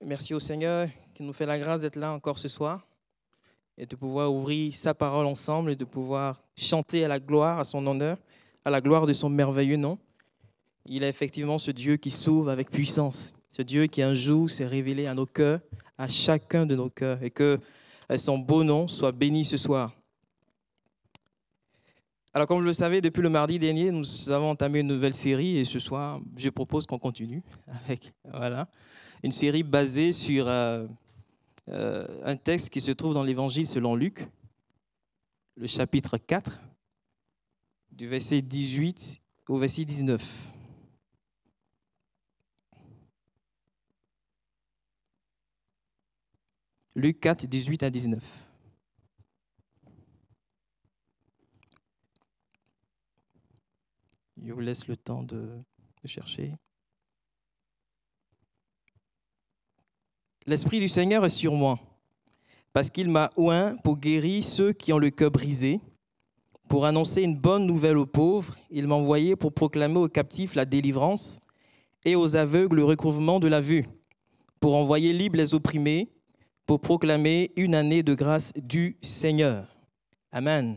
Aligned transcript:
Merci 0.00 0.34
au 0.34 0.40
Seigneur 0.40 0.88
qui 1.14 1.22
nous 1.22 1.32
fait 1.32 1.46
la 1.46 1.58
grâce 1.58 1.82
d'être 1.82 1.96
là 1.96 2.12
encore 2.12 2.38
ce 2.38 2.48
soir 2.48 2.86
et 3.78 3.86
de 3.86 3.94
pouvoir 3.96 4.32
ouvrir 4.32 4.74
sa 4.74 4.94
parole 4.94 5.26
ensemble 5.26 5.70
et 5.70 5.76
de 5.76 5.84
pouvoir 5.84 6.42
chanter 6.56 7.04
à 7.04 7.08
la 7.08 7.20
gloire, 7.20 7.58
à 7.58 7.64
son 7.64 7.86
honneur, 7.86 8.18
à 8.64 8.70
la 8.70 8.80
gloire 8.80 9.06
de 9.06 9.12
son 9.12 9.28
merveilleux 9.28 9.76
nom. 9.76 9.98
Il 10.86 11.02
est 11.02 11.08
effectivement 11.08 11.58
ce 11.58 11.70
Dieu 11.70 11.96
qui 11.96 12.10
sauve 12.10 12.48
avec 12.48 12.70
puissance, 12.70 13.32
ce 13.48 13.62
Dieu 13.62 13.86
qui 13.86 14.02
un 14.02 14.14
jour 14.14 14.50
s'est 14.50 14.66
révélé 14.66 15.06
à 15.06 15.14
nos 15.14 15.26
cœurs, 15.26 15.60
à 15.98 16.08
chacun 16.08 16.66
de 16.66 16.74
nos 16.74 16.90
cœurs, 16.90 17.22
et 17.22 17.30
que 17.30 17.58
son 18.16 18.38
beau 18.38 18.64
nom 18.64 18.88
soit 18.88 19.12
béni 19.12 19.44
ce 19.44 19.56
soir. 19.56 19.92
Alors, 22.32 22.48
comme 22.48 22.58
vous 22.58 22.64
le 22.64 22.72
savez, 22.72 23.00
depuis 23.00 23.22
le 23.22 23.30
mardi 23.30 23.60
dernier, 23.60 23.92
nous 23.92 24.30
avons 24.30 24.50
entamé 24.50 24.80
une 24.80 24.88
nouvelle 24.88 25.14
série 25.14 25.58
et 25.58 25.64
ce 25.64 25.78
soir, 25.78 26.20
je 26.36 26.50
propose 26.50 26.84
qu'on 26.84 26.98
continue 26.98 27.42
avec 27.84 28.12
voilà, 28.32 28.68
une 29.24 29.32
série 29.32 29.62
basée 29.62 30.12
sur 30.12 30.46
euh, 30.48 30.86
euh, 31.68 32.06
un 32.24 32.36
texte 32.36 32.68
qui 32.68 32.78
se 32.78 32.92
trouve 32.92 33.14
dans 33.14 33.22
l'Évangile 33.22 33.66
selon 33.66 33.96
Luc, 33.96 34.28
le 35.56 35.66
chapitre 35.66 36.18
4, 36.18 36.60
du 37.90 38.06
verset 38.06 38.42
18 38.42 39.22
au 39.48 39.56
verset 39.56 39.86
19. 39.86 40.52
Luc 46.94 47.18
4, 47.18 47.46
18 47.46 47.82
à 47.82 47.88
19. 47.88 48.48
Je 54.36 54.52
vous 54.52 54.60
laisse 54.60 54.86
le 54.86 54.98
temps 54.98 55.22
de, 55.22 55.48
chercher. 56.04 56.52
L'Esprit 60.46 60.78
du 60.78 60.88
Seigneur 60.88 61.24
est 61.24 61.30
sur 61.30 61.54
moi, 61.54 61.78
parce 62.74 62.90
qu'il 62.90 63.08
m'a 63.08 63.30
oint 63.38 63.76
pour 63.82 63.96
guérir 63.96 64.44
ceux 64.44 64.74
qui 64.74 64.92
ont 64.92 64.98
le 64.98 65.08
cœur 65.08 65.30
brisé, 65.30 65.80
pour 66.68 66.84
annoncer 66.84 67.22
une 67.22 67.34
bonne 67.34 67.64
nouvelle 67.64 67.96
aux 67.96 68.04
pauvres. 68.04 68.54
Il 68.70 68.86
m'a 68.86 68.94
envoyé 68.94 69.36
pour 69.36 69.54
proclamer 69.54 69.96
aux 69.96 70.08
captifs 70.08 70.54
la 70.54 70.66
délivrance 70.66 71.40
et 72.04 72.14
aux 72.14 72.36
aveugles 72.36 72.76
le 72.76 72.84
recouvrement 72.84 73.40
de 73.40 73.48
la 73.48 73.62
vue, 73.62 73.86
pour 74.60 74.76
envoyer 74.76 75.14
libres 75.14 75.38
les 75.38 75.54
opprimés, 75.54 76.10
pour 76.66 76.80
proclamer 76.80 77.50
une 77.56 77.74
année 77.74 78.02
de 78.02 78.12
grâce 78.14 78.52
du 78.54 78.98
Seigneur. 79.00 79.66
Amen. 80.30 80.76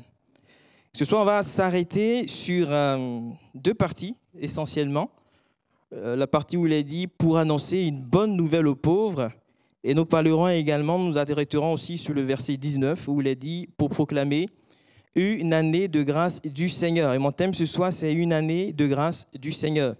Ce 0.94 1.04
soir, 1.04 1.24
on 1.24 1.26
va 1.26 1.44
s'arrêter 1.44 2.26
sur 2.30 2.72
euh, 2.72 3.20
deux 3.54 3.74
parties 3.74 4.16
essentiellement. 4.40 5.12
Euh, 5.92 6.16
la 6.16 6.28
partie 6.28 6.56
où 6.56 6.66
il 6.68 6.72
est 6.72 6.86
dit 6.86 7.08
pour 7.08 7.38
annoncer 7.38 7.80
une 7.80 8.02
bonne 8.02 8.38
nouvelle 8.38 8.68
aux 8.68 8.76
pauvres. 8.76 9.30
Et 9.84 9.94
nous 9.94 10.06
parlerons 10.06 10.50
également, 10.50 11.00
nous 11.00 11.18
arrêterons 11.18 11.74
aussi 11.74 11.98
sur 11.98 12.14
le 12.14 12.22
verset 12.22 12.58
19 12.58 13.08
où 13.08 13.22
il 13.22 13.28
est 13.28 13.36
dit 13.36 13.70
pour 13.78 13.90
proclamer 13.90 14.48
une 15.16 15.54
année 15.54 15.88
de 15.88 16.04
grâce 16.04 16.42
du 16.42 16.70
Seigneur. 16.70 17.14
Et 17.14 17.18
mon 17.18 17.32
thème 17.32 17.54
ce 17.54 17.66
soir, 17.66 17.92
c'est 17.92 18.14
une 18.14 18.34
année 18.34 18.74
de 18.74 18.88
grâce 18.88 19.28
du 19.34 19.52
Seigneur. 19.52 19.96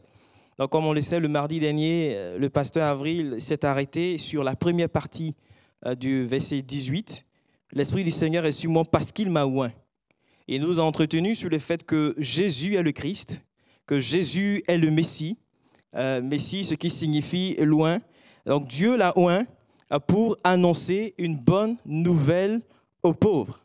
Donc, 0.58 0.72
comme 0.72 0.86
on 0.86 0.94
le 0.94 1.02
sait, 1.02 1.20
le 1.20 1.28
mardi 1.28 1.60
dernier, 1.60 2.14
euh, 2.16 2.38
le 2.38 2.50
pasteur 2.50 2.88
Avril 2.88 3.36
s'est 3.40 3.64
arrêté 3.64 4.18
sur 4.18 4.44
la 4.44 4.56
première 4.56 4.90
partie 4.90 5.36
du 6.00 6.26
verset 6.26 6.64
18. 6.64 7.24
L'Esprit 7.74 8.04
du 8.04 8.12
Seigneur 8.12 8.46
est 8.46 8.52
sur 8.52 8.72
moi 8.72 8.84
parce 8.84 9.12
qu'il 9.12 9.30
m'a 9.30 9.46
oint 9.46 9.72
et 10.48 10.60
nous 10.60 10.80
a 10.80 10.84
entretenu 10.84 11.36
sur 11.36 11.50
le 11.50 11.60
fait 11.60 11.84
que 11.84 12.16
Jésus 12.18 12.76
est 12.76 12.84
le 12.84 12.92
Christ, 12.92 13.44
que 13.86 14.00
Jésus 14.00 14.64
est 14.68 14.78
le 14.78 14.90
Messie. 14.90 15.38
Euh, 15.96 16.22
Messie, 16.22 16.64
ce 16.64 16.76
qui 16.76 16.90
signifie 16.90 17.56
loin. 17.60 18.00
Donc 18.46 18.68
Dieu 18.68 18.96
l'a 18.96 19.18
oint 19.18 19.46
pour 20.08 20.38
annoncer 20.44 21.14
une 21.18 21.38
bonne 21.38 21.78
nouvelle 21.86 22.62
aux 23.04 23.14
pauvres. 23.14 23.60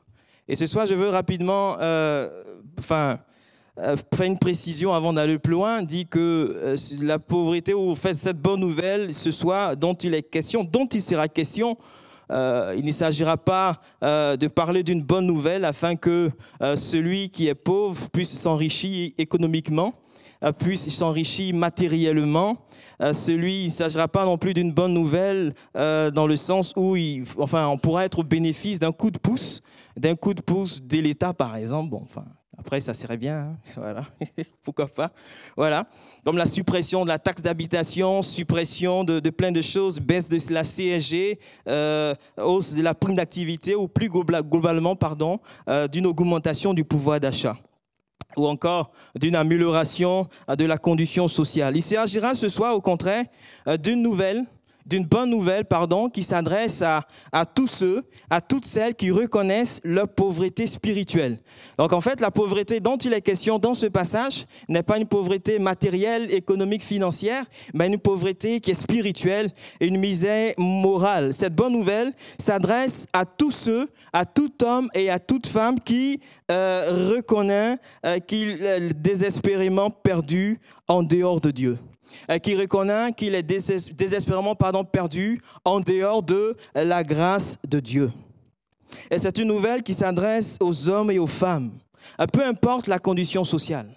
Et 0.49 0.57
ce 0.57 0.67
soir, 0.67 0.87
je 0.87 0.95
veux 0.95 1.09
rapidement, 1.09 1.77
euh, 1.81 2.29
enfin, 2.79 3.19
euh, 3.79 3.97
faire 4.15 4.27
une 4.27 4.39
précision 4.39 4.93
avant 4.93 5.13
d'aller 5.13 5.39
plus 5.39 5.53
loin, 5.53 5.83
dit 5.83 6.07
que 6.07 6.77
la 7.01 7.19
pauvreté 7.19 7.75
ou 7.75 7.95
fait 7.95 8.15
cette 8.15 8.41
bonne 8.41 8.61
nouvelle 8.61 9.15
ce 9.15 9.31
soir 9.31 9.77
dont 9.77 9.95
il 9.95 10.15
est 10.15 10.23
question, 10.23 10.65
dont 10.65 10.87
il 10.87 11.03
sera 11.03 11.29
question, 11.29 11.77
euh, 12.33 12.75
il 12.77 12.85
ne 12.85 12.93
s'agira 12.93 13.37
pas 13.37 13.81
euh, 14.03 14.37
de 14.37 14.49
parler 14.49 14.83
d'une 14.83 15.03
bonne 15.03 15.27
nouvelle 15.27 15.65
afin 15.65 15.97
que 15.97 16.31
euh, 16.63 16.77
celui 16.77 17.29
qui 17.29 17.49
est 17.49 17.55
pauvre 17.55 18.09
puisse 18.11 18.39
s'enrichir 18.39 19.13
économiquement, 19.19 19.95
puisse 20.59 20.89
s'enrichir 20.89 21.55
matériellement. 21.55 22.57
celui, 23.13 23.63
il 23.63 23.67
ne 23.67 23.71
s'agira 23.71 24.09
pas 24.09 24.25
non 24.25 24.39
plus 24.39 24.55
d'une 24.55 24.73
bonne 24.73 24.95
nouvelle 24.95 25.55
dans 25.75 26.27
le 26.27 26.37
sens 26.37 26.73
où 26.77 26.97
enfin, 27.39 27.67
on 27.69 27.79
pourra 27.79 28.05
être 28.05 28.21
au 28.21 28.25
bénéfice 28.25 28.79
d'un 28.79 28.93
coup 28.93 29.11
de 29.11 29.19
pouce, 29.19 29.63
d'un 29.97 30.15
coup 30.17 30.35
de 30.35 30.43
pouce 30.43 30.83
de 30.83 30.99
l'État, 30.99 31.33
par 31.33 31.57
exemple. 31.57 31.91
Bon, 31.91 32.01
enfin, 32.03 32.25
après, 32.65 32.81
ça 32.81 32.95
serait 32.95 33.17
bien, 33.17 33.39
hein. 33.41 33.57
voilà, 33.77 34.07
pourquoi 34.63 34.87
pas. 34.87 35.11
Voilà, 35.57 35.89
comme 36.25 36.37
la 36.37 36.47
suppression 36.47 37.03
de 37.03 37.09
la 37.09 37.19
taxe 37.19 37.43
d'habitation, 37.43 38.23
suppression 38.23 39.03
de, 39.03 39.19
plein 39.31 39.51
de 39.51 39.63
choses, 39.63 39.99
baisse 39.99 40.29
de 40.29 40.39
la 40.53 40.63
CSG, 40.63 41.41
euh, 41.69 42.15
hausse 42.37 42.75
de 42.75 42.83
la 42.83 42.95
prime 42.95 43.17
d'activité 43.17 43.75
ou 43.75 43.89
plus 43.89 44.09
globalement, 44.09 44.95
pardon, 44.95 45.41
euh, 45.69 45.89
d'une 45.89 46.07
augmentation 46.07 46.73
du 46.73 46.85
pouvoir 46.85 47.19
d'achat 47.19 47.57
ou 48.37 48.47
encore 48.47 48.91
d'une 49.15 49.37
amélioration 49.37 50.27
de 50.49 50.65
la 50.65 50.79
condition 50.79 51.29
sociale. 51.29 51.77
Il 51.77 51.83
s'agira 51.83 52.35
ce 52.35 52.49
soir, 52.49 52.75
au 52.75 52.81
contraire, 52.81 53.25
euh, 53.67 53.77
d'une 53.77 54.03
nouvelle 54.03 54.45
d'une 54.87 55.05
bonne 55.05 55.31
nouvelle, 55.31 55.65
pardon, 55.65 56.09
qui 56.09 56.23
s'adresse 56.23 56.83
à, 56.83 57.05
tous 57.47 57.67
ceux, 57.67 58.05
à 58.31 58.41
toutes 58.41 58.65
celles 58.65 58.95
qui 58.95 59.11
reconnaissent 59.11 59.81
leur 59.85 60.09
pauvreté 60.09 60.67
spirituelle. 60.67 61.39
Donc 61.79 61.93
en 61.93 62.01
fait, 62.01 62.21
la 62.21 62.31
pauvreté 62.31 62.81
dont 62.81 62.97
il 62.97 63.13
est 63.13 63.21
question 63.21 63.59
dans 63.59 63.75
ce 63.75 63.87
passage 63.87 64.47
n'est 64.69 64.83
pas 64.83 64.99
une 64.99 65.07
pauvreté 65.07 65.59
matérielle, 65.59 66.33
économique, 66.33 66.83
financière, 66.83 67.45
mais 67.75 67.87
une 67.87 67.99
pauvreté 67.99 68.61
qui 68.61 68.71
est 68.71 68.75
spirituelle 68.75 69.51
et 69.81 69.87
une 69.87 69.99
misère 69.99 70.55
morale. 70.59 71.33
Cette 71.33 71.55
bonne 71.55 71.73
nouvelle 71.73 72.13
s'adresse 72.39 73.07
à 73.13 73.25
tous 73.25 73.51
ceux, 73.51 73.89
à 74.13 74.25
tout 74.25 74.53
homme 74.63 74.89
et 74.95 75.11
à 75.11 75.19
toute 75.19 75.47
femme 75.47 75.79
qui 75.81 76.21
euh, 76.51 77.11
reconnaît 77.15 77.77
euh, 78.05 78.19
qu'il 78.19 78.63
est 78.63 78.93
désespérément 78.95 79.91
perdu 79.91 80.61
en 80.89 81.03
dehors 81.03 81.41
de 81.41 81.51
Dieu. 81.51 81.79
Euh, 82.31 82.39
qui 82.39 82.55
reconnaît 82.55 83.13
qu'il 83.13 83.35
est 83.35 83.43
désespérément 83.43 84.55
pardon, 84.55 84.85
perdu 84.85 85.41
en 85.65 85.81
dehors 85.81 86.23
de 86.23 86.57
la 86.75 87.05
grâce 87.05 87.59
de 87.69 87.81
Dieu. 87.81 88.13
Et 89.11 89.19
c'est 89.19 89.39
une 89.39 89.49
nouvelle 89.49 89.83
qui 89.83 89.95
s'adresse 89.95 90.57
aux 90.61 90.89
hommes 90.89 91.11
et 91.11 91.19
aux 91.19 91.27
femmes, 91.27 91.73
euh, 92.21 92.27
peu 92.27 92.45
importe 92.45 92.87
la 92.87 92.99
condition 92.99 93.45
sociale, 93.45 93.89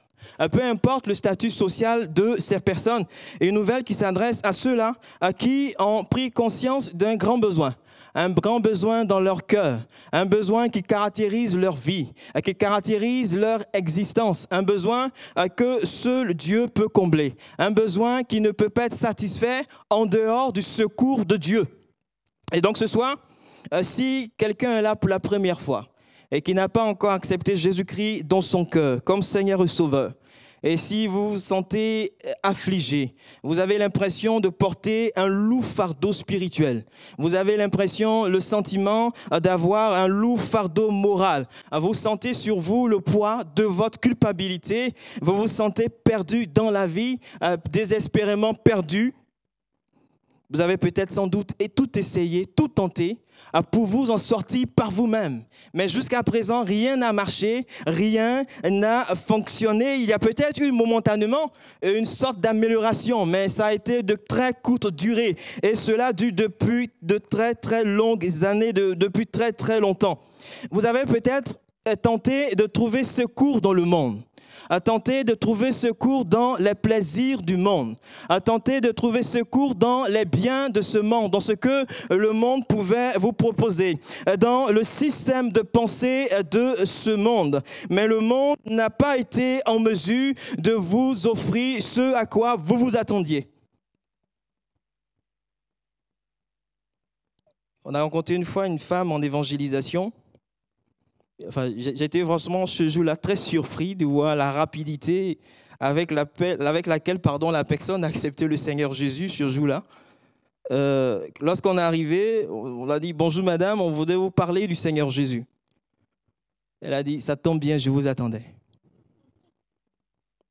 euh, 0.42 0.48
peu 0.48 0.64
importe 0.64 1.08
le 1.08 1.14
statut 1.14 1.50
social 1.50 2.12
de 2.12 2.36
ces 2.40 2.60
personnes. 2.60 3.06
Une 3.42 3.56
nouvelle 3.56 3.84
qui 3.84 3.94
s'adresse 3.94 4.40
à 4.44 4.52
ceux-là 4.52 4.94
qui 5.38 5.76
ont 5.78 6.04
pris 6.04 6.32
conscience 6.32 6.94
d'un 6.94 7.16
grand 7.16 7.38
besoin, 7.38 7.76
un 8.16 8.30
grand 8.30 8.62
besoin 8.62 9.04
dans 9.04 9.20
leur 9.20 9.46
cœur, 9.46 9.80
un 10.14 10.26
besoin 10.26 10.70
qui 10.70 10.82
caractérise 10.82 11.56
leur 11.56 11.76
vie, 11.76 12.12
qui 12.44 12.56
caractérise 12.56 13.36
leur 13.36 13.60
existence, 13.74 14.48
un 14.50 14.64
besoin 14.64 15.12
euh, 15.38 15.48
que 15.48 15.86
seul 15.86 16.34
Dieu 16.34 16.68
peut 16.68 16.88
combler, 16.88 17.36
un 17.58 17.72
besoin 17.72 18.24
qui 18.24 18.40
ne 18.40 18.52
peut 18.52 18.70
pas 18.70 18.86
être 18.86 18.94
satisfait 18.94 19.64
en 19.90 20.06
dehors 20.06 20.54
du 20.54 20.62
secours 20.62 21.26
de 21.26 21.36
Dieu. 21.36 21.68
Et 22.54 22.62
donc 22.62 22.78
ce 22.78 22.88
soir, 22.88 23.18
euh, 23.74 23.84
si 23.84 24.32
quelqu'un 24.38 24.72
est 24.72 24.82
là 24.82 24.96
pour 24.96 25.10
la 25.10 25.20
première 25.20 25.60
fois 25.60 25.88
et 26.32 26.42
qui 26.42 26.54
n'a 26.54 26.70
pas 26.70 26.84
encore 26.84 27.12
accepté 27.12 27.58
Jésus-Christ 27.58 28.24
dans 28.24 28.42
son 28.42 28.66
cœur 28.66 29.04
comme 29.04 29.22
Seigneur 29.22 29.62
et 29.64 29.68
Sauveur, 29.68 30.14
et 30.66 30.78
si 30.78 31.06
vous 31.06 31.30
vous 31.30 31.38
sentez 31.38 32.14
affligé, 32.42 33.14
vous 33.44 33.60
avez 33.60 33.78
l'impression 33.78 34.40
de 34.40 34.50
porter 34.50 35.12
un 35.16 35.28
lourd 35.28 35.64
fardeau 35.64 36.12
spirituel, 36.12 36.84
vous 37.20 37.36
avez 37.36 37.56
l'impression, 37.56 38.26
le 38.26 38.40
sentiment 38.40 39.12
d'avoir 39.44 39.94
un 39.94 40.08
lourd 40.08 40.42
fardeau 40.42 40.90
moral, 40.90 41.48
vous 41.72 41.94
sentez 41.94 42.34
sur 42.34 42.60
vous 42.60 42.88
le 42.88 43.00
poids 43.00 43.44
de 43.56 43.64
votre 43.64 44.00
culpabilité, 44.00 44.96
vous 45.22 45.38
vous 45.38 45.48
sentez 45.48 45.88
perdu 45.88 46.48
dans 46.48 46.72
la 46.72 46.88
vie, 46.88 47.20
euh, 47.44 47.58
désespérément 47.72 48.56
perdu, 48.56 49.14
vous 50.50 50.62
avez 50.62 50.78
peut-être 50.78 51.14
sans 51.14 51.28
doute 51.28 51.52
tout 51.76 52.00
essayé, 52.00 52.48
tout 52.48 52.70
tenté, 52.70 53.20
pour 53.72 53.86
vous 53.86 54.12
en 54.12 54.18
sortir 54.18 54.66
par 54.76 54.92
vous-même. 54.92 55.44
Mais 55.74 55.88
jusqu'à 55.88 56.24
présent, 56.24 56.64
rien 56.64 56.98
n'a 56.98 57.14
marché, 57.14 57.66
rien 57.88 58.46
n'a 58.70 59.06
fonctionné. 59.16 59.96
Il 59.96 60.10
y 60.10 60.14
a 60.14 60.20
peut-être 60.20 60.60
eu 60.62 60.72
momentanément 60.72 61.52
une 61.82 62.06
sorte 62.06 62.40
d'amélioration, 62.40 63.26
mais 63.26 63.50
ça 63.50 63.68
a 63.68 63.74
été 63.74 64.04
de 64.04 64.16
très 64.16 64.54
courte 64.54 64.94
durée. 64.94 65.36
Et 65.64 65.76
cela 65.76 66.14
dure 66.14 66.32
depuis 66.34 66.92
de 67.02 67.18
très 67.18 67.56
très 67.56 67.84
longues 67.84 68.28
années, 68.44 68.74
depuis 68.74 69.28
très 69.28 69.52
très 69.52 69.80
longtemps. 69.80 70.20
Vous 70.72 70.86
avez 70.86 71.06
peut-être 71.06 71.56
tenté 72.02 72.56
de 72.56 72.66
trouver 72.66 73.04
secours 73.04 73.62
dans 73.62 73.74
le 73.74 73.84
monde. 73.86 74.22
A 74.70 74.80
tenté 74.80 75.24
de 75.24 75.34
trouver 75.34 75.72
secours 75.72 76.26
dans 76.26 76.56
les 76.58 76.76
plaisirs 76.76 77.42
du 77.42 77.58
monde, 77.58 77.96
a 78.30 78.40
tenté 78.42 78.82
de 78.82 78.92
trouver 78.92 79.24
secours 79.24 79.76
dans 79.76 80.04
les 80.06 80.26
biens 80.26 80.70
de 80.70 80.82
ce 80.82 80.98
monde, 80.98 81.32
dans 81.32 81.40
ce 81.40 81.54
que 81.54 81.86
le 82.10 82.32
monde 82.32 82.68
pouvait 82.68 83.18
vous 83.18 83.34
proposer, 83.34 84.00
dans 84.40 84.68
le 84.68 84.84
système 84.84 85.52
de 85.52 85.62
pensée 85.62 86.30
de 86.52 86.86
ce 86.86 87.12
monde. 87.12 87.62
Mais 87.90 88.08
le 88.08 88.20
monde 88.20 88.58
n'a 88.66 88.90
pas 88.90 89.18
été 89.18 89.60
en 89.66 89.80
mesure 89.80 90.34
de 90.58 90.72
vous 90.72 91.28
offrir 91.28 91.82
ce 91.82 92.14
à 92.16 92.26
quoi 92.26 92.56
vous 92.56 92.78
vous 92.78 92.98
attendiez. 92.98 93.50
On 97.84 97.94
a 97.94 98.02
rencontré 98.02 98.34
une 98.34 98.46
fois 98.46 98.66
une 98.66 98.80
femme 98.80 99.12
en 99.12 99.22
évangélisation. 99.22 100.12
Enfin, 101.48 101.72
j'ai 101.76 102.04
été 102.04 102.24
vraiment 102.24 102.66
ce 102.66 102.88
jour-là 102.88 103.18
très 103.18 103.36
surpris 103.36 103.96
de 103.96 104.06
voir 104.06 104.36
la 104.36 104.54
rapidité 104.54 105.38
avec, 105.80 106.12
avec 106.12 106.88
laquelle 106.88 107.20
pardon, 107.20 107.52
la 107.52 107.66
personne 107.66 108.04
a 108.04 108.08
accepté 108.08 108.48
le 108.48 108.56
Seigneur 108.56 108.94
Jésus 108.94 109.30
ce 109.30 109.50
jour-là. 109.50 109.84
Euh, 110.72 111.28
lorsqu'on 111.42 111.78
est 111.78 111.82
arrivé, 111.82 112.48
on 112.50 112.90
a 112.90 113.00
dit 113.00 113.14
Bonjour 113.14 113.44
madame, 113.44 113.82
on 113.82 113.92
voudrait 113.92 114.16
vous 114.16 114.32
parler 114.32 114.66
du 114.66 114.76
Seigneur 114.76 115.10
Jésus. 115.10 115.46
Elle 116.82 116.94
a 116.94 117.04
dit 117.04 117.20
Ça 117.20 117.36
tombe 117.36 117.60
bien, 117.60 117.78
je 117.78 117.90
vous 117.90 118.08
attendais. 118.08 118.44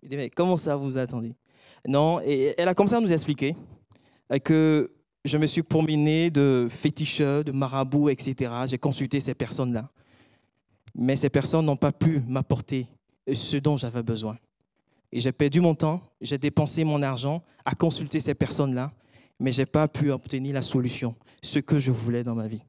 Il 0.02 0.10
dit 0.10 0.16
Mais 0.16 0.28
comment 0.28 0.56
ça 0.56 0.76
vous 0.76 0.98
attendez? 0.98 1.34
Non, 1.86 2.20
et 2.20 2.54
elle 2.56 2.68
a 2.68 2.74
commencé 2.74 2.94
à 2.94 3.00
nous 3.00 3.12
expliquer 3.12 3.56
que 4.44 4.90
je 5.24 5.38
me 5.38 5.46
suis 5.46 5.62
promené 5.62 6.30
de 6.30 6.66
féticheurs, 6.70 7.42
de 7.44 7.52
marabouts, 7.52 8.10
etc. 8.10 8.50
J'ai 8.66 8.78
consulté 8.78 9.20
ces 9.20 9.34
personnes-là. 9.34 9.88
Mais 10.94 11.16
ces 11.16 11.30
personnes 11.30 11.66
n'ont 11.66 11.76
pas 11.76 11.92
pu 11.92 12.20
m'apporter 12.26 12.86
ce 13.32 13.56
dont 13.56 13.76
j'avais 13.76 14.02
besoin. 14.02 14.36
Et 15.12 15.20
j'ai 15.20 15.32
perdu 15.32 15.60
mon 15.60 15.74
temps, 15.74 16.00
j'ai 16.20 16.38
dépensé 16.38 16.84
mon 16.84 17.02
argent 17.02 17.42
à 17.64 17.74
consulter 17.74 18.20
ces 18.20 18.34
personnes-là, 18.34 18.92
mais 19.38 19.52
je 19.52 19.62
n'ai 19.62 19.66
pas 19.66 19.88
pu 19.88 20.10
obtenir 20.10 20.54
la 20.54 20.62
solution, 20.62 21.14
ce 21.42 21.58
que 21.58 21.78
je 21.78 21.90
voulais 21.90 22.22
dans 22.22 22.34
ma 22.34 22.48
vie. 22.48 22.62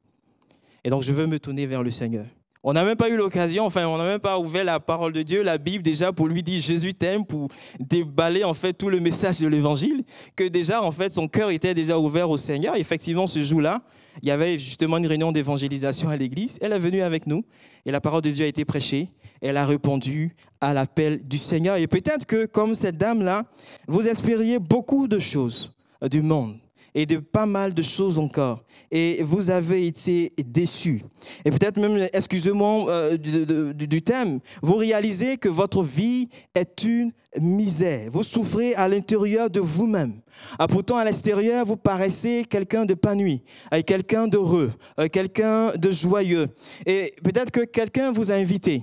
Et 0.84 0.90
donc 0.90 1.02
je 1.02 1.12
veux 1.12 1.26
me 1.26 1.38
tourner 1.38 1.66
vers 1.66 1.82
le 1.82 1.90
Seigneur. 1.90 2.24
On 2.62 2.72
n'a 2.72 2.84
même 2.84 2.96
pas 2.96 3.08
eu 3.08 3.16
l'occasion, 3.16 3.64
enfin, 3.64 3.86
on 3.86 3.96
n'a 3.96 4.04
même 4.04 4.20
pas 4.20 4.40
ouvert 4.40 4.64
la 4.64 4.80
parole 4.80 5.12
de 5.12 5.22
Dieu, 5.22 5.42
la 5.42 5.56
Bible, 5.56 5.84
déjà 5.84 6.12
pour 6.12 6.26
lui 6.26 6.42
dire 6.42 6.60
Jésus 6.60 6.94
t'aime, 6.94 7.24
pour 7.24 7.48
déballer 7.78 8.42
en 8.42 8.54
fait 8.54 8.72
tout 8.72 8.88
le 8.88 8.98
message 8.98 9.38
de 9.40 9.46
l'évangile, 9.46 10.04
que 10.34 10.44
déjà 10.44 10.82
en 10.82 10.90
fait 10.90 11.12
son 11.12 11.28
cœur 11.28 11.50
était 11.50 11.74
déjà 11.74 11.98
ouvert 11.98 12.28
au 12.28 12.36
Seigneur. 12.36 12.74
effectivement, 12.74 13.28
ce 13.28 13.42
jour-là, 13.42 13.82
il 14.22 14.28
y 14.28 14.30
avait 14.30 14.58
justement 14.58 14.98
une 14.98 15.06
réunion 15.06 15.32
d'évangélisation 15.32 16.08
à 16.08 16.16
l'église. 16.16 16.58
Elle 16.60 16.72
est 16.72 16.78
venue 16.78 17.02
avec 17.02 17.26
nous 17.26 17.44
et 17.84 17.90
la 17.90 18.00
parole 18.00 18.22
de 18.22 18.30
Dieu 18.30 18.44
a 18.44 18.48
été 18.48 18.64
prêchée. 18.64 19.08
Elle 19.40 19.56
a 19.56 19.66
répondu 19.66 20.34
à 20.60 20.72
l'appel 20.72 21.26
du 21.26 21.38
Seigneur. 21.38 21.76
Et 21.76 21.86
peut-être 21.86 22.26
que, 22.26 22.46
comme 22.46 22.74
cette 22.74 22.96
dame-là, 22.96 23.44
vous 23.86 24.08
espériez 24.08 24.58
beaucoup 24.58 25.08
de 25.08 25.18
choses 25.18 25.72
du 26.10 26.22
monde 26.22 26.56
et 26.96 27.04
de 27.04 27.18
pas 27.18 27.44
mal 27.44 27.74
de 27.74 27.82
choses 27.82 28.18
encore. 28.18 28.64
Et 28.90 29.22
vous 29.22 29.50
avez 29.50 29.86
été 29.86 30.32
déçus. 30.38 31.02
Et 31.44 31.50
peut-être 31.50 31.78
même, 31.78 32.08
excusez-moi 32.10 32.90
euh, 32.90 33.16
du, 33.18 34.02
thème, 34.02 34.40
vous 34.62 34.76
réalisez 34.76 35.36
que 35.36 35.50
votre 35.50 35.82
vie 35.82 36.30
est 36.54 36.84
une 36.84 37.12
misère. 37.38 38.08
Vous 38.10 38.22
souffrez 38.22 38.74
à 38.74 38.88
l'intérieur 38.88 39.50
de 39.50 39.60
vous-même. 39.60 40.14
Ah, 40.58 40.66
pourtant, 40.66 40.96
à 40.96 41.04
l'extérieur, 41.04 41.66
vous 41.66 41.76
paraissez 41.76 42.46
quelqu'un 42.48 42.86
de 42.86 42.94
panui, 42.94 43.42
quelqu'un 43.86 44.26
d'heureux, 44.26 44.72
quelqu'un 45.12 45.76
de 45.76 45.90
joyeux. 45.90 46.48
Et 46.86 47.14
peut-être 47.22 47.50
que 47.50 47.64
quelqu'un 47.66 48.10
vous 48.10 48.32
a 48.32 48.36
invité 48.36 48.82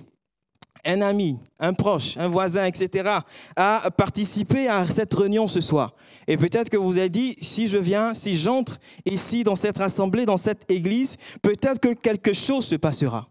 un 0.86 1.02
ami, 1.02 1.40
un 1.60 1.74
proche, 1.74 2.18
un 2.18 2.28
voisin, 2.28 2.66
etc., 2.66 3.20
à 3.56 3.90
participer 3.96 4.68
à 4.68 4.86
cette 4.86 5.14
réunion 5.14 5.48
ce 5.48 5.62
soir. 5.62 5.96
Et 6.28 6.38
peut-être 6.38 6.70
que 6.70 6.78
vous 6.78 6.98
avez 6.98 7.10
dit, 7.10 7.36
si 7.42 7.68
je 7.68 7.78
viens, 7.78 8.14
si 8.14 8.36
j'entre 8.36 8.80
ici 9.06 9.44
dans 9.44 9.56
cette 9.56 9.80
assemblée, 9.80 10.26
dans 10.26 10.38
cette 10.38 10.70
église, 10.72 11.18
peut-être 11.42 11.80
que 11.80 11.94
quelque 11.94 12.34
chose 12.34 12.66
se 12.66 12.76
passera. 12.76 13.28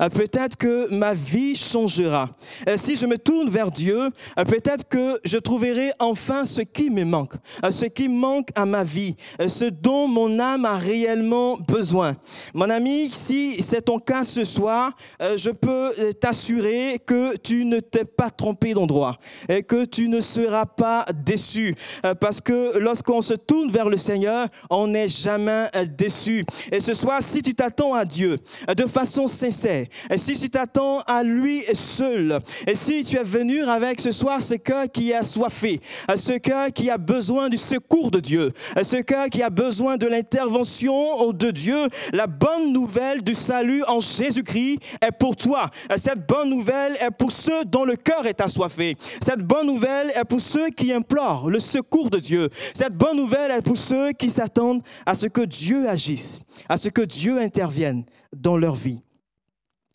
Euh, 0.00 0.08
peut-être 0.08 0.56
que 0.56 0.92
ma 0.94 1.14
vie 1.14 1.56
changera. 1.56 2.30
Euh, 2.68 2.76
si 2.76 2.96
je 2.96 3.06
me 3.06 3.18
tourne 3.18 3.48
vers 3.48 3.70
Dieu, 3.70 3.98
euh, 4.38 4.44
peut-être 4.44 4.88
que 4.88 5.18
je 5.24 5.38
trouverai 5.38 5.92
enfin 5.98 6.44
ce 6.44 6.60
qui 6.60 6.90
me 6.90 7.04
manque, 7.04 7.34
ce 7.70 7.86
qui 7.86 8.08
manque 8.08 8.48
à 8.54 8.66
ma 8.66 8.84
vie, 8.84 9.16
ce 9.46 9.66
dont 9.66 10.08
mon 10.08 10.38
âme 10.38 10.64
a 10.64 10.76
réellement 10.76 11.56
besoin. 11.68 12.14
Mon 12.54 12.68
ami, 12.70 13.10
si 13.12 13.62
c'est 13.62 13.82
ton 13.82 13.98
cas 13.98 14.24
ce 14.24 14.44
soir, 14.44 14.92
je 15.20 15.50
peux 15.50 15.92
t'assurer 16.20 16.98
que 17.04 17.36
tu 17.36 17.64
ne 17.64 17.80
t'es 17.80 18.04
pas 18.04 18.30
trompé 18.30 18.74
d'endroit 18.74 19.16
et 19.48 19.62
que 19.62 19.84
tu 19.84 20.08
ne 20.08 20.20
seras 20.20 20.66
pas 20.66 21.06
déçu. 21.24 21.74
Parce 22.20 22.40
que 22.40 22.78
lorsqu'on 22.78 23.20
se 23.20 23.34
tourne 23.34 23.70
vers 23.70 23.88
le 23.88 23.96
Seigneur, 23.96 24.48
on 24.70 24.88
n'est 24.88 25.08
jamais 25.08 25.68
déçu. 25.96 26.44
Et 26.70 26.80
ce 26.80 26.94
soir, 26.94 27.18
si 27.20 27.42
tu 27.42 27.54
t'attends 27.54 27.94
à 27.94 28.04
Dieu 28.04 28.38
de 28.76 28.86
façon 28.86 29.26
sincère, 29.26 29.65
et 29.66 30.18
si 30.18 30.34
tu 30.34 30.48
t'attends 30.50 31.00
à 31.00 31.22
lui 31.22 31.62
seul, 31.74 32.40
et 32.66 32.74
si 32.74 33.04
tu 33.04 33.16
es 33.16 33.22
venu 33.22 33.62
avec 33.64 34.00
ce 34.00 34.12
soir 34.12 34.42
ce 34.42 34.54
cœur 34.54 34.84
qui 34.92 35.10
est 35.10 35.14
assoiffé, 35.14 35.80
ce 36.14 36.38
cœur 36.38 36.68
qui 36.72 36.90
a 36.90 36.98
besoin 36.98 37.48
du 37.48 37.56
secours 37.56 38.10
de 38.10 38.20
Dieu, 38.20 38.52
ce 38.82 38.96
cœur 39.02 39.26
qui 39.28 39.42
a 39.42 39.50
besoin 39.50 39.96
de 39.96 40.06
l'intervention 40.06 41.32
de 41.32 41.50
Dieu, 41.50 41.88
la 42.12 42.26
bonne 42.26 42.72
nouvelle 42.72 43.22
du 43.22 43.34
salut 43.34 43.82
en 43.84 44.00
Jésus-Christ 44.00 44.78
est 45.02 45.12
pour 45.18 45.36
toi. 45.36 45.70
Cette 45.96 46.26
bonne 46.26 46.50
nouvelle 46.50 46.96
est 47.00 47.10
pour 47.10 47.32
ceux 47.32 47.64
dont 47.64 47.84
le 47.84 47.96
cœur 47.96 48.26
est 48.26 48.40
assoiffé. 48.40 48.96
Cette 49.24 49.40
bonne 49.40 49.66
nouvelle 49.66 50.10
est 50.14 50.24
pour 50.24 50.40
ceux 50.40 50.70
qui 50.70 50.92
implorent 50.92 51.50
le 51.50 51.60
secours 51.60 52.10
de 52.10 52.18
Dieu. 52.18 52.48
Cette 52.74 52.94
bonne 52.94 53.16
nouvelle 53.16 53.50
est 53.50 53.62
pour 53.62 53.76
ceux 53.76 54.12
qui 54.12 54.30
s'attendent 54.30 54.82
à 55.04 55.14
ce 55.14 55.26
que 55.26 55.42
Dieu 55.42 55.88
agisse, 55.88 56.40
à 56.68 56.76
ce 56.76 56.88
que 56.88 57.02
Dieu 57.02 57.38
intervienne 57.38 58.04
dans 58.34 58.56
leur 58.56 58.74
vie. 58.74 59.00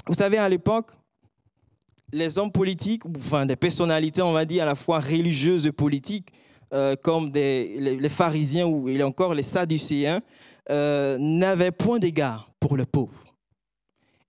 Vous 0.08 0.16
savez, 0.16 0.38
à 0.38 0.50
l'époque, 0.50 0.92
les 2.12 2.38
hommes 2.40 2.52
politiques, 2.52 3.04
enfin 3.18 3.46
des 3.46 3.56
personnalités, 3.56 4.22
on 4.22 4.34
va 4.34 4.46
dire, 4.46 4.64
à 4.64 4.66
la 4.66 4.76
fois 4.76 5.00
religieuses 5.00 5.68
et 5.68 5.72
politiques, 5.72 6.30
euh, 6.74 6.96
comme 6.96 7.32
les, 7.34 8.10
pharisiens 8.10 8.66
ou 8.66 8.90
encore 9.02 9.34
les 9.34 9.44
sadducéens, 9.44 10.22
euh, 10.70 11.18
n'avaient 11.20 11.72
point 11.72 12.00
d'égard 12.00 12.52
pour 12.60 12.78
le 12.78 12.86
pauvre. 12.86 13.24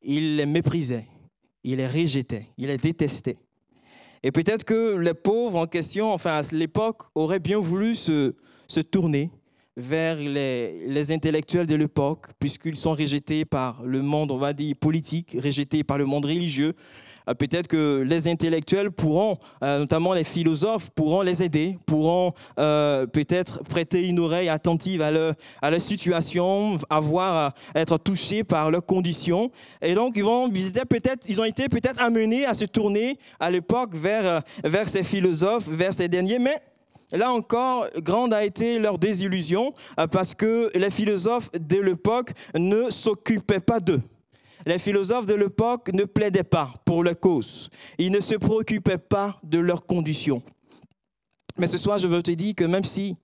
Ils 0.02 0.36
les 0.36 0.46
méprisaient, 0.46 1.06
ils 1.62 1.76
les 1.76 1.86
rejetaient, 1.86 2.46
ils 2.58 2.66
les 2.66 2.78
détestaient. 2.78 3.38
Et 4.24 4.32
peut-être 4.32 4.64
que 4.64 4.96
les 4.96 5.14
pauvres 5.14 5.58
en 5.58 5.66
question, 5.66 6.12
enfin 6.12 6.40
à 6.40 6.42
l'époque, 6.52 7.02
auraient 7.14 7.40
bien 7.40 7.58
voulu 7.58 7.94
se, 7.94 8.34
se 8.68 8.80
tourner 8.80 9.30
vers 9.76 10.16
les, 10.16 11.12
intellectuels 11.12 11.66
de 11.66 11.74
l'époque, 11.74 12.26
puisqu'ils 12.38 12.76
sont 12.76 12.92
rejetés 12.92 13.44
par 13.44 13.82
le 13.82 14.02
monde, 14.02 14.30
on 14.30 14.38
va 14.38 14.52
dire, 14.52 14.74
politique, 14.78 15.36
rejetés 15.42 15.82
par 15.84 15.98
le 15.98 16.04
monde 16.04 16.26
religieux. 16.26 16.74
Euh, 17.28 17.34
peut-être 17.34 17.68
que 17.68 18.04
les 18.06 18.28
intellectuels 18.28 18.90
pourront, 18.90 19.38
euh, 19.62 19.78
notamment 19.78 20.12
les 20.12 20.24
philosophes, 20.24 20.90
pourront 20.90 21.22
les 21.22 21.42
aider, 21.42 21.78
pourront 21.86 22.32
euh, 22.58 23.06
peut-être 23.06 23.62
prêter 23.62 24.08
une 24.08 24.18
oreille 24.18 24.48
attentive 24.48 25.02
à 25.02 25.10
leur, 25.10 25.34
situation, 25.80 26.78
avoir, 26.90 27.54
être 27.74 27.96
touchés 27.98 28.44
par 28.44 28.70
leurs 28.70 28.84
conditions. 28.84 29.50
Et 29.80 29.94
donc, 29.94 30.14
ils, 30.16 30.24
vont, 30.24 30.50
ils 30.52 31.40
ont 31.40 31.44
été 31.44 31.68
peut-être 31.68 32.00
amenés 32.02 32.44
à 32.44 32.54
se 32.54 32.64
tourner 32.64 33.18
à 33.38 33.50
l'époque 33.50 33.94
vers, 33.94 34.42
vers 34.64 34.88
ces 34.88 35.04
philosophes, 35.04 35.68
vers 35.68 35.94
ces 35.94 36.08
derniers, 36.08 36.38
mais 36.38 36.56
Là 37.12 37.30
encore, 37.30 37.86
grande 37.98 38.32
a 38.32 38.44
été 38.44 38.78
leur 38.78 38.98
désillusion 38.98 39.74
euh, 40.00 40.06
parce 40.06 40.34
que 40.34 40.70
les 40.74 40.90
philosophes 40.90 41.50
de 41.52 41.78
l'époque 41.78 42.32
ne 42.54 42.90
s'occupaient 42.90 43.60
pas 43.60 43.80
d'eux. 43.80 44.00
Les 44.64 44.78
philosophes 44.78 45.26
de 45.26 45.34
l'époque 45.34 45.92
ne 45.92 46.04
plaidaient 46.04 46.44
pas 46.44 46.72
pour 46.84 47.02
leur 47.02 47.18
cause. 47.18 47.68
Ils 47.98 48.10
ne 48.10 48.20
se 48.20 48.36
préoccupaient 48.36 48.98
pas 48.98 49.38
de 49.42 49.58
leurs 49.58 49.84
conditions. 49.84 50.42
Mais 51.58 51.66
ce 51.66 51.76
soir, 51.78 51.98
je 51.98 52.06
veux 52.06 52.22
te 52.22 52.30
dire 52.30 52.54
que 52.54 52.64
même 52.64 52.84
si 52.84 53.16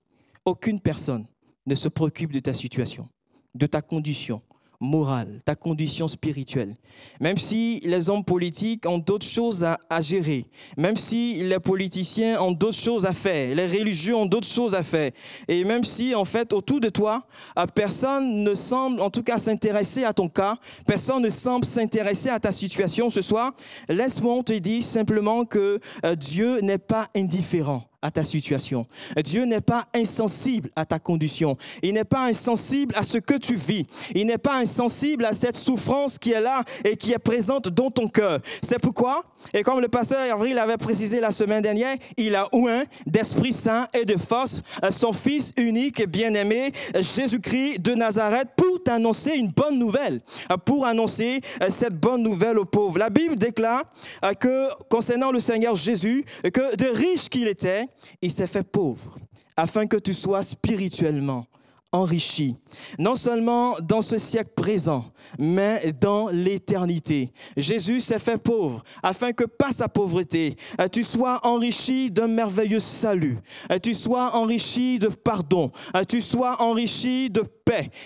aucune 0.45 0.79
personne 0.79 1.25
ne 1.65 1.75
se 1.75 1.87
préoccupe 1.87 2.31
de 2.31 2.39
ta 2.39 2.53
situation, 2.53 3.07
de 3.55 3.65
ta 3.65 3.81
condition, 3.81 4.41
morale, 4.79 5.39
ta 5.43 5.55
condition 5.55 6.07
spirituelle. 6.07 6.75
Même 7.19 7.37
si 7.37 7.81
les 7.83 8.09
hommes 8.09 8.23
politiques 8.23 8.87
ont 8.87 8.97
d'autres 8.97 9.25
choses 9.25 9.63
à, 9.63 10.01
gérer, 10.01 10.45
même 10.77 10.95
si 10.95 11.43
les 11.43 11.59
politiciens 11.59 12.41
ont 12.41 12.51
d'autres 12.51 12.77
choses 12.77 13.05
à 13.05 13.13
faire, 13.13 13.55
les 13.55 13.67
religieux 13.67 14.15
ont 14.15 14.25
d'autres 14.25 14.47
choses 14.47 14.75
à 14.75 14.83
faire, 14.83 15.11
et 15.47 15.63
même 15.63 15.83
si 15.83 16.15
en 16.15 16.25
fait 16.25 16.53
autour 16.53 16.79
de 16.79 16.89
toi, 16.89 17.25
euh, 17.57 17.65
personne 17.67 18.43
ne 18.43 18.53
semble 18.53 19.01
en 19.01 19.09
tout 19.09 19.23
cas 19.23 19.37
s'intéresser 19.37 20.03
à 20.03 20.13
ton 20.13 20.29
cas, 20.29 20.55
personne 20.85 21.23
ne 21.23 21.29
semble 21.29 21.65
s'intéresser 21.65 22.29
à 22.29 22.39
ta 22.39 22.51
situation 22.51 23.09
ce 23.09 23.21
soir, 23.21 23.51
laisse-moi 23.89 24.43
te 24.43 24.53
dire 24.53 24.83
simplement 24.83 25.43
que 25.43 25.79
euh, 26.05 26.15
Dieu 26.15 26.59
n'est 26.61 26.77
pas 26.77 27.07
indifférent 27.15 27.89
à 28.01 28.11
ta 28.11 28.23
situation. 28.23 28.87
Dieu 29.23 29.43
n'est 29.43 29.61
pas 29.61 29.85
insensible 29.93 30.69
à 30.75 30.85
ta 30.85 30.99
condition. 30.99 31.57
Il 31.83 31.93
n'est 31.93 32.05
pas 32.05 32.25
insensible 32.25 32.95
à 32.97 33.03
ce 33.03 33.17
que 33.17 33.35
tu 33.35 33.55
vis. 33.55 33.85
Il 34.15 34.27
n'est 34.27 34.37
pas 34.37 34.55
insensible 34.57 35.25
à 35.25 35.33
cette 35.33 35.55
souffrance 35.55 36.17
qui 36.17 36.31
est 36.31 36.41
là 36.41 36.63
et 36.85 36.95
qui 36.95 37.11
est 37.11 37.19
présente 37.19 37.67
dans 37.67 37.91
ton 37.91 38.07
cœur. 38.07 38.39
C'est 38.61 38.79
pourquoi, 38.79 39.23
et 39.53 39.63
comme 39.63 39.81
le 39.81 39.89
pasteur 39.89 40.19
Avril 40.33 40.57
avait 40.57 40.77
précisé 40.77 41.19
la 41.19 41.31
semaine 41.31 41.61
dernière, 41.61 41.95
il 42.15 42.35
a 42.35 42.47
oint 42.53 42.83
d'Esprit 43.05 43.53
Saint 43.53 43.87
et 43.93 44.05
de 44.05 44.17
force 44.17 44.61
son 44.91 45.11
Fils 45.11 45.51
unique 45.57 45.99
et 45.99 46.07
bien-aimé, 46.07 46.71
Jésus-Christ 46.95 47.81
de 47.81 47.95
Nazareth, 47.95 48.47
pour 48.55 48.81
t'annoncer 48.83 49.35
une 49.35 49.49
bonne 49.49 49.77
nouvelle, 49.77 50.21
pour 50.65 50.85
annoncer 50.85 51.41
cette 51.69 51.95
bonne 51.95 52.23
nouvelle 52.23 52.57
aux 52.59 52.65
pauvres. 52.65 52.97
La 52.97 53.09
Bible 53.09 53.35
déclare 53.35 53.83
que 54.39 54.67
concernant 54.89 55.31
le 55.31 55.39
Seigneur 55.39 55.75
Jésus, 55.75 56.23
que 56.53 56.75
de 56.75 56.85
riche 56.85 57.29
qu'il 57.29 57.47
était, 57.47 57.88
il 58.21 58.31
s'est 58.31 58.47
fait 58.47 58.63
pauvre 58.63 59.15
afin 59.55 59.85
que 59.85 59.97
tu 59.97 60.13
sois 60.13 60.43
spirituellement 60.43 61.45
enrichi, 61.91 62.55
non 62.97 63.15
seulement 63.15 63.75
dans 63.81 64.01
ce 64.01 64.17
siècle 64.17 64.51
présent, 64.55 65.05
mais 65.37 65.93
dans 65.99 66.29
l'éternité. 66.29 67.31
Jésus 67.57 68.01
s'est 68.01 68.19
fait 68.19 68.37
pauvre 68.37 68.83
afin 69.03 69.31
que 69.31 69.43
par 69.43 69.73
sa 69.73 69.87
pauvreté, 69.87 70.55
tu 70.91 71.03
sois 71.03 71.39
enrichi 71.43 72.11
d'un 72.11 72.27
merveilleux 72.27 72.79
salut, 72.79 73.37
tu 73.81 73.93
sois 73.93 74.35
enrichi 74.35 74.99
de 74.99 75.07
pardon, 75.07 75.71
tu 76.07 76.21
sois 76.21 76.61
enrichi 76.61 77.29
de 77.29 77.43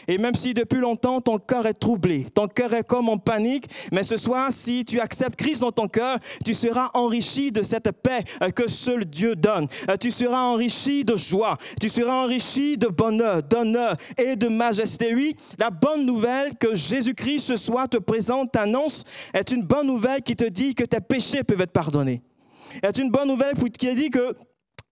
et 0.08 0.18
même 0.18 0.36
si 0.36 0.54
depuis 0.54 0.80
longtemps 0.80 1.22
ton 1.22 1.38
cœur 1.38 1.66
est 1.66 1.74
troublé, 1.74 2.26
ton 2.34 2.48
cœur 2.48 2.74
est 2.74 2.84
comme 2.84 3.10
en 3.10 3.18
panique, 3.18 3.66
mais 3.92 4.04
ce 4.04 4.18
soir, 4.18 4.52
si 4.52 4.84
tu 4.86 5.00
acceptes 5.00 5.38
Christ 5.38 5.62
dans 5.62 5.72
ton 5.72 5.88
cœur, 5.88 6.18
tu 6.46 6.54
seras 6.54 6.90
enrichi 6.94 7.52
de 7.52 7.64
cette 7.64 7.92
paix 7.92 8.24
euh, 8.42 8.50
que 8.50 8.70
seul 8.70 9.06
Dieu 9.06 9.36
donne. 9.36 9.68
Euh, 9.90 9.96
tu 9.98 10.12
seras 10.12 10.42
enrichi 10.42 11.06
de 11.06 11.16
joie, 11.16 11.58
tu 11.80 11.90
seras 11.90 12.14
enrichi 12.14 12.78
de 12.78 12.88
bonheur, 12.88 13.44
d'honneur 13.44 13.96
et 14.18 14.36
de 14.36 14.48
majesté. 14.56 15.14
Oui, 15.14 15.36
la 15.58 15.70
bonne 15.70 16.06
nouvelle 16.06 16.56
que 16.56 16.76
Jésus-Christ 16.76 17.40
ce 17.40 17.58
soir 17.58 17.90
te 17.90 17.98
présente, 17.98 18.52
t'annonce, 18.52 19.04
est 19.34 19.52
une 19.52 19.64
bonne 19.64 19.88
nouvelle 19.88 20.22
qui 20.22 20.36
te 20.36 20.46
dit 20.46 20.76
que 20.76 20.84
tes 20.84 21.02
péchés 21.02 21.44
peuvent 21.44 21.62
être 21.62 21.72
pardonnés. 21.72 22.22
Est 22.82 22.98
une 22.98 23.12
bonne 23.12 23.28
nouvelle 23.28 23.54
qui 23.56 23.70
te 23.70 23.94
dit 23.94 24.10
que 24.10 24.36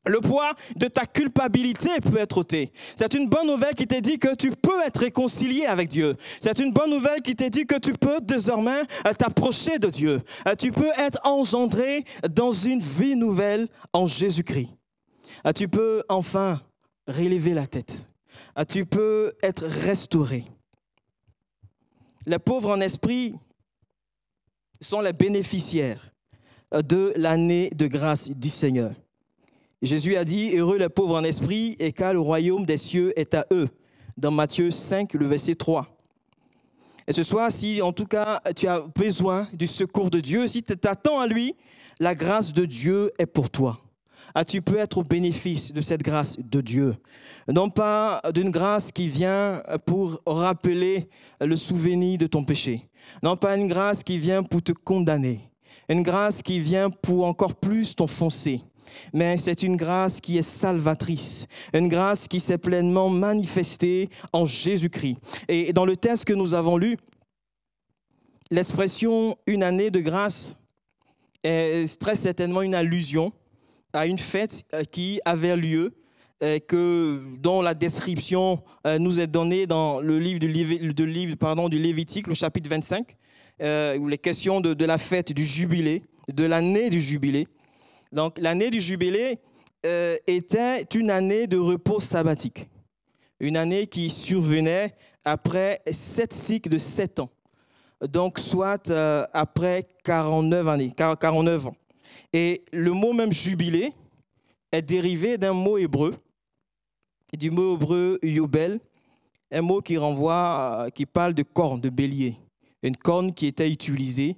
le 0.06 0.20
poids 0.20 0.53
de 0.75 0.88
ta 0.88 1.06
culpabilité 1.06 1.89
peut 2.01 2.18
être 2.18 2.38
ôté. 2.38 2.72
C'est 2.96 3.13
une 3.13 3.27
bonne 3.27 3.48
nouvelle 3.48 3.75
qui 3.75 3.86
te 3.86 4.00
dit 4.00 4.18
que 4.18 4.36
tu 4.36 4.51
peux 4.51 4.82
être 4.86 5.01
réconcilié 5.01 5.65
avec 5.65 5.89
Dieu. 5.89 6.15
C'est 6.39 6.60
une 6.60 6.72
bonne 6.72 6.89
nouvelle 6.89 7.22
qui 7.22 7.36
te 7.36 7.48
dit 7.48 7.65
que 7.65 7.77
tu 7.77 7.94
peux 7.94 8.20
désormais 8.22 8.82
euh, 9.06 9.13
t'approcher 9.13 9.77
de 9.77 9.89
Dieu. 9.89 10.22
Euh, 10.48 10.56
tu 10.56 10.72
peux 10.72 10.91
être 10.98 11.20
engendré 11.24 12.03
dans 12.34 12.51
une 12.51 12.80
vie 12.80 13.15
nouvelle 13.15 13.68
en 13.94 14.08
Jésus-Christ. 14.08 14.70
Euh, 15.46 15.51
tu 15.53 15.68
peux 15.68 16.03
enfin 16.10 16.60
relever 17.08 17.53
la 17.53 17.68
tête. 17.68 18.06
Tu 18.67 18.85
peux 18.85 19.33
être 19.41 19.65
restauré. 19.65 20.45
Les 22.25 22.39
pauvres 22.39 22.71
en 22.71 22.81
esprit 22.81 23.35
sont 24.79 25.01
les 25.01 25.13
bénéficiaires 25.13 26.11
de 26.71 27.13
l'année 27.15 27.69
de 27.71 27.88
grâce 27.88 28.29
du 28.29 28.50
Seigneur. 28.50 28.91
Jésus 29.81 30.15
a 30.15 30.23
dit, 30.23 30.55
Heureux 30.55 30.77
les 30.77 30.89
pauvres 30.89 31.15
en 31.15 31.23
esprit, 31.23 31.75
et 31.79 31.91
car 31.91 32.13
le 32.13 32.19
royaume 32.19 32.65
des 32.65 32.77
cieux 32.77 33.17
est 33.19 33.33
à 33.33 33.45
eux. 33.51 33.67
Dans 34.17 34.31
Matthieu 34.31 34.69
5, 34.69 35.13
le 35.15 35.25
verset 35.25 35.55
3. 35.55 35.88
Et 37.07 37.13
ce 37.13 37.23
soir, 37.23 37.51
si 37.51 37.81
en 37.81 37.91
tout 37.91 38.05
cas 38.05 38.41
tu 38.55 38.67
as 38.67 38.81
besoin 38.95 39.47
du 39.53 39.65
secours 39.65 40.11
de 40.11 40.19
Dieu, 40.19 40.47
si 40.47 40.61
tu 40.61 40.77
t'attends 40.77 41.19
à 41.19 41.27
lui, 41.27 41.55
la 42.00 42.13
grâce 42.13 42.53
de 42.53 42.65
Dieu 42.65 43.11
est 43.17 43.25
pour 43.25 43.50
toi. 43.50 43.81
Ah, 44.33 44.45
tu 44.45 44.61
peux 44.61 44.77
être 44.77 44.97
au 44.97 45.03
bénéfice 45.03 45.73
de 45.73 45.81
cette 45.81 46.01
grâce 46.01 46.37
de 46.37 46.61
Dieu. 46.61 46.95
Non 47.47 47.69
pas 47.69 48.21
d'une 48.33 48.51
grâce 48.51 48.91
qui 48.91 49.07
vient 49.07 49.61
pour 49.85 50.21
rappeler 50.25 51.09
le 51.39 51.55
souvenir 51.55 52.17
de 52.17 52.27
ton 52.27 52.43
péché. 52.43 52.87
Non 53.23 53.35
pas 53.35 53.55
une 53.55 53.67
grâce 53.67 54.03
qui 54.03 54.17
vient 54.17 54.43
pour 54.43 54.61
te 54.61 54.71
condamner. 54.71 55.41
Une 55.89 56.03
grâce 56.03 56.41
qui 56.41 56.59
vient 56.59 56.89
pour 56.89 57.25
encore 57.25 57.55
plus 57.55 57.95
t'enfoncer 57.95 58.61
mais 59.13 59.37
c'est 59.37 59.63
une 59.63 59.75
grâce 59.75 60.19
qui 60.19 60.37
est 60.37 60.41
salvatrice, 60.41 61.47
une 61.73 61.87
grâce 61.87 62.27
qui 62.27 62.39
s'est 62.39 62.57
pleinement 62.57 63.09
manifestée 63.09 64.09
en 64.33 64.45
Jésus-Christ. 64.45 65.17
Et 65.47 65.73
dans 65.73 65.85
le 65.85 65.95
texte 65.95 66.25
que 66.25 66.33
nous 66.33 66.55
avons 66.55 66.77
lu, 66.77 66.97
l'expression 68.49 69.35
une 69.47 69.63
année 69.63 69.89
de 69.89 69.99
grâce 69.99 70.57
est 71.43 71.99
très 71.99 72.15
certainement 72.15 72.61
une 72.61 72.75
allusion 72.75 73.31
à 73.93 74.05
une 74.05 74.19
fête 74.19 74.63
euh, 74.74 74.83
qui 74.83 75.19
avait 75.25 75.55
lieu 75.55 75.93
euh, 76.43 76.60
que, 76.60 77.24
dont 77.38 77.62
la 77.62 77.74
description 77.74 78.62
euh, 78.88 78.98
nous 78.98 79.19
est 79.19 79.27
donnée 79.27 79.67
dans 79.67 80.01
le 80.01 80.19
livre 80.19 80.39
du, 80.39 80.48
livre, 80.48 81.36
pardon, 81.36 81.69
du 81.69 81.77
Lévitique, 81.77 82.27
le 82.27 82.33
chapitre 82.33 82.69
25, 82.69 83.15
où 84.00 84.07
les 84.07 84.17
questions 84.17 84.60
de, 84.60 84.74
de 84.74 84.86
la 84.86 84.98
fête 84.98 85.33
du 85.33 85.45
jubilé, 85.45 86.03
de 86.27 86.45
l'année 86.45 86.89
du 86.89 87.00
jubilé. 87.00 87.48
Donc 88.12 88.39
l'année 88.39 88.71
du 88.71 88.81
jubilé 88.81 89.38
était 90.25 90.83
une 90.95 91.12
année 91.12 91.45
de 91.45 91.57
repos 91.57 92.00
sabbatique, 92.00 92.67
une 93.39 93.57
année 93.57 93.86
qui 93.86 94.10
survenait 94.10 94.95
après 95.25 95.79
sept 95.91 96.33
cycles 96.33 96.69
de 96.69 96.79
sept 96.79 97.19
ans, 97.19 97.29
donc 98.10 98.39
soit 98.39 98.91
après 99.31 99.88
49 100.03 100.67
années, 100.67 100.91
49 100.98 101.67
ans. 101.67 101.75
Et 102.33 102.63
le 102.71 102.91
mot 102.91 103.13
même 103.13 103.33
jubilé 103.33 103.93
est 104.71 104.81
dérivé 104.81 105.38
d'un 105.38 105.53
mot 105.53 105.77
hébreu, 105.77 106.15
du 107.38 107.51
mot 107.51 107.75
hébreu 107.75 108.19
yobel, 108.23 108.79
un 109.51 109.61
mot 109.61 109.81
qui 109.81 109.97
renvoie, 109.97 110.85
euh, 110.85 110.89
qui 110.89 111.05
parle 111.05 111.33
de 111.33 111.43
corne, 111.43 111.81
de 111.81 111.89
bélier, 111.89 112.38
une 112.83 112.95
corne 112.95 113.33
qui 113.33 113.47
était 113.47 113.69
utilisée 113.69 114.38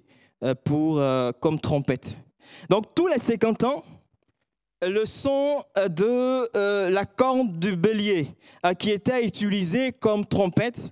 pour, 0.65 1.01
comme 1.39 1.57
trompette. 1.57 2.17
Donc 2.69 2.93
tous 2.93 3.07
les 3.07 3.17
50 3.17 3.63
ans, 3.63 3.85
le 4.87 5.05
son 5.05 5.63
de 5.89 6.49
euh, 6.55 6.89
la 6.89 7.05
corne 7.05 7.57
du 7.59 7.75
bélier 7.75 8.27
euh, 8.65 8.73
qui 8.73 8.91
était 8.91 9.25
utilisé 9.25 9.91
comme 9.91 10.25
trompette 10.25 10.91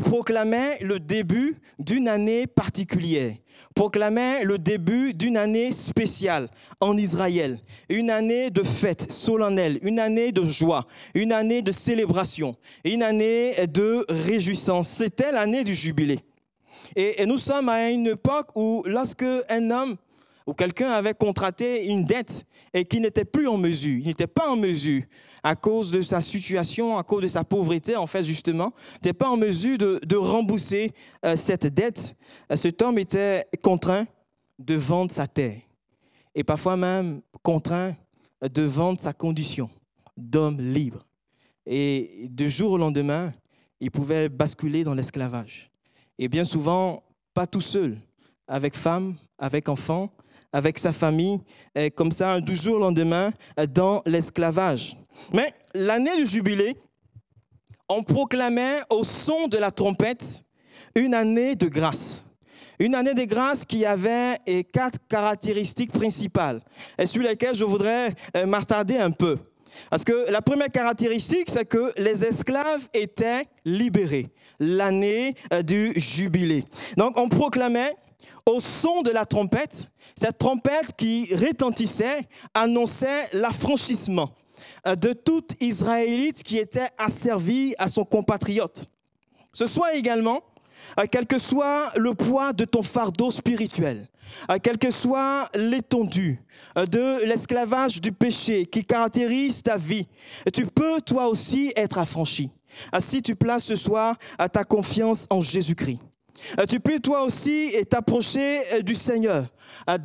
proclamait 0.00 0.78
le 0.80 1.00
début 1.00 1.56
d'une 1.78 2.08
année 2.08 2.46
particulière, 2.46 3.34
proclamait 3.74 4.44
le 4.44 4.58
début 4.58 5.14
d'une 5.14 5.36
année 5.36 5.72
spéciale 5.72 6.48
en 6.80 6.96
Israël, 6.96 7.58
une 7.88 8.10
année 8.10 8.50
de 8.50 8.62
fête 8.62 9.10
solennelle, 9.10 9.78
une 9.82 9.98
année 9.98 10.32
de 10.32 10.44
joie, 10.44 10.86
une 11.14 11.32
année 11.32 11.62
de 11.62 11.72
célébration, 11.72 12.56
une 12.84 13.02
année 13.02 13.54
de 13.66 14.04
réjouissance. 14.08 14.88
C'était 14.88 15.32
l'année 15.32 15.64
du 15.64 15.74
jubilé. 15.74 16.20
Et, 16.96 17.22
et 17.22 17.26
nous 17.26 17.38
sommes 17.38 17.68
à 17.68 17.90
une 17.90 18.06
époque 18.06 18.48
où 18.54 18.82
lorsque 18.86 19.24
un 19.48 19.70
homme 19.70 19.96
ou 20.48 20.54
quelqu'un 20.54 20.88
avait 20.88 21.12
contracté 21.12 21.84
une 21.88 22.06
dette 22.06 22.46
et 22.72 22.86
qui 22.86 23.00
n'était 23.00 23.26
plus 23.26 23.46
en 23.46 23.58
mesure, 23.58 23.98
il 23.98 24.06
n'était 24.06 24.26
pas 24.26 24.50
en 24.50 24.56
mesure 24.56 25.02
à 25.42 25.54
cause 25.54 25.90
de 25.90 26.00
sa 26.00 26.22
situation, 26.22 26.96
à 26.96 27.02
cause 27.02 27.22
de 27.22 27.28
sa 27.28 27.44
pauvreté, 27.44 27.96
en 27.96 28.06
fait, 28.06 28.24
justement, 28.24 28.72
n'était 28.94 29.12
pas 29.12 29.28
en 29.28 29.36
mesure 29.36 29.76
de, 29.76 30.16
rembourser 30.16 30.92
euh, 31.26 31.36
cette 31.36 31.66
dette. 31.66 32.16
Euh, 32.50 32.56
cet 32.56 32.80
homme 32.80 32.98
était 32.98 33.44
contraint 33.62 34.06
de 34.58 34.74
vendre 34.74 35.12
sa 35.12 35.26
terre 35.26 35.60
et 36.34 36.44
parfois 36.44 36.78
même 36.78 37.20
contraint 37.42 37.94
de 38.40 38.62
vendre 38.62 39.00
sa 39.00 39.12
condition 39.12 39.68
d'homme 40.16 40.58
libre. 40.62 41.04
Et 41.66 42.26
de 42.30 42.46
jour 42.46 42.72
au 42.72 42.78
lendemain, 42.78 43.34
il 43.80 43.90
pouvait 43.90 44.30
basculer 44.30 44.82
dans 44.82 44.94
l'esclavage. 44.94 45.70
Et 46.18 46.26
bien 46.26 46.44
souvent, 46.44 47.02
pas 47.34 47.46
tout 47.46 47.60
seul, 47.60 47.98
avec 48.46 48.74
femme, 48.74 49.16
avec 49.38 49.68
enfant, 49.68 50.10
avec 50.52 50.78
sa 50.78 50.92
famille, 50.92 51.40
comme 51.94 52.12
ça, 52.12 52.40
du 52.40 52.56
jour 52.56 52.78
lendemain, 52.78 53.32
dans 53.74 54.02
l'esclavage. 54.06 54.96
Mais 55.32 55.52
l'année 55.74 56.16
du 56.16 56.26
jubilé, 56.26 56.76
on 57.88 58.02
proclamait 58.02 58.80
au 58.90 59.02
son 59.02 59.48
de 59.48 59.56
la 59.56 59.70
trompette 59.70 60.42
une 60.94 61.14
année 61.14 61.54
de 61.54 61.68
grâce. 61.68 62.24
Une 62.78 62.94
année 62.94 63.14
de 63.14 63.24
grâce 63.24 63.64
qui 63.64 63.84
avait 63.84 64.36
quatre 64.72 64.98
caractéristiques 65.08 65.92
principales 65.92 66.60
et 66.98 67.06
sur 67.06 67.22
lesquelles 67.22 67.54
je 67.54 67.64
voudrais 67.64 68.14
euh, 68.36 68.46
m'attarder 68.46 68.98
un 68.98 69.10
peu. 69.10 69.38
Parce 69.90 70.04
que 70.04 70.30
la 70.30 70.42
première 70.42 70.70
caractéristique, 70.70 71.50
c'est 71.50 71.64
que 71.64 71.92
les 71.96 72.24
esclaves 72.24 72.88
étaient 72.94 73.44
libérés. 73.64 74.28
L'année 74.60 75.34
euh, 75.52 75.62
du 75.62 75.92
jubilé. 75.96 76.64
Donc 76.96 77.16
on 77.16 77.28
proclamait 77.28 77.94
au 78.46 78.60
son 78.60 79.02
de 79.02 79.10
la 79.10 79.24
trompette, 79.24 79.90
cette 80.18 80.38
trompette 80.38 80.96
qui 80.96 81.34
retentissait 81.34 82.22
annonçait 82.54 83.28
l'affranchissement 83.32 84.30
euh, 84.86 84.94
de 84.94 85.12
tout 85.12 85.44
Israélite 85.60 86.42
qui 86.42 86.58
était 86.58 86.88
asservi 86.96 87.74
à 87.78 87.88
son 87.88 88.04
compatriote. 88.04 88.86
Ce 89.52 89.66
soit 89.66 89.94
également 89.94 90.42
quel 91.10 91.26
que 91.26 91.38
soit 91.38 91.92
le 91.96 92.14
poids 92.14 92.52
de 92.52 92.64
ton 92.64 92.82
fardeau 92.82 93.30
spirituel, 93.30 94.06
quelle 94.62 94.78
que 94.78 94.90
soit 94.90 95.48
l'étendue 95.54 96.40
de 96.76 97.24
l'esclavage 97.26 98.00
du 98.00 98.12
péché 98.12 98.66
qui 98.66 98.84
caractérise 98.84 99.62
ta 99.62 99.76
vie, 99.76 100.06
tu 100.52 100.66
peux 100.66 101.00
toi 101.00 101.28
aussi 101.28 101.72
être 101.76 101.98
affranchi. 101.98 102.50
Si 103.00 103.22
tu 103.22 103.34
places 103.34 103.64
ce 103.64 103.76
soir 103.76 104.16
ta 104.52 104.64
confiance 104.64 105.26
en 105.30 105.40
Jésus-Christ. 105.40 105.98
Tu 106.68 106.80
peux 106.80 106.98
toi 107.00 107.22
aussi 107.22 107.72
t'approcher 107.88 108.82
du 108.82 108.94
Seigneur 108.94 109.46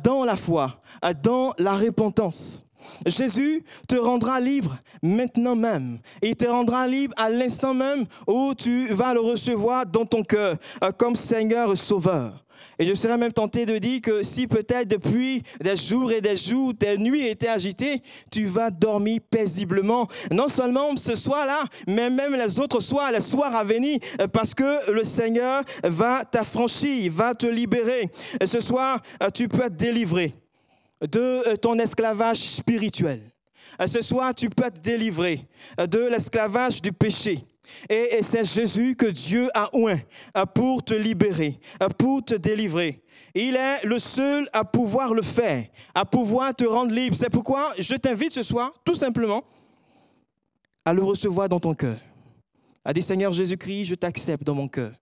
dans 0.02 0.24
la 0.24 0.36
foi, 0.36 0.78
dans 1.22 1.52
la 1.58 1.74
repentance. 1.74 2.64
Jésus 3.06 3.64
te 3.88 3.96
rendra 3.96 4.40
libre 4.40 4.76
maintenant 5.02 5.56
même. 5.56 5.98
il 6.22 6.36
te 6.36 6.46
rendra 6.46 6.86
libre 6.86 7.14
à 7.16 7.30
l'instant 7.30 7.74
même 7.74 8.04
où 8.26 8.54
tu 8.54 8.86
vas 8.88 9.14
le 9.14 9.20
recevoir 9.20 9.86
dans 9.86 10.04
ton 10.04 10.22
cœur 10.22 10.56
euh, 10.82 10.90
comme 10.96 11.16
Seigneur 11.16 11.76
Sauveur. 11.76 12.43
Et 12.78 12.86
je 12.86 12.94
serais 12.94 13.16
même 13.16 13.32
tenté 13.32 13.66
de 13.66 13.78
dire 13.78 14.00
que 14.00 14.22
si 14.22 14.46
peut-être 14.46 14.88
depuis 14.88 15.42
des 15.60 15.76
jours 15.76 16.12
et 16.12 16.20
des 16.20 16.36
jours, 16.36 16.72
tes 16.78 16.96
nuits 16.98 17.26
étaient 17.26 17.48
agitées, 17.48 18.02
tu 18.30 18.46
vas 18.46 18.70
dormir 18.70 19.20
paisiblement. 19.30 20.06
Non 20.30 20.48
seulement 20.48 20.96
ce 20.96 21.14
soir-là, 21.14 21.64
mais 21.86 22.10
même 22.10 22.34
les 22.34 22.60
autres 22.60 22.80
soirs, 22.80 23.12
les 23.12 23.20
soirs 23.20 23.54
à 23.54 23.64
venir, 23.64 23.98
euh, 24.20 24.26
parce 24.28 24.54
que 24.54 24.92
le 24.92 25.04
Seigneur 25.04 25.62
va 25.82 26.24
t'affranchir, 26.24 27.12
va 27.12 27.34
te 27.34 27.46
libérer. 27.46 28.10
Et 28.40 28.46
ce 28.46 28.60
soir, 28.60 29.00
euh, 29.22 29.30
tu 29.30 29.48
peux 29.48 29.64
être 29.64 29.76
délivré 29.76 30.34
de 31.00 31.20
euh, 31.20 31.56
ton 31.56 31.78
esclavage 31.78 32.38
spirituel. 32.38 33.20
Euh, 33.80 33.86
ce 33.86 34.02
soir, 34.02 34.34
tu 34.34 34.48
peux 34.48 34.70
te 34.70 34.78
délivrer 34.78 35.46
euh, 35.80 35.86
de 35.86 36.08
l'esclavage 36.08 36.80
du 36.80 36.92
péché. 36.92 37.44
Et, 37.88 38.22
c'est 38.22 38.44
Jésus 38.44 38.96
que 38.96 39.06
Dieu 39.06 39.48
a 39.54 39.68
oint 39.74 40.00
pour 40.54 40.82
te 40.82 40.94
libérer, 40.94 41.58
pour 41.98 42.24
te 42.24 42.34
délivrer. 42.34 43.02
Il 43.34 43.56
est 43.56 43.84
le 43.84 43.98
seul 43.98 44.48
à 44.52 44.64
pouvoir 44.64 45.12
le 45.14 45.22
faire, 45.22 45.66
à 45.94 46.04
pouvoir 46.04 46.54
te 46.54 46.64
rendre 46.64 46.92
libre. 46.92 47.16
C'est 47.16 47.30
pourquoi 47.30 47.72
je 47.78 47.94
t'invite 47.94 48.32
ce 48.32 48.42
soir, 48.42 48.72
tout 48.84 48.94
simplement, 48.94 49.42
à 50.84 50.92
le 50.92 51.02
recevoir 51.02 51.48
dans 51.48 51.60
ton 51.60 51.74
cœur. 51.74 51.98
À 52.84 52.92
dire 52.92 53.02
Seigneur 53.02 53.32
Jésus-Christ, 53.32 53.86
je 53.86 53.94
t'accepte 53.94 54.44
dans 54.44 54.54
mon 54.54 54.68
cœur. 54.68 54.92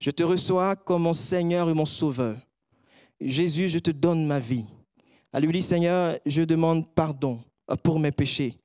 Je 0.00 0.10
te 0.10 0.22
reçois 0.22 0.76
comme 0.76 1.02
mon 1.02 1.12
Seigneur 1.12 1.68
et 1.68 1.74
mon 1.74 1.84
Sauveur. 1.84 2.36
Jésus, 3.20 3.68
je 3.68 3.78
te 3.78 3.90
donne 3.90 4.26
ma 4.26 4.38
vie. 4.38 4.64
Elle 5.32 5.44
lui 5.44 5.52
dit, 5.52 5.62
Seigneur, 5.62 6.18
je 6.24 6.42
demande 6.42 6.88
pardon 6.94 7.40
pour 7.82 8.00
mes 8.00 8.10
péchés. 8.10 8.56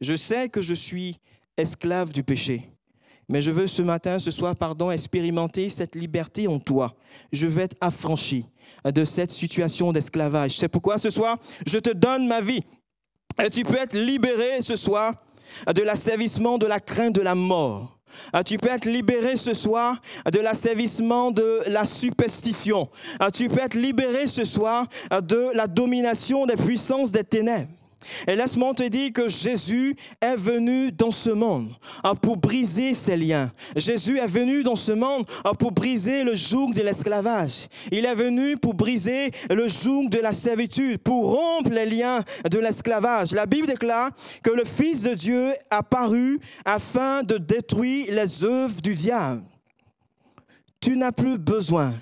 Je 0.00 0.14
sais 0.14 0.48
que 0.48 0.62
je 0.62 0.74
suis 0.74 1.16
esclave 1.56 2.12
du 2.12 2.22
péché, 2.22 2.68
mais 3.28 3.40
je 3.40 3.50
veux 3.50 3.66
ce 3.66 3.82
matin, 3.82 4.18
ce 4.18 4.30
soir, 4.30 4.54
pardon, 4.54 4.90
expérimenter 4.90 5.68
cette 5.68 5.94
liberté 5.94 6.46
en 6.46 6.58
toi. 6.58 6.94
Je 7.32 7.46
vais 7.46 7.62
être 7.62 7.76
affranchi 7.80 8.46
de 8.84 9.04
cette 9.04 9.30
situation 9.30 9.92
d'esclavage. 9.92 10.56
C'est 10.56 10.68
pourquoi 10.68 10.98
ce 10.98 11.10
soir, 11.10 11.38
je 11.66 11.78
te 11.78 11.90
donne 11.90 12.26
ma 12.26 12.40
vie. 12.40 12.62
Et 13.42 13.50
tu 13.50 13.64
peux 13.64 13.76
être 13.76 13.96
libéré 13.96 14.60
ce 14.60 14.76
soir 14.76 15.14
de 15.74 15.82
l'asservissement, 15.82 16.58
de 16.58 16.66
la 16.66 16.80
crainte 16.80 17.14
de 17.14 17.20
la 17.20 17.34
mort. 17.34 17.98
Ah, 18.32 18.44
tu 18.44 18.58
peux 18.58 18.68
être 18.68 18.86
libéré 18.86 19.36
ce 19.36 19.54
soir 19.54 20.00
de 20.32 20.38
l'asservissement 20.38 21.30
de 21.30 21.60
la 21.66 21.84
superstition. 21.84 22.88
Ah, 23.18 23.30
tu 23.30 23.48
peux 23.48 23.60
être 23.60 23.74
libéré 23.74 24.26
ce 24.26 24.44
soir 24.44 24.86
de 25.10 25.50
la 25.54 25.66
domination 25.66 26.46
des 26.46 26.56
puissances 26.56 27.12
des 27.12 27.24
ténèbres. 27.24 27.68
Et 28.26 28.34
laisse-moi 28.34 28.74
te 28.74 28.82
dire 28.84 29.12
que 29.12 29.28
Jésus 29.28 29.96
est 30.20 30.36
venu 30.36 30.92
dans 30.92 31.10
ce 31.10 31.30
monde 31.30 31.70
hein, 32.02 32.14
pour 32.14 32.36
briser 32.36 32.94
ces 32.94 33.16
liens. 33.16 33.50
Jésus 33.76 34.18
est 34.18 34.26
venu 34.26 34.62
dans 34.62 34.76
ce 34.76 34.92
monde 34.92 35.26
hein, 35.44 35.54
pour 35.54 35.72
briser 35.72 36.24
le 36.24 36.34
joug 36.34 36.72
de 36.72 36.82
l'esclavage. 36.82 37.68
Il 37.90 38.04
est 38.04 38.14
venu 38.14 38.56
pour 38.56 38.74
briser 38.74 39.30
le 39.50 39.68
joug 39.68 40.08
de 40.08 40.18
la 40.18 40.32
servitude, 40.32 40.98
pour 40.98 41.32
rompre 41.32 41.70
les 41.70 41.86
liens 41.86 42.22
de 42.50 42.58
l'esclavage. 42.58 43.32
La 43.32 43.46
Bible 43.46 43.66
déclare 43.66 44.10
que 44.42 44.50
le 44.50 44.64
Fils 44.64 45.02
de 45.02 45.14
Dieu 45.14 45.52
a 45.70 45.82
paru 45.82 46.40
afin 46.64 47.22
de 47.22 47.38
détruire 47.38 48.06
les 48.10 48.44
œuvres 48.44 48.80
du 48.80 48.94
diable. 48.94 49.42
Tu 50.80 50.96
n'as 50.96 51.12
plus 51.12 51.38
besoin 51.38 51.94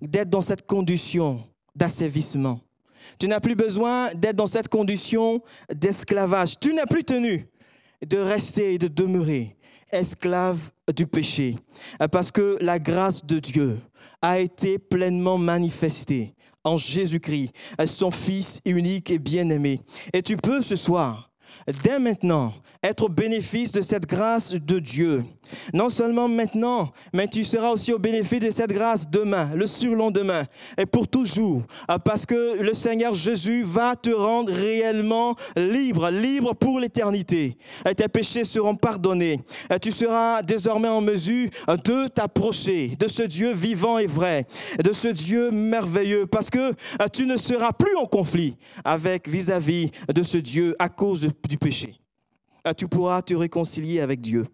d'être 0.00 0.30
dans 0.30 0.40
cette 0.40 0.66
condition 0.66 1.44
d'asservissement. 1.74 2.60
Tu 3.18 3.28
n'as 3.28 3.40
plus 3.40 3.54
besoin 3.54 4.12
d'être 4.14 4.36
dans 4.36 4.46
cette 4.46 4.68
condition 4.68 5.42
d'esclavage. 5.74 6.58
Tu 6.58 6.72
n'es 6.72 6.86
plus 6.88 7.04
tenu 7.04 7.48
de 8.06 8.18
rester 8.18 8.74
et 8.74 8.78
de 8.78 8.88
demeurer 8.88 9.56
esclave 9.94 10.58
du 10.94 11.06
péché. 11.06 11.56
Parce 12.10 12.30
que 12.30 12.56
la 12.60 12.78
grâce 12.78 13.24
de 13.24 13.38
Dieu 13.38 13.78
a 14.20 14.38
été 14.38 14.78
pleinement 14.78 15.38
manifestée 15.38 16.34
en 16.64 16.76
Jésus-Christ, 16.76 17.52
son 17.86 18.10
Fils 18.10 18.60
unique 18.64 19.10
et 19.10 19.18
bien-aimé. 19.18 19.80
Et 20.12 20.22
tu 20.22 20.36
peux 20.36 20.62
ce 20.62 20.76
soir, 20.76 21.30
dès 21.82 21.98
maintenant, 21.98 22.54
être 22.84 23.04
au 23.04 23.08
bénéfice 23.08 23.72
de 23.72 23.80
cette 23.80 24.06
grâce 24.06 24.52
de 24.52 24.78
Dieu. 24.78 25.24
Non 25.72 25.88
seulement 25.88 26.28
maintenant, 26.28 26.90
mais 27.12 27.26
tu 27.28 27.44
seras 27.44 27.70
aussi 27.70 27.92
au 27.92 27.98
bénéfice 27.98 28.40
de 28.40 28.50
cette 28.50 28.72
grâce 28.72 29.08
demain, 29.08 29.50
le 29.54 29.66
surlendemain, 29.66 30.44
et 30.76 30.86
pour 30.86 31.08
toujours, 31.08 31.62
ah, 31.88 31.98
parce 31.98 32.26
que 32.26 32.60
le 32.60 32.74
Seigneur 32.74 33.14
Jésus 33.14 33.62
va 33.62 33.96
te 33.96 34.10
rendre 34.10 34.52
réellement 34.52 35.34
libre, 35.56 36.10
libre 36.10 36.54
pour 36.54 36.78
l'éternité. 36.78 37.56
Tes 37.96 38.08
péchés 38.08 38.44
seront 38.44 38.74
pardonnés. 38.74 39.40
Tu 39.80 39.90
seras 39.90 40.42
désormais 40.42 40.88
en 40.88 41.00
mesure 41.00 41.48
de 41.68 42.08
t'approcher 42.08 42.96
de 42.98 43.08
ce 43.08 43.22
Dieu 43.22 43.52
vivant 43.54 43.98
et 43.98 44.06
vrai, 44.06 44.46
de 44.82 44.92
ce 44.92 45.08
Dieu 45.08 45.50
merveilleux, 45.50 46.26
parce 46.26 46.50
que 46.50 46.72
ah, 46.98 47.08
tu 47.08 47.26
ne 47.26 47.36
seras 47.36 47.72
plus 47.72 47.96
en 47.96 48.04
conflit 48.04 48.56
avec 48.84 49.26
vis-à-vis 49.28 49.90
de 50.12 50.22
ce 50.22 50.36
Dieu 50.36 50.74
à 50.78 50.88
cause 50.90 51.28
du 51.48 51.56
péché. 51.56 52.03
Ah, 52.66 52.72
tu 52.72 52.88
pourras 52.88 53.20
te 53.20 53.34
réconcilier 53.34 54.00
avec 54.00 54.22
Dieu. 54.22 54.46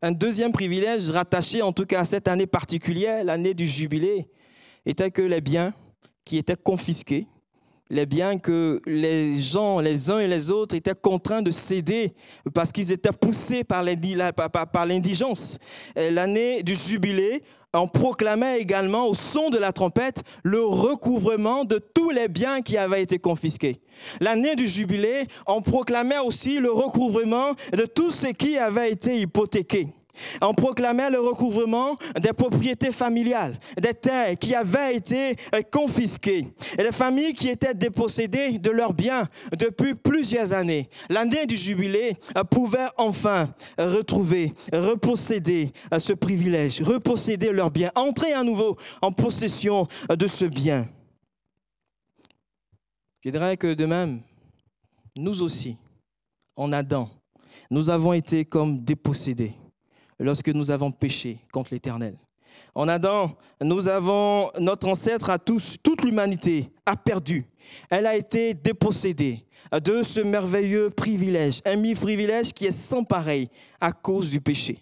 Un 0.00 0.12
deuxième 0.12 0.52
privilège 0.52 1.10
rattaché 1.10 1.60
en 1.60 1.72
tout 1.72 1.86
cas 1.86 2.00
à 2.00 2.04
cette 2.04 2.28
année 2.28 2.46
particulière, 2.46 3.24
l'année 3.24 3.52
du 3.52 3.66
jubilé, 3.66 4.28
était 4.86 5.10
que 5.10 5.22
les 5.22 5.40
biens 5.40 5.74
qui 6.24 6.38
étaient 6.38 6.56
confisqués, 6.56 7.26
les 7.90 8.06
biens 8.06 8.38
que 8.38 8.80
les 8.86 9.40
gens, 9.40 9.80
les 9.80 10.08
uns 10.08 10.20
et 10.20 10.28
les 10.28 10.52
autres, 10.52 10.76
étaient 10.76 10.94
contraints 10.94 11.42
de 11.42 11.50
céder 11.50 12.14
parce 12.54 12.70
qu'ils 12.70 12.92
étaient 12.92 13.12
poussés 13.12 13.64
par 13.64 13.82
l'indigence. 13.82 15.58
L'année 15.96 16.62
du 16.62 16.76
jubilé 16.76 17.42
on 17.74 17.88
proclamait 17.88 18.60
également 18.60 19.06
au 19.06 19.14
son 19.14 19.50
de 19.50 19.58
la 19.58 19.72
trompette 19.72 20.22
le 20.42 20.62
recouvrement 20.62 21.64
de 21.64 21.78
tous 21.78 22.10
les 22.10 22.28
biens 22.28 22.60
qui 22.60 22.76
avaient 22.76 23.02
été 23.02 23.18
confisqués. 23.18 23.80
L'année 24.20 24.56
du 24.56 24.68
jubilé, 24.68 25.26
on 25.46 25.62
proclamait 25.62 26.18
aussi 26.18 26.58
le 26.58 26.70
recouvrement 26.70 27.52
de 27.72 27.86
tout 27.86 28.10
ce 28.10 28.28
qui 28.28 28.58
avait 28.58 28.90
été 28.90 29.18
hypothéqué. 29.20 29.88
On 30.40 30.54
proclamait 30.54 31.10
le 31.10 31.20
recouvrement 31.20 31.96
des 32.20 32.32
propriétés 32.32 32.92
familiales, 32.92 33.56
des 33.80 33.94
terres 33.94 34.38
qui 34.38 34.54
avaient 34.54 34.96
été 34.96 35.36
euh, 35.54 35.62
confisquées 35.70 36.46
et 36.78 36.82
les 36.82 36.92
familles 36.92 37.34
qui 37.34 37.48
étaient 37.48 37.74
dépossédées 37.74 38.58
de 38.58 38.70
leurs 38.70 38.92
biens 38.92 39.26
depuis 39.58 39.94
plusieurs 39.94 40.52
années. 40.52 40.88
L'année 41.08 41.46
du 41.46 41.56
jubilé 41.56 42.14
euh, 42.36 42.44
pouvait 42.44 42.88
enfin 42.98 43.54
retrouver, 43.78 44.52
reposséder 44.72 45.72
euh, 45.92 45.98
ce 45.98 46.12
privilège, 46.12 46.82
reposséder 46.82 47.50
leurs 47.50 47.70
biens, 47.70 47.90
entrer 47.94 48.32
à 48.32 48.42
nouveau 48.42 48.76
en 49.00 49.12
possession 49.12 49.86
de 50.10 50.26
ce 50.26 50.44
bien. 50.44 50.86
Je 53.24 53.30
dirais 53.30 53.56
que 53.56 53.72
de 53.72 53.86
même, 53.86 54.20
nous 55.16 55.42
aussi, 55.42 55.76
en 56.56 56.72
Adam, 56.72 57.08
nous 57.70 57.88
avons 57.88 58.12
été 58.12 58.44
comme 58.44 58.80
dépossédés 58.80 59.54
lorsque 60.22 60.48
nous 60.48 60.70
avons 60.70 60.90
péché 60.90 61.38
contre 61.52 61.72
l'Éternel. 61.72 62.16
En 62.74 62.88
Adam, 62.88 63.36
nous 63.60 63.88
avons, 63.88 64.50
notre 64.58 64.88
ancêtre 64.88 65.30
à 65.30 65.38
tous, 65.38 65.76
toute 65.82 66.02
l'humanité 66.02 66.70
a 66.86 66.96
perdu. 66.96 67.46
Elle 67.90 68.06
a 68.06 68.16
été 68.16 68.54
dépossédée 68.54 69.44
de 69.72 70.02
ce 70.02 70.20
merveilleux 70.20 70.90
privilège, 70.90 71.60
un 71.64 71.76
mi-privilège 71.76 72.52
qui 72.52 72.66
est 72.66 72.72
sans 72.72 73.04
pareil 73.04 73.48
à 73.80 73.92
cause 73.92 74.30
du 74.30 74.40
péché. 74.40 74.78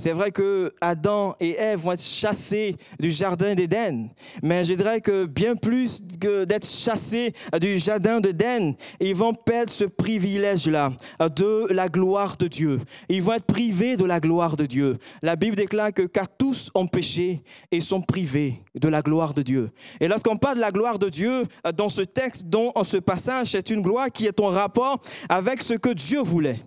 C'est 0.00 0.12
vrai 0.12 0.30
que 0.30 0.72
Adam 0.80 1.34
et 1.40 1.56
Ève 1.56 1.80
vont 1.80 1.90
être 1.90 2.04
chassés 2.04 2.76
du 3.00 3.10
jardin 3.10 3.56
d'Éden, 3.56 4.08
mais 4.44 4.62
je 4.62 4.74
dirais 4.74 5.00
que 5.00 5.26
bien 5.26 5.56
plus 5.56 6.00
que 6.20 6.44
d'être 6.44 6.68
chassés 6.68 7.32
du 7.60 7.78
jardin 7.78 8.20
d'Éden, 8.20 8.74
ils 9.00 9.16
vont 9.16 9.34
perdre 9.34 9.72
ce 9.72 9.82
privilège-là 9.82 10.92
de 11.34 11.66
la 11.72 11.88
gloire 11.88 12.36
de 12.36 12.46
Dieu. 12.46 12.78
Ils 13.08 13.24
vont 13.24 13.32
être 13.32 13.46
privés 13.46 13.96
de 13.96 14.04
la 14.04 14.20
gloire 14.20 14.56
de 14.56 14.66
Dieu. 14.66 14.98
La 15.20 15.34
Bible 15.34 15.56
déclare 15.56 15.92
que 15.92 16.02
car 16.02 16.28
tous 16.28 16.70
ont 16.76 16.86
péché 16.86 17.42
et 17.72 17.80
sont 17.80 18.00
privés 18.00 18.62
de 18.76 18.86
la 18.86 19.02
gloire 19.02 19.34
de 19.34 19.42
Dieu. 19.42 19.68
Et 20.00 20.06
lorsqu'on 20.06 20.36
parle 20.36 20.56
de 20.56 20.60
la 20.60 20.70
gloire 20.70 21.00
de 21.00 21.08
Dieu 21.08 21.42
dans 21.76 21.88
ce 21.88 22.02
texte, 22.02 22.46
en 22.54 22.84
ce 22.84 22.98
passage, 22.98 23.48
c'est 23.48 23.70
une 23.70 23.82
gloire 23.82 24.12
qui 24.12 24.26
est 24.26 24.38
en 24.38 24.50
rapport 24.50 25.00
avec 25.28 25.60
ce 25.60 25.74
que 25.74 25.90
Dieu 25.90 26.20
voulait 26.20 26.60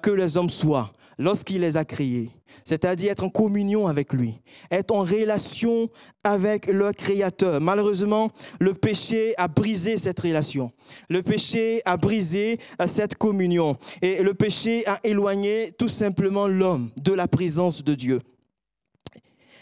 que 0.00 0.10
les 0.10 0.38
hommes 0.38 0.48
soient 0.48 0.90
lorsqu'il 1.18 1.60
les 1.60 1.76
a 1.76 1.84
créés, 1.84 2.30
c'est-à-dire 2.64 3.12
être 3.12 3.24
en 3.24 3.28
communion 3.28 3.86
avec 3.86 4.12
lui, 4.12 4.40
être 4.70 4.94
en 4.94 5.02
relation 5.02 5.88
avec 6.24 6.66
le 6.66 6.92
Créateur. 6.92 7.60
Malheureusement, 7.60 8.30
le 8.60 8.74
péché 8.74 9.34
a 9.36 9.48
brisé 9.48 9.96
cette 9.96 10.20
relation. 10.20 10.72
Le 11.08 11.22
péché 11.22 11.82
a 11.84 11.96
brisé 11.96 12.58
euh, 12.80 12.86
cette 12.86 13.14
communion. 13.16 13.76
Et 14.00 14.22
le 14.22 14.34
péché 14.34 14.86
a 14.86 15.00
éloigné 15.04 15.72
tout 15.78 15.88
simplement 15.88 16.46
l'homme 16.46 16.90
de 16.96 17.12
la 17.12 17.28
présence 17.28 17.82
de 17.82 17.94
Dieu. 17.94 18.20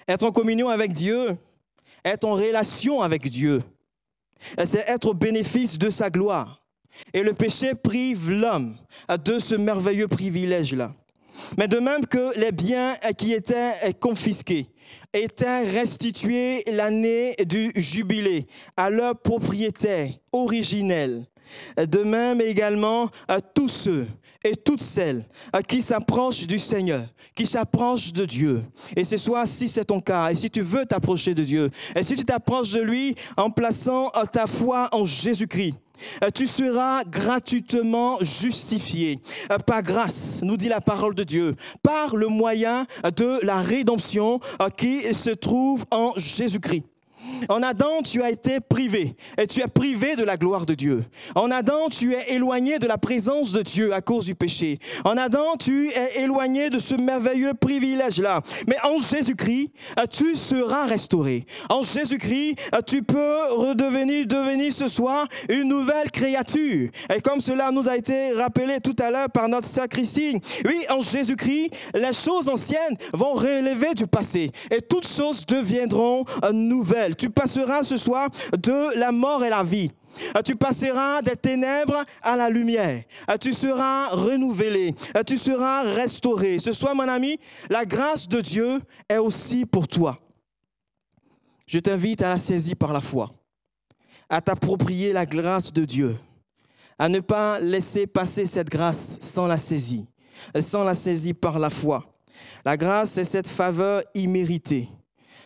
Être 0.09 0.25
en 0.25 0.33
communion 0.33 0.69
avec 0.69 0.93
Dieu, 0.93 1.37
être 2.05 2.25
en 2.25 2.35
relation 2.35 3.03
avec 3.03 3.29
Dieu, 3.29 3.63
c'est 4.65 4.89
être 4.89 5.07
au 5.11 5.15
bénéfice 5.15 5.79
de 5.79 5.91
sa 5.91 6.11
gloire. 6.11 6.63
Et 7.15 7.23
le 7.23 7.33
péché 7.33 7.75
prive 7.75 8.31
l'homme 8.31 8.77
de 9.25 9.39
ce 9.39 9.55
merveilleux 9.55 10.09
privilège-là. 10.09 10.95
Mais 11.57 11.69
de 11.69 11.79
même 11.79 12.07
que 12.07 12.39
les 12.39 12.53
biens 12.53 12.95
qui 13.17 13.33
étaient 13.33 13.95
confisqués 13.99 14.67
étaient 15.13 15.65
restitués 15.65 16.65
l'année 16.67 17.35
du 17.47 17.73
jubilé 17.75 18.47
à 18.77 18.91
leur 18.91 19.19
propriétaire 19.19 20.11
originel, 20.33 21.27
de 21.77 22.03
même 22.03 22.41
également 22.41 23.09
à 23.29 23.41
tous 23.41 23.69
ceux 23.69 24.07
et 24.43 24.57
toutes 24.57 24.83
celles 24.83 25.27
qui 25.69 25.83
s'approchent 25.83 26.47
du 26.47 26.59
Seigneur, 26.59 27.05
qui 27.35 27.47
s'approchent 27.47 28.13
de 28.13 28.25
Dieu. 28.25 28.63
Et 28.97 29.05
ce 29.05 29.17
soir, 29.17 29.47
si 29.47 29.69
c'est 29.69 29.85
ton 29.85 30.01
cas, 30.01 30.31
et 30.31 30.35
si 30.35 30.51
tu 30.51 30.63
veux 30.63 30.87
t'approcher 30.87 31.35
de 31.35 31.45
Dieu, 31.45 31.71
et 31.95 32.03
si 32.03 32.15
tu 32.15 32.25
t'approches 32.25 32.73
de 32.73 32.81
lui 32.81 33.15
en 33.37 33.51
plaçant 33.51 34.11
ta 34.33 34.47
foi 34.47 34.89
en 34.93 35.05
Jésus-Christ, 35.05 35.75
tu 36.35 36.47
seras 36.47 37.03
gratuitement 37.05 38.19
justifié 38.21 39.21
euh, 39.51 39.59
par 39.59 39.83
grâce, 39.83 40.41
nous 40.43 40.57
dit 40.57 40.69
la 40.69 40.81
parole 40.81 41.15
de 41.15 41.25
Dieu, 41.25 41.57
par 41.83 42.17
le 42.17 42.29
moyen 42.29 42.87
de 43.17 43.45
la 43.45 43.61
rédemption 43.61 44.41
euh, 44.61 44.69
qui 44.69 45.03
se 45.15 45.31
trouve 45.31 45.85
en 45.91 46.13
Jésus-Christ. 46.17 46.85
En 47.49 47.63
Adam, 47.63 48.03
tu 48.03 48.23
as 48.23 48.31
été 48.31 48.61
privé 48.61 49.17
et 49.39 49.47
tu 49.47 49.61
es 49.61 49.67
privé 49.67 50.17
de 50.17 50.25
la 50.25 50.37
gloire 50.37 50.67
de 50.67 50.75
Dieu. 50.75 51.05
En 51.35 51.51
Adam, 51.51 51.89
tu 51.89 52.15
es 52.15 52.35
éloigné 52.35 52.79
de 52.79 52.87
la 52.87 52.99
présence 52.99 53.53
de 53.53 53.63
Dieu 53.63 53.93
à 53.93 54.01
cause 54.01 54.27
du 54.27 54.35
péché. 54.35 54.79
En 55.05 55.17
Adam, 55.17 55.57
tu 55.59 55.89
es 55.89 56.23
éloigné 56.23 56.71
de 56.71 56.79
ce 56.79 56.95
merveilleux 56.95 57.55
privilège-là. 57.55 58.43
Mais 58.69 58.77
en 58.85 58.99
Jésus-Christ, 58.99 59.73
tu 60.11 60.35
seras 60.35 60.87
restauré. 60.87 61.47
En 61.69 61.83
Jésus-Christ, 61.83 62.57
tu 62.87 63.03
peux 63.03 63.55
redevenir, 63.55 64.27
devenir 64.27 64.73
ce 64.73 64.89
soir 64.89 65.27
une 65.49 65.69
nouvelle 65.69 66.11
créature. 66.11 66.89
Et 67.15 67.21
comme 67.21 67.41
cela 67.41 67.71
nous 67.71 67.89
a 67.89 67.97
été 67.97 68.33
rappelé 68.33 68.81
tout 68.81 68.97
à 69.01 69.11
l'heure 69.11 69.31
par 69.31 69.49
notre 69.49 69.67
sœur 69.67 69.89
Christine, 69.89 70.41
oui, 70.67 70.85
en 70.89 71.01
Jésus-Christ, 71.01 71.71
les 71.95 72.13
choses 72.13 72.49
anciennes 72.49 72.97
vont 73.13 73.33
relever 73.33 73.95
du 73.95 74.07
passé 74.07 74.51
et 74.71 74.81
toutes 74.81 75.07
choses 75.07 75.47
deviendront 75.47 76.25
nouvelles. 76.53 77.17
Tu 77.31 77.35
passeras 77.35 77.85
ce 77.85 77.97
soir 77.97 78.29
de 78.59 78.99
la 78.99 79.13
mort 79.13 79.45
et 79.45 79.51
la 79.51 79.63
vie. 79.63 79.93
Tu 80.45 80.57
passeras 80.57 81.23
des 81.23 81.37
ténèbres 81.37 82.05
à 82.23 82.35
la 82.35 82.51
lumière. 82.51 83.05
Tu 83.41 83.55
seras 83.55 84.09
renouvelé. 84.09 84.97
Tu 85.25 85.39
seras 85.39 85.83
restauré. 85.83 86.59
Ce 86.59 86.73
soir, 86.73 86.97
mon 86.97 87.07
ami, 87.07 87.39
la 87.71 87.85
grâce 87.85 88.27
de 88.27 88.41
Dieu 88.41 88.81
est 89.09 89.19
aussi 89.19 89.65
pour 89.65 89.87
toi. 89.87 90.19
Je 91.69 91.79
t'invite 91.79 92.21
à 92.21 92.31
la 92.31 92.39
saisir 92.39 92.75
par 92.75 92.93
la 92.93 93.01
foi, 93.01 93.31
à 94.29 94.41
t'approprier 94.41 95.13
la 95.13 95.25
grâce 95.25 95.73
de 95.73 95.85
Dieu, 95.85 96.17
à 96.99 97.09
ne 97.09 97.21
pas 97.21 97.61
laisser 97.61 98.09
passer 98.09 98.45
cette 98.45 98.71
grâce 98.71 99.19
sans 99.21 99.47
la 99.47 99.57
saisir, 99.57 100.03
sans 100.59 100.83
la 100.83 100.97
saisir 100.97 101.37
par 101.41 101.61
la 101.61 101.71
foi. 101.71 102.13
La 102.65 102.77
grâce, 102.77 103.13
c'est 103.13 103.25
cette 103.25 103.49
faveur 103.49 104.03
imméritée 104.15 104.89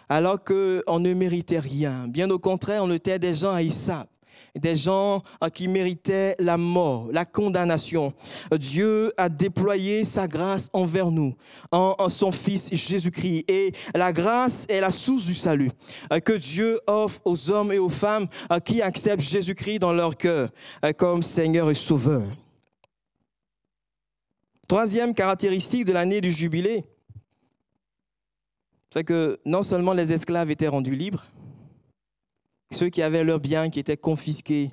alors 0.08 0.42
qu'on 0.42 0.98
ne 0.98 1.14
méritait 1.14 1.58
rien. 1.58 2.06
Bien 2.08 2.30
au 2.30 2.38
contraire, 2.38 2.84
on 2.84 2.92
était 2.92 3.18
des 3.18 3.34
gens 3.34 3.52
haïssables 3.52 4.08
des 4.56 4.76
gens 4.76 5.20
qui 5.52 5.68
méritaient 5.68 6.36
la 6.38 6.56
mort, 6.56 7.08
la 7.12 7.24
condamnation. 7.24 8.12
Dieu 8.52 9.12
a 9.16 9.28
déployé 9.28 10.04
sa 10.04 10.28
grâce 10.28 10.70
envers 10.72 11.10
nous, 11.10 11.34
en, 11.72 12.08
son 12.08 12.30
Fils 12.30 12.72
Jésus-Christ. 12.72 13.44
Et 13.48 13.72
la 13.94 14.12
grâce 14.12 14.66
est 14.68 14.80
la 14.80 14.90
source 14.90 15.24
du 15.24 15.34
salut 15.34 15.70
que 16.24 16.32
Dieu 16.32 16.78
offre 16.86 17.20
aux 17.24 17.50
hommes 17.50 17.72
et 17.72 17.78
aux 17.78 17.88
femmes 17.88 18.26
qui 18.64 18.80
acceptent 18.80 19.22
Jésus-Christ 19.22 19.80
dans 19.80 19.92
leur 19.92 20.16
cœur 20.16 20.50
comme 20.96 21.22
Seigneur 21.22 21.70
et 21.70 21.74
Sauveur. 21.74 22.22
Troisième 24.68 25.14
caractéristique 25.14 25.84
de 25.84 25.92
l'année 25.92 26.20
du 26.20 26.32
jubilé, 26.32 26.84
c'est 28.94 29.02
que 29.02 29.40
non 29.44 29.64
seulement 29.64 29.92
les 29.92 30.12
esclaves 30.12 30.52
étaient 30.52 30.68
rendus 30.68 30.94
libres, 30.94 31.26
ceux 32.70 32.90
qui 32.90 33.02
avaient 33.02 33.24
leurs 33.24 33.40
biens 33.40 33.68
qui 33.68 33.80
étaient 33.80 33.96
confisqués 33.96 34.70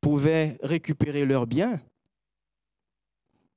pouvaient 0.00 0.56
récupérer 0.62 1.24
leurs 1.24 1.48
biens. 1.48 1.80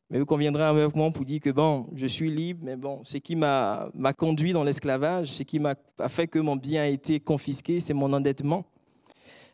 Mais 0.10 0.18
vous 0.18 0.26
conviendrez 0.26 0.64
avec 0.64 0.96
moi 0.96 1.12
pour 1.12 1.24
dire 1.26 1.40
que 1.40 1.52
bon, 1.52 1.86
je 1.94 2.08
suis 2.08 2.32
libre, 2.32 2.62
mais 2.64 2.76
bon, 2.76 3.04
ce 3.04 3.20
qui 3.20 3.36
m'a 3.36 3.92
conduit 4.18 4.52
dans 4.52 4.64
l'esclavage, 4.64 5.28
ce 5.28 5.44
qui 5.44 5.60
m'a 5.60 5.76
fait 6.08 6.26
que 6.26 6.40
mon 6.40 6.56
bien 6.56 6.82
a 6.82 6.88
été 6.88 7.20
confisqué, 7.20 7.80
c'est 7.80 7.94
mon 7.94 8.12
endettement. 8.12 8.66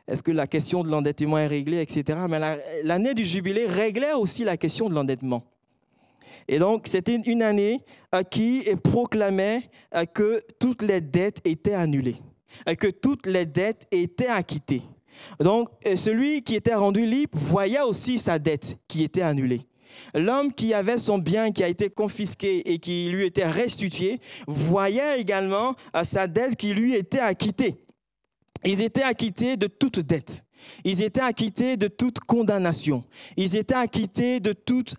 Est-ce 0.07 0.23
que 0.23 0.31
la 0.31 0.47
question 0.47 0.85
de 0.85 0.89
l'endettement 0.89 1.37
est 1.37 1.47
réglée, 1.47 1.81
etc. 1.81 2.17
Mais 2.29 2.39
l'année 2.81 3.13
du 3.13 3.25
jubilé 3.25 3.65
réglait 3.65 4.13
aussi 4.13 4.45
la 4.45 4.55
question 4.55 4.87
de 4.87 4.93
l'endettement. 4.93 5.43
Et 6.47 6.59
donc, 6.59 6.87
c'était 6.87 7.15
une 7.15 7.41
année 7.41 7.81
euh, 8.13 8.23
qui 8.23 8.65
proclamait 8.83 9.69
euh, 9.93 10.05
que 10.05 10.41
toutes 10.59 10.81
les 10.81 11.01
dettes 11.01 11.39
étaient 11.45 11.73
annulées, 11.73 12.17
euh, 12.69 12.75
que 12.75 12.87
toutes 12.87 13.27
les 13.27 13.45
dettes 13.45 13.87
étaient 13.91 14.27
acquittées. 14.27 14.83
Donc, 15.39 15.69
celui 15.95 16.41
qui 16.41 16.55
était 16.55 16.75
rendu 16.75 17.05
libre 17.05 17.37
voyait 17.37 17.81
aussi 17.81 18.19
sa 18.19 18.37
dette 18.37 18.77
qui 18.89 19.03
était 19.03 19.21
annulée. 19.21 19.61
L'homme 20.13 20.53
qui 20.53 20.73
avait 20.73 20.97
son 20.97 21.19
bien 21.19 21.53
qui 21.53 21.63
a 21.63 21.69
été 21.69 21.89
confisqué 21.89 22.69
et 22.69 22.79
qui 22.79 23.07
lui 23.07 23.25
était 23.25 23.49
restitué 23.49 24.19
voyait 24.45 25.21
également 25.21 25.73
sa 26.03 26.27
dette 26.27 26.57
qui 26.57 26.73
lui 26.73 26.95
était 26.95 27.21
acquittée. 27.21 27.75
Ils 28.65 28.81
étaient 28.81 29.03
acquittés 29.03 29.55
de 29.55 29.67
toute 29.67 29.99
dette. 29.99 30.43
Ils 30.83 31.01
étaient 31.01 31.21
acquittés 31.21 31.77
de 31.77 31.87
toute 31.87 32.19
condamnation. 32.19 33.03
Ils 33.37 33.55
étaient 33.55 33.75
acquittés 33.75 34.39
de 34.39 34.53
toute 34.53 34.95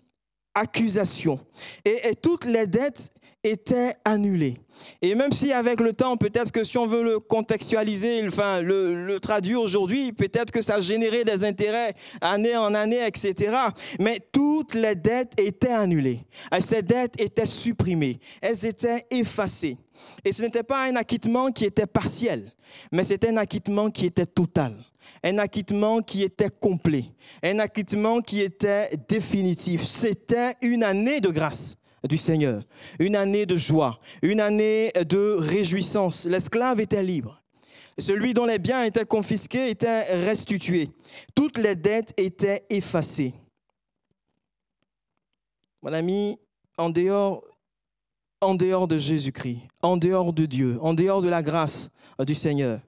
accusation. 0.57 1.39
Et, 1.85 2.15
toutes 2.21 2.45
les 2.45 2.67
dettes 2.67 3.09
étaient 3.43 3.93
annulées. 4.03 4.57
Et 5.01 5.15
même 5.15 5.31
si 5.31 5.53
avec 5.53 5.79
le 5.79 5.93
temps, 5.93 6.17
peut-être 6.17 6.51
que 6.51 6.63
si 6.63 6.77
on 6.77 6.87
veut 6.87 7.03
le 7.03 7.19
contextualiser, 7.19 8.25
enfin 8.27 8.61
le, 8.61 9.17
traduire 9.19 9.61
aujourd'hui, 9.61 10.11
peut-être 10.11 10.51
que 10.51 10.61
ça 10.61 10.79
générait 10.79 11.23
des 11.23 11.43
intérêts 11.43 11.93
année 12.21 12.55
en 12.55 12.73
année, 12.73 13.05
etc. 13.05 13.55
Mais 13.99 14.19
toutes 14.31 14.73
les 14.73 14.95
dettes 14.95 15.33
étaient 15.39 15.71
annulées. 15.71 16.19
Et 16.55 16.61
ces 16.61 16.81
dettes 16.81 17.19
étaient 17.19 17.45
supprimées. 17.45 18.19
Elles 18.41 18.65
étaient 18.65 19.05
effacées. 19.09 19.77
Et 20.23 20.31
ce 20.31 20.43
n'était 20.43 20.63
pas 20.63 20.83
un 20.83 20.95
acquittement 20.95 21.51
qui 21.51 21.65
était 21.65 21.87
partiel, 21.87 22.51
mais 22.91 23.03
c'était 23.03 23.29
un 23.29 23.37
acquittement 23.37 23.89
qui 23.89 24.05
était 24.05 24.25
total 24.25 24.75
un 25.23 25.37
acquittement 25.37 26.01
qui 26.01 26.23
était 26.23 26.49
complet, 26.49 27.05
un 27.43 27.59
acquittement 27.59 28.21
qui 28.21 28.41
était 28.41 28.89
définitif. 29.07 29.83
C'était 29.83 30.53
une 30.61 30.83
année 30.83 31.19
de 31.19 31.29
grâce 31.29 31.75
du 32.07 32.17
Seigneur, 32.17 32.63
une 32.99 33.15
année 33.15 33.45
de 33.45 33.57
joie, 33.57 33.97
une 34.21 34.39
année 34.39 34.91
de 35.07 35.35
réjouissance. 35.37 36.25
L'esclave 36.25 36.79
était 36.79 37.03
libre. 37.03 37.41
Celui 37.99 38.33
dont 38.33 38.45
les 38.45 38.59
biens 38.59 38.83
étaient 38.83 39.05
confisqués 39.05 39.69
était 39.69 40.03
restitué. 40.25 40.89
Toutes 41.33 41.57
les 41.57 41.75
dettes 41.75 42.13
étaient 42.17 42.63
effacées. 42.69 43.33
Mon 45.81 45.93
ami, 45.93 46.37
en 46.77 46.89
dehors, 46.89 47.43
en 48.41 48.53
dehors 48.53 48.87
de 48.87 48.97
Jésus-Christ, 48.99 49.61
en 49.81 49.97
dehors 49.97 50.31
de 50.31 50.45
Dieu, 50.45 50.77
en 50.81 50.93
dehors 50.93 51.21
de 51.21 51.29
la 51.29 51.41
grâce 51.41 51.89
du 52.19 52.35
Seigneur, 52.35 52.81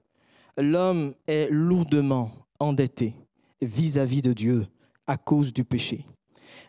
l'homme 0.56 1.14
est 1.26 1.48
lourdement 1.50 2.30
endetté 2.58 3.14
vis-à-vis 3.60 4.22
de 4.22 4.32
Dieu 4.32 4.66
à 5.06 5.16
cause 5.16 5.52
du 5.52 5.64
péché. 5.64 6.04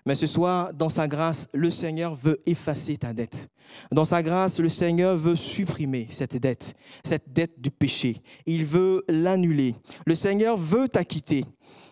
Mais 0.06 0.16
ce 0.16 0.26
soir, 0.26 0.74
dans 0.74 0.90
sa 0.90 1.08
grâce, 1.08 1.48
le 1.54 1.70
Seigneur 1.70 2.16
veut 2.16 2.40
effacer 2.46 2.98
ta 2.98 3.14
dette. 3.14 3.50
Dans 3.92 4.06
sa 4.06 4.24
grâce, 4.24 4.60
le 4.60 4.70
Seigneur 4.70 5.16
veut 5.16 5.36
supprimer 5.36 6.08
cette 6.10 6.36
dette, 6.38 6.74
cette 7.04 7.32
dette 7.32 7.60
du 7.60 7.70
péché. 7.70 8.18
Il 8.46 8.66
veut 8.66 9.04
l'annuler. 9.08 9.76
Le 10.08 10.16
Seigneur 10.16 10.58
veut 10.58 10.90
t'acquitter 10.90 11.46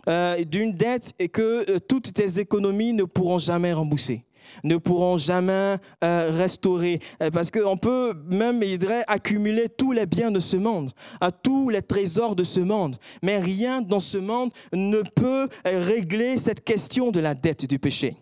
euh, 0.07 0.43
d'une 0.43 0.73
dette 0.73 1.13
que 1.31 1.69
euh, 1.69 1.79
toutes 1.79 2.13
tes 2.13 2.39
économies 2.39 2.93
ne 2.93 3.03
pourront 3.03 3.37
jamais 3.37 3.73
rembourser 3.73 4.23
ne 4.63 4.77
pourront 4.77 5.17
jamais 5.17 5.75
euh, 6.03 6.31
restaurer. 6.31 6.99
Euh, 7.21 7.29
parce 7.31 7.51
qu'on 7.51 7.77
peut 7.77 8.13
même, 8.29 8.61
il 8.63 8.77
dirait, 8.77 9.03
accumuler 9.07 9.67
tous 9.69 9.91
les 9.91 10.05
biens 10.05 10.31
de 10.31 10.39
ce 10.39 10.57
monde, 10.57 10.91
à 11.21 11.31
tous 11.31 11.69
les 11.69 11.81
trésors 11.81 12.35
de 12.35 12.43
ce 12.43 12.59
monde. 12.59 12.97
Mais 13.23 13.39
rien 13.39 13.81
dans 13.81 13.99
ce 13.99 14.17
monde 14.17 14.51
ne 14.73 15.01
peut 15.15 15.47
régler 15.65 16.37
cette 16.37 16.63
question 16.63 17.11
de 17.11 17.19
la 17.19 17.35
dette 17.35 17.65
du 17.65 17.79
péché. 17.79 18.15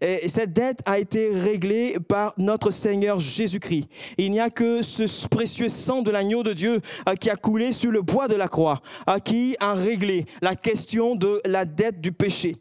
Et 0.00 0.28
cette 0.28 0.52
dette 0.52 0.80
a 0.86 0.98
été 0.98 1.30
réglée 1.30 1.96
par 2.08 2.34
notre 2.38 2.70
Seigneur 2.70 3.20
Jésus-Christ. 3.20 3.88
Il 4.18 4.30
n'y 4.30 4.40
a 4.40 4.50
que 4.50 4.82
ce 4.82 5.26
précieux 5.28 5.68
sang 5.68 6.02
de 6.02 6.10
l'agneau 6.10 6.42
de 6.42 6.52
Dieu 6.52 6.80
euh, 7.08 7.14
qui 7.14 7.30
a 7.30 7.36
coulé 7.36 7.72
sur 7.72 7.90
le 7.90 8.02
bois 8.02 8.28
de 8.28 8.36
la 8.36 8.48
croix, 8.48 8.80
euh, 9.08 9.18
qui 9.18 9.56
a 9.60 9.74
réglé 9.74 10.24
la 10.42 10.54
question 10.54 11.14
de 11.14 11.40
la 11.44 11.64
dette 11.64 12.00
du 12.00 12.12
péché. 12.12 12.56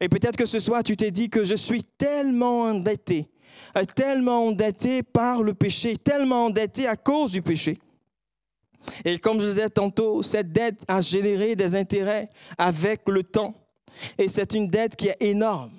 Et 0.00 0.08
peut-être 0.08 0.36
que 0.36 0.46
ce 0.46 0.58
soir, 0.58 0.82
tu 0.82 0.96
t'es 0.96 1.10
dit 1.10 1.28
que 1.28 1.44
je 1.44 1.54
suis 1.54 1.82
tellement 1.82 2.62
endetté, 2.62 3.28
euh, 3.76 3.84
tellement 3.84 4.46
endetté 4.46 5.02
par 5.02 5.42
le 5.42 5.54
péché, 5.54 5.96
tellement 5.96 6.46
endetté 6.46 6.86
à 6.86 6.96
cause 6.96 7.32
du 7.32 7.42
péché. 7.42 7.78
Et 9.04 9.18
comme 9.18 9.40
je 9.40 9.46
disais 9.46 9.68
tantôt, 9.68 10.22
cette 10.22 10.52
dette 10.52 10.82
a 10.88 11.00
généré 11.00 11.54
des 11.54 11.76
intérêts 11.76 12.28
avec 12.56 13.06
le 13.08 13.22
temps. 13.22 13.54
Et 14.16 14.28
c'est 14.28 14.54
une 14.54 14.68
dette 14.68 14.96
qui 14.96 15.08
est 15.08 15.16
énorme, 15.20 15.70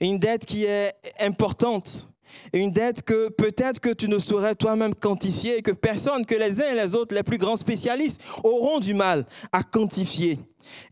une 0.00 0.18
dette 0.18 0.44
qui 0.44 0.64
est 0.64 0.92
importante, 1.20 2.06
une 2.52 2.70
dette 2.70 3.02
que 3.02 3.28
peut-être 3.28 3.80
que 3.80 3.92
tu 3.92 4.08
ne 4.08 4.18
saurais 4.18 4.54
toi-même 4.54 4.94
quantifier 4.94 5.58
et 5.58 5.62
que 5.62 5.72
personne, 5.72 6.26
que 6.26 6.34
les 6.34 6.60
uns 6.60 6.72
et 6.72 6.76
les 6.76 6.94
autres, 6.94 7.14
les 7.14 7.22
plus 7.22 7.38
grands 7.38 7.56
spécialistes, 7.56 8.22
auront 8.44 8.80
du 8.80 8.94
mal 8.94 9.24
à 9.52 9.62
quantifier. 9.62 10.38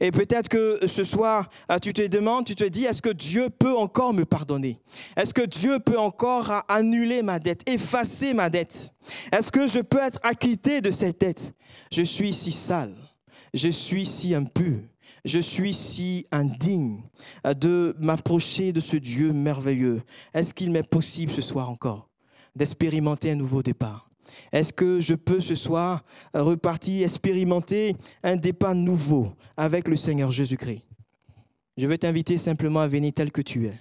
Et 0.01 0.11
peut-être 0.11 0.49
que 0.49 0.79
ce 0.87 1.05
soir, 1.05 1.49
ah, 1.69 1.79
tu 1.79 1.93
te 1.93 2.07
demandes, 2.07 2.47
tu 2.47 2.55
te 2.55 2.65
dis, 2.65 2.85
est-ce 2.85 3.03
que 3.03 3.11
Dieu 3.11 3.49
peut 3.51 3.77
encore 3.77 4.13
me 4.13 4.25
pardonner? 4.25 4.79
Est-ce 5.17 5.35
que 5.35 5.47
Dieu 5.47 5.79
peut 5.79 5.99
encore 5.99 6.65
annuler 6.69 7.23
ma 7.23 7.39
dette, 7.39 7.69
effacer 7.69 8.35
ma 8.35 8.51
dette? 8.51 8.93
Est-ce 9.33 9.53
que 9.53 9.67
je 9.67 9.81
peux 9.81 10.01
être 10.01 10.19
acquitté 10.23 10.81
de 10.81 10.91
cette 10.91 11.21
dette? 11.21 11.53
Je 11.93 12.03
suis 12.03 12.33
si 12.33 12.51
sale, 12.51 12.95
je 13.55 13.69
suis 13.69 14.07
si 14.07 14.35
impur, 14.35 14.79
je 15.29 15.39
suis 15.39 15.75
si 15.75 16.27
indigne 16.33 17.03
de 17.45 17.95
m'approcher 17.99 18.73
de 18.73 18.81
ce 18.81 18.97
Dieu 18.97 19.33
merveilleux. 19.33 20.03
Est-ce 20.35 20.55
qu'il 20.55 20.71
m'est 20.71 20.89
possible 20.89 21.31
ce 21.31 21.43
soir 21.43 21.71
encore 21.71 22.09
d'expérimenter 22.57 23.31
un 23.33 23.37
nouveau 23.37 23.63
départ? 23.63 24.09
Est-ce 24.53 24.73
que 24.73 25.01
je 25.01 25.15
peux 25.15 25.41
ce 25.41 25.55
soir 25.55 26.03
repartir, 26.35 27.05
expérimenter 27.05 27.95
un 28.23 28.37
départ 28.37 28.75
nouveau 28.75 29.33
avec 29.57 29.89
le 29.89 29.97
Seigneur 29.97 30.31
Jésus-Christ? 30.31 30.83
Je 31.77 31.87
veux 31.87 31.99
t'inviter 31.99 32.39
simplement 32.39 32.81
à 32.81 32.89
venir 32.89 33.13
tel 33.15 33.31
que 33.31 33.43
tu 33.43 33.67
es, 33.67 33.79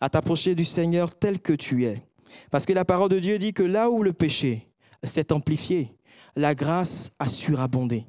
à 0.00 0.10
t'approcher 0.10 0.54
du 0.54 0.64
Seigneur 0.64 1.14
tel 1.14 1.40
que 1.40 1.52
tu 1.52 1.84
es. 1.86 2.02
Parce 2.50 2.66
que 2.66 2.72
la 2.72 2.84
parole 2.84 3.08
de 3.08 3.18
Dieu 3.18 3.38
dit 3.38 3.52
que 3.52 3.62
là 3.62 3.90
où 3.90 4.02
le 4.02 4.12
péché 4.12 4.68
s'est 5.02 5.32
amplifié, 5.32 5.96
la 6.36 6.54
grâce 6.54 7.10
a 7.18 7.28
surabondé. 7.28 8.06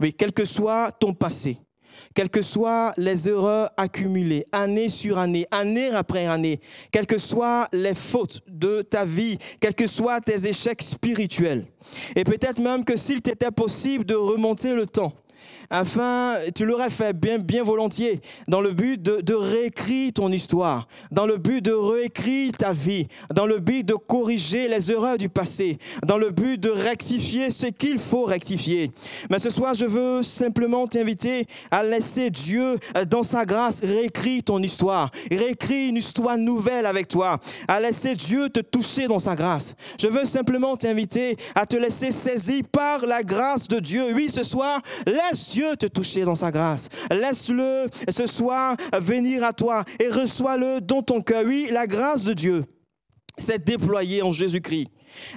Mais 0.00 0.12
quel 0.12 0.32
que 0.32 0.44
soit 0.44 0.92
ton 0.92 1.14
passé, 1.14 1.58
quelles 2.14 2.30
que 2.30 2.42
soient 2.42 2.92
les 2.96 3.28
erreurs 3.28 3.70
accumulées, 3.76 4.46
année 4.52 4.88
sur 4.88 5.18
année, 5.18 5.46
année 5.50 5.90
après 5.90 6.26
année, 6.26 6.60
quelles 6.90 7.06
que 7.06 7.18
soient 7.18 7.68
les 7.72 7.94
fautes 7.94 8.40
de 8.48 8.82
ta 8.82 9.04
vie, 9.04 9.38
quels 9.60 9.74
que 9.74 9.86
soient 9.86 10.20
tes 10.20 10.46
échecs 10.46 10.82
spirituels. 10.82 11.66
Et 12.14 12.24
peut-être 12.24 12.58
même 12.58 12.84
que 12.84 12.96
s'il 12.96 13.22
t'était 13.22 13.50
possible 13.50 14.04
de 14.04 14.14
remonter 14.14 14.74
le 14.74 14.86
temps, 14.86 15.12
afin, 15.70 16.36
tu 16.54 16.64
l'aurais 16.64 16.90
fait 16.90 17.12
bien, 17.12 17.38
bien 17.38 17.64
volontiers, 17.64 18.20
dans 18.48 18.60
le 18.60 18.72
but 18.72 19.00
de, 19.02 19.20
de, 19.20 19.34
réécrire 19.34 20.12
ton 20.12 20.30
histoire, 20.30 20.86
dans 21.10 21.26
le 21.26 21.36
but 21.36 21.60
de 21.60 21.72
réécrire 21.72 22.52
ta 22.52 22.72
vie, 22.72 23.06
dans 23.34 23.46
le 23.46 23.58
but 23.58 23.84
de 23.84 23.94
corriger 23.94 24.68
les 24.68 24.92
erreurs 24.92 25.18
du 25.18 25.28
passé, 25.28 25.78
dans 26.04 26.18
le 26.18 26.30
but 26.30 26.58
de 26.58 26.70
rectifier 26.70 27.50
ce 27.50 27.66
qu'il 27.66 27.98
faut 27.98 28.24
rectifier. 28.24 28.90
Mais 29.30 29.38
ce 29.38 29.50
soir, 29.50 29.74
je 29.74 29.84
veux 29.84 30.22
simplement 30.22 30.86
t'inviter 30.86 31.46
à 31.70 31.82
laisser 31.82 32.30
Dieu, 32.30 32.76
euh, 32.96 33.04
dans 33.04 33.22
sa 33.22 33.44
grâce, 33.44 33.80
réécrire 33.80 34.42
ton 34.44 34.62
histoire, 34.62 35.10
réécrire 35.30 35.90
une 35.90 35.96
histoire 35.96 36.38
nouvelle 36.38 36.86
avec 36.86 37.08
toi, 37.08 37.40
à 37.68 37.80
laisser 37.80 38.14
Dieu 38.14 38.48
te 38.48 38.60
toucher 38.60 39.06
dans 39.06 39.18
sa 39.18 39.34
grâce. 39.34 39.74
Je 40.00 40.08
veux 40.08 40.24
simplement 40.24 40.76
t'inviter 40.76 41.36
à 41.54 41.66
te 41.66 41.76
laisser 41.76 42.10
saisir 42.10 42.62
par 42.70 43.06
la 43.06 43.22
grâce 43.22 43.68
de 43.68 43.78
Dieu. 43.78 44.12
Oui, 44.14 44.28
ce 44.28 44.42
soir, 44.42 44.80
laisse 45.06 45.50
Dieu 45.50 45.55
te 45.76 45.86
toucher 45.86 46.22
dans 46.22 46.34
sa 46.34 46.50
grâce. 46.50 46.88
Laisse-le 47.10 47.86
ce 48.08 48.26
soir 48.26 48.76
venir 48.92 49.44
à 49.44 49.52
toi 49.52 49.84
et 50.00 50.08
reçois-le 50.08 50.80
dans 50.80 51.02
ton 51.02 51.20
cœur. 51.20 51.44
Oui, 51.46 51.68
la 51.70 51.86
grâce 51.86 52.24
de 52.24 52.32
Dieu 52.32 52.64
s'est 53.38 53.58
déployée 53.58 54.22
en 54.22 54.32
Jésus-Christ. 54.32 54.88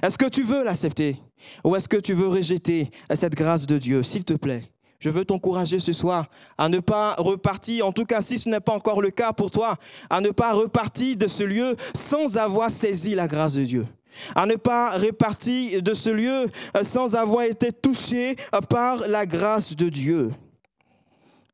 Est-ce 0.02 0.18
que 0.18 0.28
tu 0.28 0.42
veux 0.42 0.64
l'accepter 0.64 1.16
ou 1.64 1.74
est-ce 1.76 1.88
que 1.88 1.96
tu 1.96 2.12
veux 2.12 2.28
rejeter 2.28 2.90
cette 3.14 3.34
grâce 3.34 3.66
de 3.66 3.78
Dieu? 3.78 4.02
S'il 4.02 4.24
te 4.24 4.34
plaît, 4.34 4.70
je 4.98 5.08
veux 5.08 5.24
t'encourager 5.24 5.78
ce 5.78 5.92
soir 5.92 6.26
à 6.58 6.68
ne 6.68 6.78
pas 6.78 7.14
repartir, 7.14 7.86
en 7.86 7.92
tout 7.92 8.04
cas 8.04 8.20
si 8.20 8.38
ce 8.38 8.48
n'est 8.48 8.60
pas 8.60 8.72
encore 8.72 9.00
le 9.00 9.10
cas 9.10 9.32
pour 9.32 9.50
toi, 9.50 9.76
à 10.10 10.20
ne 10.20 10.30
pas 10.30 10.52
repartir 10.52 11.16
de 11.16 11.26
ce 11.26 11.42
lieu 11.42 11.76
sans 11.94 12.36
avoir 12.36 12.70
saisi 12.70 13.14
la 13.14 13.26
grâce 13.26 13.54
de 13.54 13.64
Dieu 13.64 13.86
à 14.34 14.46
ne 14.46 14.56
pas 14.56 14.90
répartir 14.90 15.82
de 15.82 15.94
ce 15.94 16.10
lieu 16.10 16.46
euh, 16.76 16.84
sans 16.84 17.14
avoir 17.14 17.44
été 17.44 17.72
touché 17.72 18.36
euh, 18.54 18.60
par 18.60 19.08
la 19.08 19.26
grâce 19.26 19.76
de 19.76 19.88
Dieu. 19.88 20.30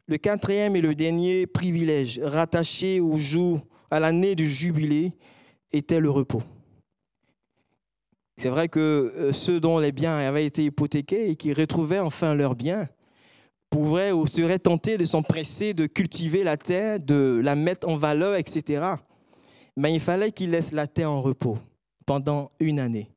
Le 0.08 0.18
quatrième 0.18 0.76
et 0.76 0.80
le 0.80 0.94
dernier 0.94 1.46
privilège 1.46 2.20
rattaché 2.22 3.00
au 3.00 3.18
jour, 3.18 3.60
à 3.90 3.98
l'année 3.98 4.34
du 4.34 4.46
jubilé, 4.46 5.12
était 5.72 6.00
le 6.00 6.10
repos. 6.10 6.42
C'est 8.36 8.50
vrai 8.50 8.68
que 8.68 9.12
euh, 9.16 9.32
ceux 9.32 9.60
dont 9.60 9.78
les 9.78 9.92
biens 9.92 10.16
avaient 10.16 10.46
été 10.46 10.64
hypothéqués 10.64 11.30
et 11.30 11.36
qui 11.36 11.52
retrouvaient 11.52 11.98
enfin 11.98 12.34
leurs 12.34 12.54
biens 12.54 12.86
pourraient 13.70 14.12
ou 14.12 14.26
seraient 14.26 14.58
tentés 14.58 14.96
de 14.96 15.04
s'empresser 15.04 15.74
de 15.74 15.86
cultiver 15.86 16.44
la 16.44 16.56
terre, 16.56 17.00
de 17.00 17.40
la 17.42 17.56
mettre 17.56 17.88
en 17.88 17.96
valeur, 17.96 18.36
etc. 18.36 18.84
Mais 19.76 19.92
il 19.92 20.00
fallait 20.00 20.30
qu'ils 20.30 20.50
laissent 20.50 20.72
la 20.72 20.86
terre 20.86 21.10
en 21.10 21.20
repos 21.20 21.58
pendant 22.06 22.48
une 22.60 22.78
année. 22.78 23.10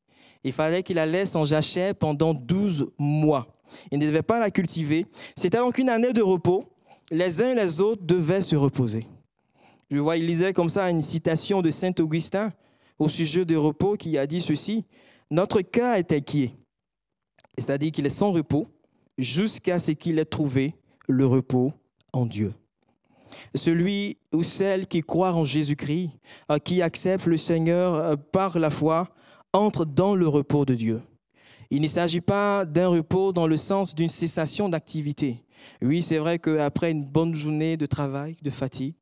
Il 0.43 0.52
fallait 0.52 0.84
qu'il 0.84 0.95
la 0.95 1.06
laisse 1.06 1.36
en 1.36 1.45
jachère 1.45 1.95
pendant 1.95 2.34
12 2.34 2.91
mois. 2.97 3.47
Il 3.91 3.99
ne 3.99 4.08
devait 4.08 4.23
pas 4.23 4.39
la 4.39 4.49
cultiver. 4.49 5.06
C'était 5.36 5.60
donc 5.60 5.78
une 5.78 5.89
année 5.89 6.13
de 6.13 6.21
repos. 6.21 6.65
Les 7.12 7.41
uns 7.41 7.52
et 7.52 7.56
les 7.56 7.82
autres 7.82 8.04
devaient 8.04 8.41
se 8.41 8.56
reposer. 8.56 9.08
Je 9.89 9.97
vois, 9.97 10.17
il 10.17 10.25
lisait 10.25 10.54
comme 10.54 10.69
ça 10.69 10.89
une 10.89 11.02
citation 11.02 11.62
de 11.62 11.69
Saint 11.69 11.93
Augustin 11.99 12.52
au 12.97 13.10
sujet 13.10 13.45
du 13.45 13.58
repos 13.58 13.95
qui 13.95 14.17
a 14.17 14.28
dit 14.28 14.41
ceci. 14.41 14.86
Notre 15.32 15.62
cœur 15.62 15.95
est 15.95 16.12
inquiet. 16.12 16.54
C'est-à-dire 17.58 17.91
qu'il 17.91 18.06
est 18.06 18.10
sans 18.10 18.32
repos 18.32 18.67
jusqu'à 19.17 19.80
ce 19.80 19.91
qu'il 19.91 20.19
ait 20.19 20.25
trouvé 20.25 20.75
le 21.08 21.25
repos 21.25 21.73
en 22.13 22.25
Dieu. 22.25 22.54
Celui 23.55 24.17
ou 24.33 24.43
celle 24.43 24.87
qui 24.87 25.01
croit 25.01 25.33
en 25.33 25.43
Jésus-Christ, 25.43 26.11
euh, 26.51 26.57
qui 26.57 26.81
accepte 26.81 27.25
le 27.25 27.37
Seigneur 27.37 27.95
euh, 27.95 28.15
par 28.15 28.59
la 28.59 28.69
foi, 28.69 29.09
entre 29.53 29.85
dans 29.85 30.15
le 30.15 30.27
repos 30.27 30.65
de 30.65 30.75
Dieu. 30.75 31.01
Il 31.71 31.81
ne 31.81 31.87
s'agit 31.87 32.21
pas 32.21 32.65
d'un 32.65 32.87
repos 32.87 33.31
dans 33.31 33.47
le 33.47 33.57
sens 33.57 33.95
d'une 33.95 34.09
cessation 34.09 34.69
d'activité. 34.69 35.43
Oui, 35.81 36.01
c'est 36.01 36.17
vrai 36.17 36.39
qu'après 36.39 36.91
une 36.91 37.05
bonne 37.05 37.33
journée 37.33 37.77
de 37.77 37.85
travail, 37.85 38.37
de 38.41 38.49
fatigue, 38.49 38.95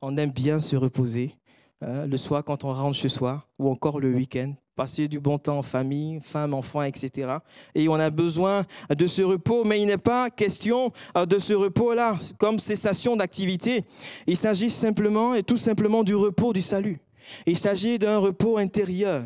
on 0.00 0.16
aime 0.16 0.30
bien 0.30 0.60
se 0.60 0.76
reposer. 0.76 1.36
Hein, 1.80 2.06
le 2.06 2.16
soir 2.16 2.44
quand 2.44 2.64
on 2.64 2.72
rentre 2.72 2.96
chez 2.96 3.08
soi, 3.08 3.46
ou 3.58 3.68
encore 3.68 4.00
le 4.00 4.14
week-end, 4.14 4.54
passer 4.74 5.08
du 5.08 5.20
bon 5.20 5.38
temps 5.38 5.58
en 5.58 5.62
famille, 5.62 6.20
femme, 6.20 6.52
enfants, 6.54 6.82
etc. 6.82 7.38
Et 7.74 7.88
on 7.88 7.94
a 7.94 8.10
besoin 8.10 8.64
de 8.90 9.06
ce 9.06 9.22
repos, 9.22 9.64
mais 9.64 9.80
il 9.80 9.86
n'est 9.86 9.96
pas 9.96 10.30
question 10.30 10.92
euh, 11.16 11.26
de 11.26 11.38
ce 11.38 11.54
repos-là 11.54 12.18
comme 12.38 12.58
cessation 12.58 13.16
d'activité. 13.16 13.82
Il 14.26 14.36
s'agit 14.36 14.70
simplement 14.70 15.34
et 15.34 15.42
tout 15.42 15.56
simplement 15.56 16.02
du 16.02 16.14
repos 16.14 16.52
du 16.52 16.62
salut. 16.62 16.98
Il 17.46 17.58
s'agit 17.58 17.98
d'un 17.98 18.18
repos 18.18 18.58
intérieur. 18.58 19.22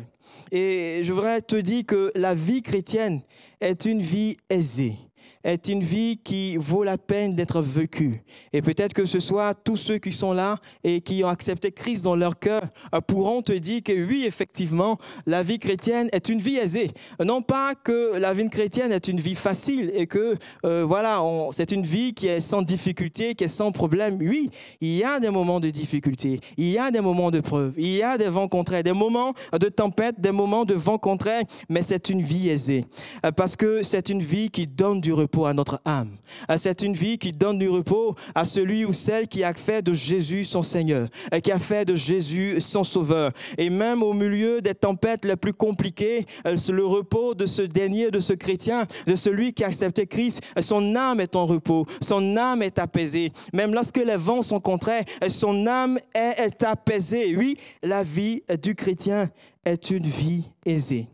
Et 0.51 1.01
je 1.03 1.11
voudrais 1.11 1.41
te 1.41 1.55
dire 1.55 1.85
que 1.85 2.11
la 2.15 2.33
vie 2.33 2.61
chrétienne 2.61 3.21
est 3.59 3.85
une 3.85 4.01
vie 4.01 4.37
aisée 4.49 4.97
est 5.43 5.67
une 5.69 5.81
vie 5.81 6.17
qui 6.17 6.57
vaut 6.57 6.83
la 6.83 6.97
peine 6.97 7.35
d'être 7.35 7.61
vécue. 7.61 8.23
Et 8.51 8.61
peut-être 8.61 8.93
que 8.93 9.05
ce 9.05 9.19
soit 9.19 9.53
tous 9.53 9.77
ceux 9.77 9.97
qui 9.97 10.11
sont 10.11 10.33
là 10.33 10.57
et 10.83 11.01
qui 11.01 11.23
ont 11.23 11.29
accepté 11.29 11.71
Christ 11.71 12.03
dans 12.03 12.15
leur 12.15 12.39
cœur 12.39 12.63
euh, 12.93 13.01
pourront 13.01 13.41
te 13.41 13.53
dire 13.53 13.81
que 13.83 13.93
oui, 14.05 14.25
effectivement, 14.25 14.97
la 15.25 15.43
vie 15.43 15.59
chrétienne 15.59 16.09
est 16.11 16.29
une 16.29 16.39
vie 16.39 16.57
aisée. 16.57 16.91
Non 17.23 17.41
pas 17.41 17.73
que 17.75 18.17
la 18.17 18.33
vie 18.33 18.49
chrétienne 18.49 18.91
est 18.91 19.07
une 19.07 19.19
vie 19.19 19.35
facile 19.35 19.91
et 19.93 20.07
que 20.07 20.37
euh, 20.65 20.83
voilà, 20.85 21.21
c'est 21.51 21.71
une 21.71 21.83
vie 21.83 22.13
qui 22.13 22.27
est 22.27 22.41
sans 22.41 22.61
difficulté, 22.61 23.35
qui 23.35 23.45
est 23.45 23.47
sans 23.47 23.71
problème. 23.71 24.17
Oui, 24.19 24.49
il 24.81 24.95
y 24.95 25.03
a 25.03 25.19
des 25.19 25.29
moments 25.29 25.59
de 25.59 25.69
difficulté, 25.69 26.39
il 26.57 26.69
y 26.69 26.77
a 26.77 26.91
des 26.91 27.01
moments 27.01 27.31
de 27.31 27.39
preuve, 27.39 27.73
il 27.77 27.95
y 27.95 28.03
a 28.03 28.17
des 28.17 28.29
vents 28.29 28.47
contraires, 28.47 28.83
des 28.83 28.93
moments 28.93 29.33
de 29.53 29.69
tempête, 29.69 30.19
des 30.19 30.31
moments 30.31 30.65
de 30.65 30.73
vents 30.73 30.97
contraires, 30.97 31.43
mais 31.69 31.81
c'est 31.81 32.09
une 32.09 32.21
vie 32.21 32.49
aisée 32.49 32.85
euh, 33.25 33.31
parce 33.31 33.55
que 33.55 33.83
c'est 33.83 34.09
une 34.09 34.21
vie 34.21 34.49
qui 34.49 34.67
donne 34.67 34.99
du 34.99 35.13
repos 35.13 35.28
repos 35.29 35.45
à 35.45 35.53
notre 35.53 35.79
âme. 35.85 36.17
C'est 36.57 36.81
une 36.81 36.93
vie 36.93 37.19
qui 37.19 37.31
donne 37.31 37.59
du 37.59 37.69
repos 37.69 38.15
à 38.33 38.45
celui 38.45 38.83
ou 38.83 38.93
celle 38.93 39.27
qui 39.27 39.43
a 39.43 39.53
fait 39.53 39.83
de 39.83 39.93
Jésus 39.93 40.43
son 40.43 40.63
Seigneur, 40.63 41.07
et 41.31 41.39
qui 41.39 41.51
a 41.51 41.59
fait 41.59 41.85
de 41.85 41.95
Jésus 41.95 42.59
son 42.59 42.83
Sauveur. 42.83 43.31
Et 43.57 43.69
même 43.69 44.01
au 44.01 44.13
milieu 44.13 44.59
des 44.59 44.73
tempêtes 44.73 45.25
les 45.25 45.35
plus 45.35 45.53
compliquées, 45.53 46.25
le 46.45 46.85
repos 46.85 47.35
de 47.35 47.45
ce 47.45 47.61
dernier, 47.61 48.09
de 48.09 48.19
ce 48.19 48.33
chrétien, 48.33 48.87
de 49.05 49.15
celui 49.15 49.53
qui 49.53 49.63
a 49.63 49.67
accepté 49.67 50.07
Christ, 50.07 50.41
son 50.59 50.95
âme 50.95 51.19
est 51.19 51.35
en 51.35 51.45
repos, 51.45 51.85
son 52.01 52.35
âme 52.35 52.63
est 52.63 52.79
apaisée. 52.79 53.31
Même 53.53 53.73
lorsque 53.73 53.97
les 53.97 54.15
vents 54.15 54.41
sont 54.41 54.59
contraires, 54.59 55.03
son 55.27 55.67
âme 55.67 55.99
est 56.15 56.63
apaisée. 56.63 57.35
Oui, 57.37 57.55
la 57.83 58.03
vie 58.03 58.41
du 58.63 58.73
chrétien 58.73 59.29
est 59.63 59.91
une 59.91 60.07
vie 60.07 60.49
aisée. 60.65 61.07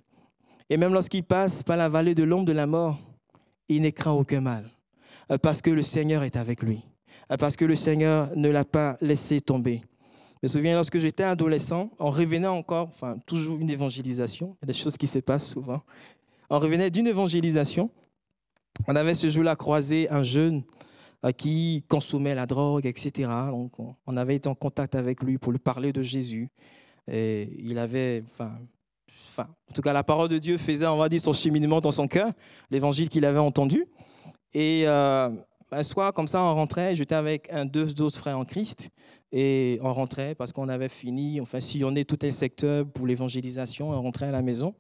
Et 0.69 0.77
même 0.77 0.93
lorsqu'il 0.93 1.23
passe 1.23 1.61
par 1.63 1.77
la 1.77 1.89
vallée 1.89 2.15
de 2.15 2.23
l'ombre 2.23 2.45
de 2.45 2.53
la 2.53 2.65
mort, 2.65 2.97
il 3.69 3.81
ne 3.81 3.89
craint 3.89 4.11
aucun 4.11 4.41
mal, 4.41 4.69
euh, 5.31 5.37
parce 5.37 5.61
que 5.61 5.69
le 5.69 5.81
Seigneur 5.81 6.23
est 6.23 6.35
avec 6.35 6.61
lui, 6.63 6.83
euh, 7.31 7.37
parce 7.37 7.55
que 7.55 7.65
le 7.65 7.75
Seigneur 7.75 8.29
ne 8.35 8.49
l'a 8.49 8.65
pas 8.65 8.97
laissé 9.01 9.41
tomber. 9.41 9.81
Je 10.41 10.47
me 10.47 10.47
souviens 10.47 10.75
lorsque 10.75 10.99
j'étais 10.99 11.23
adolescent, 11.23 11.91
on 11.99 12.09
revenait 12.09 12.47
encore, 12.47 12.87
enfin 12.87 13.17
toujours 13.25 13.57
une 13.59 13.69
évangélisation, 13.69 14.55
il 14.57 14.65
y 14.65 14.65
a 14.65 14.73
des 14.73 14.79
choses 14.79 14.97
qui 14.97 15.07
se 15.07 15.19
passent 15.19 15.47
souvent. 15.47 15.81
On 16.49 16.59
revenait 16.59 16.91
d'une 16.91 17.07
évangélisation, 17.07 17.89
on 18.87 18.95
avait 18.95 19.13
ce 19.13 19.29
jour-là 19.29 19.55
croisé 19.55 20.09
un 20.11 20.21
jeune 20.21 20.63
euh, 21.25 21.31
qui 21.31 21.83
consommait 21.87 22.35
la 22.35 22.45
drogue, 22.45 22.85
etc. 22.85 23.29
Donc 23.49 23.73
on 23.79 24.17
avait 24.17 24.35
été 24.35 24.49
en 24.49 24.55
contact 24.55 24.95
avec 24.95 25.23
lui 25.23 25.37
pour 25.37 25.51
lui 25.51 25.59
parler 25.59 25.91
de 25.91 26.01
Jésus. 26.01 26.49
Et 27.11 27.49
il 27.59 27.77
avait, 27.77 28.23
enfin, 28.31 28.51
enfin, 29.29 29.47
en 29.69 29.73
tout 29.73 29.81
cas, 29.81 29.93
la 29.93 30.03
parole 30.03 30.29
de 30.29 30.37
Dieu 30.37 30.57
faisait, 30.57 30.87
on 30.87 30.97
va 30.97 31.09
dire, 31.09 31.19
son 31.19 31.33
cheminement 31.33 31.81
dans 31.81 31.91
son 31.91 32.07
cœur, 32.07 32.31
l'évangile 32.71 33.09
qu'il 33.09 33.25
avait 33.25 33.39
entendu. 33.39 33.85
Et 34.53 34.83
euh, 34.85 35.29
un 35.71 35.83
soir, 35.83 36.13
comme 36.13 36.27
ça, 36.27 36.41
on 36.41 36.53
rentrait, 36.53 36.95
j'étais 36.95 37.15
avec 37.15 37.51
un, 37.51 37.65
deux 37.65 38.01
autres 38.01 38.17
frères 38.17 38.37
en 38.37 38.45
Christ, 38.45 38.89
et 39.31 39.79
on 39.81 39.91
rentrait 39.91 40.35
parce 40.35 40.53
qu'on 40.53 40.69
avait 40.69 40.89
fini, 40.89 41.41
enfin, 41.41 41.59
sillonné 41.59 42.05
tout 42.05 42.19
un 42.23 42.29
secteur 42.29 42.85
pour 42.85 43.07
l'évangélisation, 43.07 43.89
on 43.89 44.01
rentrait 44.01 44.27
à 44.27 44.31
la 44.31 44.41
maison. 44.41 44.73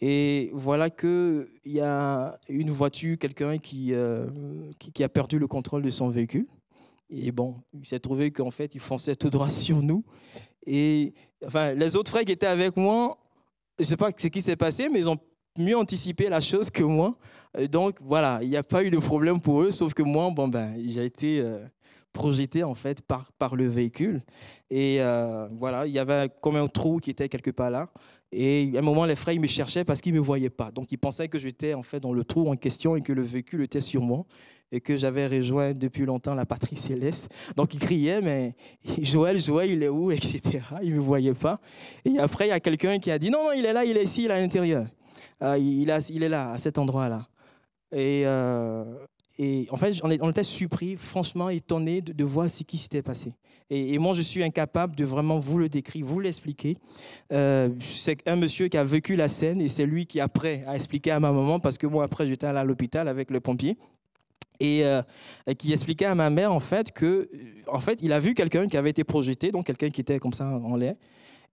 Et 0.00 0.50
voilà 0.52 0.90
qu'il 0.90 1.46
y 1.64 1.80
a 1.80 2.36
une 2.48 2.70
voiture, 2.70 3.16
quelqu'un 3.18 3.58
qui, 3.58 3.94
euh, 3.94 4.26
qui, 4.78 4.92
qui, 4.92 5.04
a 5.04 5.08
perdu 5.08 5.38
le 5.38 5.46
contrôle 5.46 5.82
de 5.82 5.90
son 5.90 6.08
véhicule. 6.08 6.46
Et 7.08 7.30
bon, 7.30 7.56
il 7.72 7.86
s'est 7.86 8.00
trouvé 8.00 8.30
qu'en 8.30 8.50
fait, 8.50 8.74
il 8.74 8.80
fonçait 8.80 9.14
tout 9.14 9.30
droit 9.30 9.50
sur 9.50 9.82
nous. 9.82 10.04
Et 10.66 11.14
enfin, 11.46 11.74
les 11.74 11.94
autres 11.94 12.10
frères 12.10 12.24
qui 12.24 12.32
étaient 12.32 12.46
avec 12.46 12.76
moi, 12.76 13.18
je 13.78 13.84
ne 13.84 13.86
sais 13.86 13.96
pas 13.96 14.10
ce 14.16 14.28
qui 14.28 14.42
s'est 14.42 14.56
passé, 14.56 14.88
mais 14.88 15.00
ils 15.00 15.10
ont 15.10 15.18
mieux 15.58 15.76
anticipé 15.76 16.28
la 16.28 16.40
chose 16.40 16.70
que 16.70 16.82
moi. 16.82 17.16
Donc 17.70 17.96
voilà, 18.00 18.38
il 18.42 18.48
n'y 18.48 18.56
a 18.56 18.62
pas 18.62 18.82
eu 18.84 18.90
de 18.90 18.98
problème 18.98 19.40
pour 19.40 19.62
eux, 19.62 19.70
sauf 19.70 19.94
que 19.94 20.02
moi, 20.02 20.30
bon 20.30 20.48
ben, 20.48 20.74
j'ai 20.86 21.04
été 21.04 21.40
euh, 21.40 21.58
projeté 22.12 22.64
en 22.64 22.74
fait 22.74 23.02
par, 23.02 23.30
par 23.32 23.56
le 23.56 23.66
véhicule. 23.66 24.22
Et 24.70 24.98
euh, 25.00 25.48
voilà, 25.52 25.86
il 25.86 25.92
y 25.92 25.98
avait 25.98 26.30
comme 26.40 26.56
un 26.56 26.68
trou 26.68 26.98
qui 26.98 27.10
était 27.10 27.28
quelque 27.28 27.50
part 27.50 27.70
là. 27.70 27.90
Et 28.30 28.72
à 28.74 28.78
un 28.78 28.82
moment, 28.82 29.04
les 29.04 29.16
frères 29.16 29.34
ils 29.34 29.40
me 29.40 29.46
cherchaient 29.46 29.84
parce 29.84 30.00
qu'ils 30.00 30.14
ne 30.14 30.18
me 30.18 30.24
voyaient 30.24 30.50
pas. 30.50 30.70
Donc 30.70 30.90
ils 30.90 30.98
pensaient 30.98 31.28
que 31.28 31.38
j'étais 31.38 31.74
en 31.74 31.82
fait 31.82 32.00
dans 32.00 32.12
le 32.12 32.24
trou 32.24 32.48
en 32.48 32.56
question 32.56 32.96
et 32.96 33.02
que 33.02 33.12
le 33.12 33.22
véhicule 33.22 33.62
était 33.62 33.82
sur 33.82 34.00
moi 34.00 34.24
et 34.72 34.80
que 34.80 34.96
j'avais 34.96 35.26
rejoint 35.28 35.74
depuis 35.74 36.06
longtemps 36.06 36.34
la 36.34 36.46
patrie 36.46 36.76
céleste. 36.76 37.28
Donc 37.56 37.74
il 37.74 37.80
criait, 37.80 38.22
mais 38.22 38.54
Joël, 39.02 39.38
Joël, 39.38 39.70
il 39.70 39.82
est 39.82 39.88
où, 39.88 40.10
etc. 40.10 40.60
Il 40.82 40.92
ne 40.92 40.96
me 40.96 41.00
voyait 41.00 41.34
pas. 41.34 41.60
Et 42.04 42.18
après, 42.18 42.46
il 42.46 42.50
y 42.50 42.52
a 42.52 42.60
quelqu'un 42.60 42.98
qui 42.98 43.10
a 43.10 43.18
dit, 43.18 43.30
non, 43.30 43.44
non, 43.44 43.52
il 43.52 43.66
est 43.66 43.72
là, 43.72 43.84
il 43.84 43.96
est 43.96 44.04
ici, 44.04 44.24
il 44.24 44.30
est 44.30 44.34
à 44.34 44.40
l'intérieur. 44.40 44.86
Euh, 45.42 45.58
il, 45.58 45.90
est 46.22 46.28
là, 46.28 46.52
à 46.52 46.58
cet 46.58 46.78
endroit-là. 46.78 47.28
Et, 47.92 48.22
euh, 48.24 48.84
en 49.70 49.76
fait, 49.76 50.00
on 50.02 50.30
était 50.30 50.42
surpris, 50.42 50.96
franchement 50.96 51.50
étonné 51.50 52.00
de, 52.00 52.24
voir 52.24 52.48
ce 52.48 52.62
qui 52.62 52.78
s'était 52.78 53.02
passé. 53.02 53.34
Et, 53.68 53.98
moi, 53.98 54.14
je 54.14 54.22
suis 54.22 54.42
incapable 54.42 54.94
de 54.94 55.04
vraiment 55.04 55.38
vous 55.38 55.58
le 55.58 55.68
décrire, 55.68 56.06
vous 56.06 56.20
l'expliquer. 56.20 56.76
Euh, 57.32 57.70
c'est 57.80 58.26
un 58.28 58.36
monsieur 58.36 58.68
qui 58.68 58.76
a 58.76 58.84
vécu 58.84 59.16
la 59.16 59.28
scène 59.28 59.60
et 59.60 59.68
c'est 59.68 59.86
lui 59.86 60.06
qui, 60.06 60.20
après, 60.20 60.62
a 60.66 60.76
expliqué 60.76 61.10
à 61.10 61.20
ma 61.20 61.32
maman, 61.32 61.58
parce 61.58 61.76
que 61.76 61.86
moi, 61.86 62.04
après, 62.04 62.26
j'étais 62.26 62.46
à 62.46 62.64
l'hôpital 62.64 63.08
avec 63.08 63.30
le 63.30 63.40
pompier 63.40 63.76
et 64.62 64.84
euh, 64.84 65.02
qui 65.58 65.72
expliquait 65.72 66.04
à 66.04 66.14
ma 66.14 66.30
mère 66.30 66.52
en 66.52 66.60
fait 66.60 66.92
que 66.92 67.28
en 67.66 67.80
fait 67.80 67.98
il 68.02 68.12
a 68.12 68.20
vu 68.20 68.34
quelqu'un 68.34 68.68
qui 68.68 68.76
avait 68.76 68.90
été 68.90 69.04
projeté 69.04 69.50
donc 69.50 69.66
quelqu'un 69.66 69.90
qui 69.90 70.00
était 70.00 70.18
comme 70.18 70.32
ça 70.32 70.46
en 70.46 70.76
l'air 70.76 70.94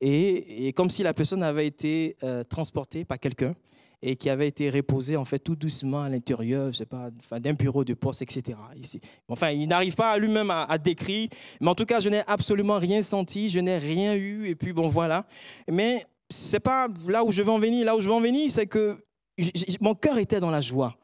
et, 0.02 0.72
comme 0.74 0.90
si 0.90 1.04
la 1.04 1.14
personne 1.14 1.44
avait 1.44 1.68
été 1.68 2.16
euh, 2.24 2.44
transportée 2.44 3.04
par 3.04 3.20
quelqu'un 3.20 3.54
et 4.02 4.16
qui 4.16 4.30
avait 4.30 4.48
été 4.48 4.70
reposé 4.70 5.18
en 5.18 5.26
fait 5.26 5.40
tout 5.40 5.58
doucement 5.58 6.04
à 6.04 6.10
l'intérieur, 6.10 6.72
je 6.72 6.78
sais 6.78 6.86
pas, 6.86 7.10
d'un 7.38 7.52
bureau 7.52 7.84
de 7.84 7.94
poste, 7.94 8.22
etc. 8.22 8.58
Ici. 8.82 9.02
Enfin, 9.28 9.50
il 9.50 9.68
n'arrive 9.68 9.96
pas 9.96 10.18
lui-même 10.18 10.52
à, 10.52 10.64
à, 10.64 10.78
décrire, 10.78 11.28
mais 11.60 11.68
en 11.68 11.76
tout 11.76 11.84
cas, 11.84 12.00
je 12.00 12.08
n'ai 12.08 12.22
absolument 12.26 12.78
rien 12.78 13.02
senti, 13.02 13.50
je 13.50 13.60
n'ai 13.60 13.78
rien 13.78 14.16
eu, 14.16 14.48
et 14.48 14.56
puis 14.56 14.72
bon, 14.72 14.88
voilà. 14.88 15.26
Mais 15.70 16.06
c'est 16.30 16.62
pas 16.62 16.88
là 17.10 17.26
où 17.26 17.34
je 17.34 17.42
veux 17.42 17.52
en 17.52 17.60
venir. 17.60 17.86
Là 17.86 17.98
où 17.98 18.00
je 18.00 18.08
veux 18.08 18.14
en 18.14 18.22
venir, 18.22 18.50
c'est 18.50 18.68
que 18.68 18.98
mon 19.82 19.96
cœur 19.96 20.18
était 20.18 20.40
dans 20.40 20.52
la 20.52 20.62
joie, 20.62 20.96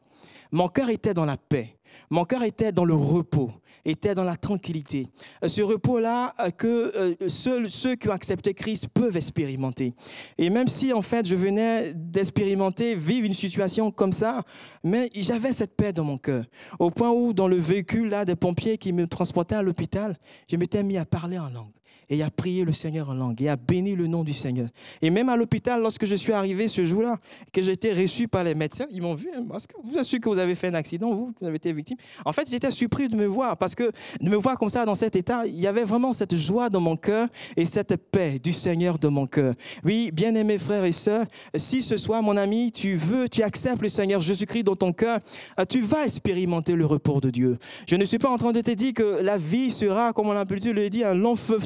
mon 0.50 0.68
cœur 0.68 0.88
était 0.88 1.12
dans 1.14 1.24
la 1.26 1.36
paix. 1.36 1.75
Mon 2.10 2.24
cœur 2.24 2.42
était 2.42 2.72
dans 2.72 2.84
le 2.84 2.94
repos, 2.94 3.50
était 3.84 4.14
dans 4.14 4.24
la 4.24 4.36
tranquillité. 4.36 5.08
Euh, 5.42 5.48
ce 5.48 5.62
repos-là 5.62 6.34
euh, 6.40 6.50
que 6.50 6.92
euh, 6.96 7.28
seuls 7.28 7.70
ceux 7.70 7.96
qui 7.96 8.08
ont 8.08 8.12
accepté 8.12 8.54
Christ 8.54 8.88
peuvent 8.88 9.16
expérimenter. 9.16 9.94
Et 10.38 10.50
même 10.50 10.68
si 10.68 10.92
en 10.92 11.02
fait 11.02 11.26
je 11.26 11.34
venais 11.34 11.92
d'expérimenter, 11.94 12.94
vivre 12.94 13.26
une 13.26 13.34
situation 13.34 13.90
comme 13.90 14.12
ça, 14.12 14.42
mais 14.84 15.10
j'avais 15.14 15.52
cette 15.52 15.76
paix 15.76 15.92
dans 15.92 16.04
mon 16.04 16.18
cœur. 16.18 16.44
Au 16.78 16.90
point 16.90 17.10
où 17.10 17.32
dans 17.32 17.48
le 17.48 17.56
véhicule 17.56 18.08
là 18.08 18.24
des 18.24 18.36
pompiers 18.36 18.78
qui 18.78 18.92
me 18.92 19.06
transportaient 19.06 19.56
à 19.56 19.62
l'hôpital, 19.62 20.16
je 20.50 20.56
m'étais 20.56 20.82
mis 20.82 20.98
à 20.98 21.04
parler 21.04 21.38
en 21.38 21.48
langue 21.48 21.72
et 22.08 22.22
a 22.22 22.30
prié 22.30 22.64
le 22.64 22.72
Seigneur 22.72 23.10
en 23.10 23.14
langue 23.14 23.40
et 23.42 23.48
a 23.48 23.56
béni 23.56 23.94
le 23.94 24.06
nom 24.06 24.22
du 24.22 24.32
Seigneur. 24.32 24.68
Et 25.02 25.10
même 25.10 25.28
à 25.28 25.36
l'hôpital, 25.36 25.80
lorsque 25.80 26.06
je 26.06 26.14
suis 26.14 26.32
arrivé 26.32 26.68
ce 26.68 26.84
jour-là, 26.84 27.18
que 27.52 27.62
j'ai 27.62 27.72
été 27.72 27.92
reçu 27.92 28.28
par 28.28 28.44
les 28.44 28.54
médecins, 28.54 28.86
ils 28.90 29.02
m'ont 29.02 29.14
vu. 29.14 29.28
Hein, 29.34 29.44
parce 29.48 29.66
que 29.66 29.74
vous 29.82 30.02
sûr 30.02 30.20
que 30.20 30.28
vous 30.28 30.38
avez 30.38 30.54
fait 30.54 30.68
un 30.68 30.74
accident, 30.74 31.10
vous, 31.12 31.32
vous 31.40 31.46
avez 31.46 31.56
été 31.56 31.72
victime. 31.72 31.96
En 32.24 32.32
fait, 32.32 32.48
j'étais 32.48 32.70
surpris 32.70 33.08
de 33.08 33.16
me 33.16 33.26
voir 33.26 33.56
parce 33.56 33.74
que 33.74 33.90
de 34.20 34.28
me 34.28 34.36
voir 34.36 34.58
comme 34.58 34.70
ça 34.70 34.84
dans 34.84 34.94
cet 34.94 35.16
état, 35.16 35.46
il 35.46 35.58
y 35.58 35.66
avait 35.66 35.84
vraiment 35.84 36.12
cette 36.12 36.36
joie 36.36 36.70
dans 36.70 36.80
mon 36.80 36.96
cœur 36.96 37.28
et 37.56 37.66
cette 37.66 37.96
paix 37.96 38.38
du 38.38 38.52
Seigneur 38.52 38.98
dans 38.98 39.10
mon 39.10 39.26
cœur. 39.26 39.54
Oui, 39.84 40.10
bien-aimés 40.12 40.58
frères 40.58 40.84
et 40.84 40.92
sœurs, 40.92 41.26
si 41.56 41.82
ce 41.82 41.96
soir, 41.96 42.22
mon 42.22 42.36
ami, 42.36 42.70
tu 42.72 42.94
veux, 42.94 43.28
tu 43.28 43.42
acceptes 43.42 43.82
le 43.82 43.88
Seigneur 43.88 44.20
Jésus-Christ 44.20 44.62
dans 44.62 44.76
ton 44.76 44.92
cœur, 44.92 45.20
tu 45.68 45.80
vas 45.80 46.04
expérimenter 46.04 46.74
le 46.74 46.86
repos 46.86 47.20
de 47.20 47.30
Dieu. 47.30 47.58
Je 47.88 47.96
ne 47.96 48.04
suis 48.04 48.18
pas 48.18 48.30
en 48.30 48.38
train 48.38 48.52
de 48.52 48.60
te 48.60 48.70
dire 48.70 48.94
que 48.94 49.22
la 49.22 49.38
vie 49.38 49.70
sera, 49.70 50.12
comme 50.12 50.28
on 50.28 50.36
a 50.36 50.46
pu 50.46 50.56
le 50.56 50.88
dire, 50.88 51.08
un 51.08 51.14
long 51.14 51.36
feu 51.36 51.58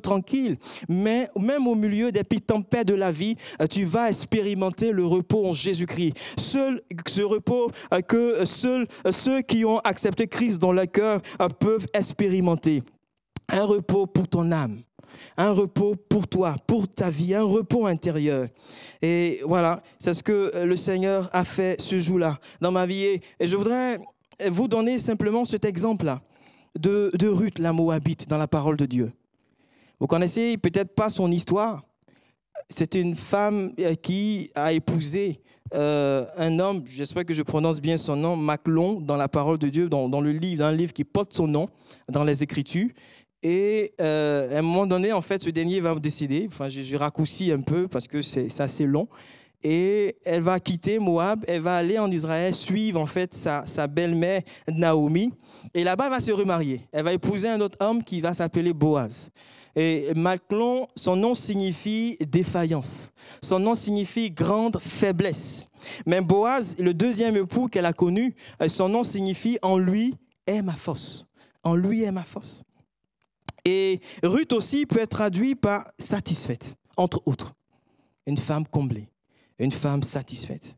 mais 0.88 1.28
même 1.38 1.66
au 1.66 1.74
milieu 1.74 2.12
des 2.12 2.24
tempêtes 2.24 2.88
de 2.88 2.94
la 2.94 3.12
vie, 3.12 3.36
euh, 3.60 3.66
tu 3.66 3.84
vas 3.84 4.08
expérimenter 4.08 4.92
le 4.92 5.06
repos 5.06 5.46
en 5.46 5.52
Jésus-Christ. 5.52 6.14
Seul 6.38 6.80
ce 7.06 7.22
repos 7.22 7.70
euh, 7.92 8.00
que 8.00 8.44
seuls 8.44 8.86
euh, 9.06 9.12
ceux 9.12 9.42
qui 9.42 9.64
ont 9.64 9.78
accepté 9.80 10.26
Christ 10.26 10.58
dans 10.58 10.72
leur 10.72 10.90
cœur 10.90 11.20
peuvent 11.58 11.86
expérimenter. 11.94 12.82
Un 13.48 13.64
repos 13.64 14.06
pour 14.06 14.28
ton 14.28 14.50
âme 14.52 14.82
un 15.36 15.50
repos 15.50 15.96
pour 16.08 16.28
toi, 16.28 16.54
pour 16.66 16.86
ta 16.86 17.10
vie, 17.10 17.34
un 17.34 17.42
repos 17.42 17.86
intérieur. 17.86 18.46
Et 19.02 19.40
voilà, 19.44 19.82
c'est 19.98 20.14
ce 20.14 20.22
que 20.22 20.64
le 20.64 20.76
Seigneur 20.76 21.28
a 21.32 21.44
fait 21.44 21.80
ce 21.80 21.98
jour-là 21.98 22.38
dans 22.60 22.70
ma 22.70 22.86
vie. 22.86 23.20
Et 23.40 23.46
je 23.46 23.56
voudrais 23.56 23.98
vous 24.50 24.68
donner 24.68 24.98
simplement 24.98 25.44
cet 25.44 25.64
exemple-là 25.64 26.20
de, 26.78 27.10
de 27.14 27.28
Ruth, 27.28 27.58
la 27.58 27.72
Moabite, 27.72 28.28
dans 28.28 28.38
la 28.38 28.48
parole 28.48 28.76
de 28.76 28.86
Dieu. 28.86 29.12
Vous 30.00 30.06
connaissez 30.06 30.56
peut-être 30.56 30.94
pas 30.94 31.10
son 31.10 31.30
histoire. 31.30 31.84
C'est 32.68 32.94
une 32.94 33.14
femme 33.14 33.72
euh, 33.78 33.94
qui 33.94 34.50
a 34.54 34.72
épousé 34.72 35.40
euh, 35.74 36.24
un 36.36 36.58
homme, 36.58 36.82
j'espère 36.86 37.24
que 37.24 37.34
je 37.34 37.42
prononce 37.42 37.80
bien 37.80 37.96
son 37.96 38.16
nom, 38.16 38.34
Maclon, 38.34 39.00
dans 39.00 39.16
la 39.16 39.28
parole 39.28 39.58
de 39.58 39.68
Dieu, 39.68 39.88
dans, 39.88 40.20
le 40.20 40.32
livre, 40.32 40.60
dans 40.60 40.66
un 40.66 40.72
livre 40.72 40.92
qui 40.92 41.04
porte 41.04 41.32
son 41.32 41.46
nom 41.46 41.66
dans 42.08 42.24
les 42.24 42.42
Écritures. 42.42 42.88
Et 43.42 43.92
euh, 44.00 44.54
à 44.54 44.58
un 44.58 44.62
moment 44.62 44.86
donné, 44.86 45.12
en 45.12 45.20
fait, 45.20 45.42
ce 45.42 45.50
dernier 45.50 45.80
va 45.80 45.94
décider, 45.94 46.46
enfin, 46.50 46.68
je 46.68 46.96
raccourcis 46.96 47.52
un 47.52 47.60
peu 47.60 47.86
parce 47.86 48.08
que 48.08 48.20
c'est 48.20 48.60
assez 48.60 48.84
long, 48.84 49.06
et 49.62 50.16
elle 50.24 50.42
va 50.42 50.58
quitter 50.60 50.98
Moab, 50.98 51.44
elle 51.46 51.60
va 51.60 51.76
aller 51.76 51.98
en 51.98 52.10
Israël, 52.10 52.54
suivre 52.54 53.00
en 53.00 53.06
fait 53.06 53.34
sa, 53.34 53.86
belle-mère 53.86 54.42
Naomi, 54.68 55.32
et 55.74 55.84
là-bas, 55.84 56.04
elle 56.06 56.10
va 56.10 56.20
se 56.20 56.32
remarier. 56.32 56.86
Elle 56.92 57.04
va 57.04 57.12
épouser 57.12 57.48
un 57.48 57.60
autre 57.60 57.76
homme 57.80 58.02
qui 58.02 58.20
va 58.20 58.32
s'appeler 58.32 58.72
Boaz. 58.72 59.30
Et 59.76 60.12
Maclon, 60.16 60.88
son 60.96 61.16
nom 61.16 61.34
signifie 61.34 62.16
défaillance. 62.20 63.10
Son 63.42 63.60
nom 63.60 63.74
signifie 63.74 64.30
grande 64.30 64.78
faiblesse. 64.80 65.68
Mais 66.06 66.20
Boaz, 66.20 66.76
le 66.78 66.92
deuxième 66.92 67.36
époux 67.36 67.68
qu'elle 67.68 67.86
a 67.86 67.92
connu, 67.92 68.34
euh, 68.60 68.68
son 68.68 68.88
nom 68.88 69.02
signifie 69.02 69.58
en 69.62 69.78
lui 69.78 70.14
est 70.46 70.62
ma 70.62 70.72
force. 70.72 71.28
En 71.62 71.74
lui 71.74 72.02
est 72.02 72.10
ma 72.10 72.24
force. 72.24 72.64
Et 73.64 74.00
Ruth 74.22 74.52
aussi 74.52 74.86
peut 74.86 75.00
être 75.00 75.10
traduit 75.10 75.54
par 75.54 75.86
satisfaite, 75.98 76.76
entre 76.96 77.22
autres. 77.26 77.54
Une 78.26 78.38
femme 78.38 78.66
comblée, 78.66 79.08
une 79.60 79.72
femme 79.72 80.02
satisfaite. 80.02 80.76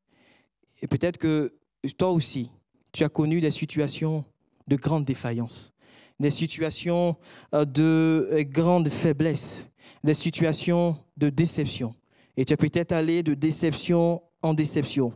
Et 0.83 0.87
peut-être 0.87 1.17
que 1.17 1.55
toi 1.97 2.11
aussi, 2.11 2.51
tu 2.93 3.05
as 3.05 3.09
connu 3.09 3.41
des 3.41 3.51
situations 3.51 4.25
de 4.69 4.77
grande 4.77 5.05
défaillance, 5.05 5.73
des 6.21 6.31
situations 6.31 7.17
euh, 7.55 7.65
de 7.65 8.29
euh, 8.33 8.45
grande 8.45 8.89
faiblesse, 8.89 9.69
des 10.05 10.15
situations 10.15 10.97
de 11.17 11.31
déception. 11.31 11.95
Et 12.37 12.45
tu 12.45 12.53
as 12.53 12.57
peut-être 12.57 12.93
allé 12.93 13.23
de 13.23 13.35
déception 13.35 14.23
en 14.43 14.55
déception. 14.55 15.13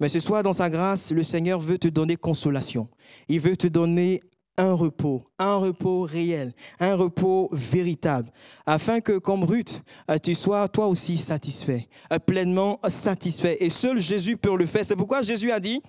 Mais 0.00 0.08
ce 0.08 0.20
soir, 0.20 0.42
dans 0.42 0.52
sa 0.52 0.68
grâce, 0.68 1.10
le 1.10 1.22
Seigneur 1.22 1.58
veut 1.58 1.78
te 1.78 1.88
donner 1.88 2.16
consolation. 2.16 2.88
Il 3.28 3.40
veut 3.40 3.56
te 3.56 3.66
donner 3.66 4.20
un 4.56 4.74
repos, 4.74 5.22
un 5.38 5.56
repos 5.56 6.02
réel, 6.02 6.52
un 6.78 6.94
repos 6.94 7.48
véritable, 7.52 8.30
afin 8.66 9.00
que, 9.00 9.18
comme 9.18 9.44
Ruth, 9.44 9.82
euh, 10.10 10.18
tu 10.18 10.34
sois 10.34 10.68
toi 10.68 10.86
aussi 10.86 11.18
satisfait, 11.18 11.88
pleinement 12.26 12.78
satisfait. 12.88 13.56
Et 13.60 13.70
seul 13.70 13.98
Jésus 13.98 14.36
peut 14.36 14.56
le 14.56 14.66
faire. 14.66 14.84
C'est 14.84 14.96
pourquoi 14.96 15.22
Jésus 15.22 15.50
a 15.50 15.60
dit, 15.60 15.82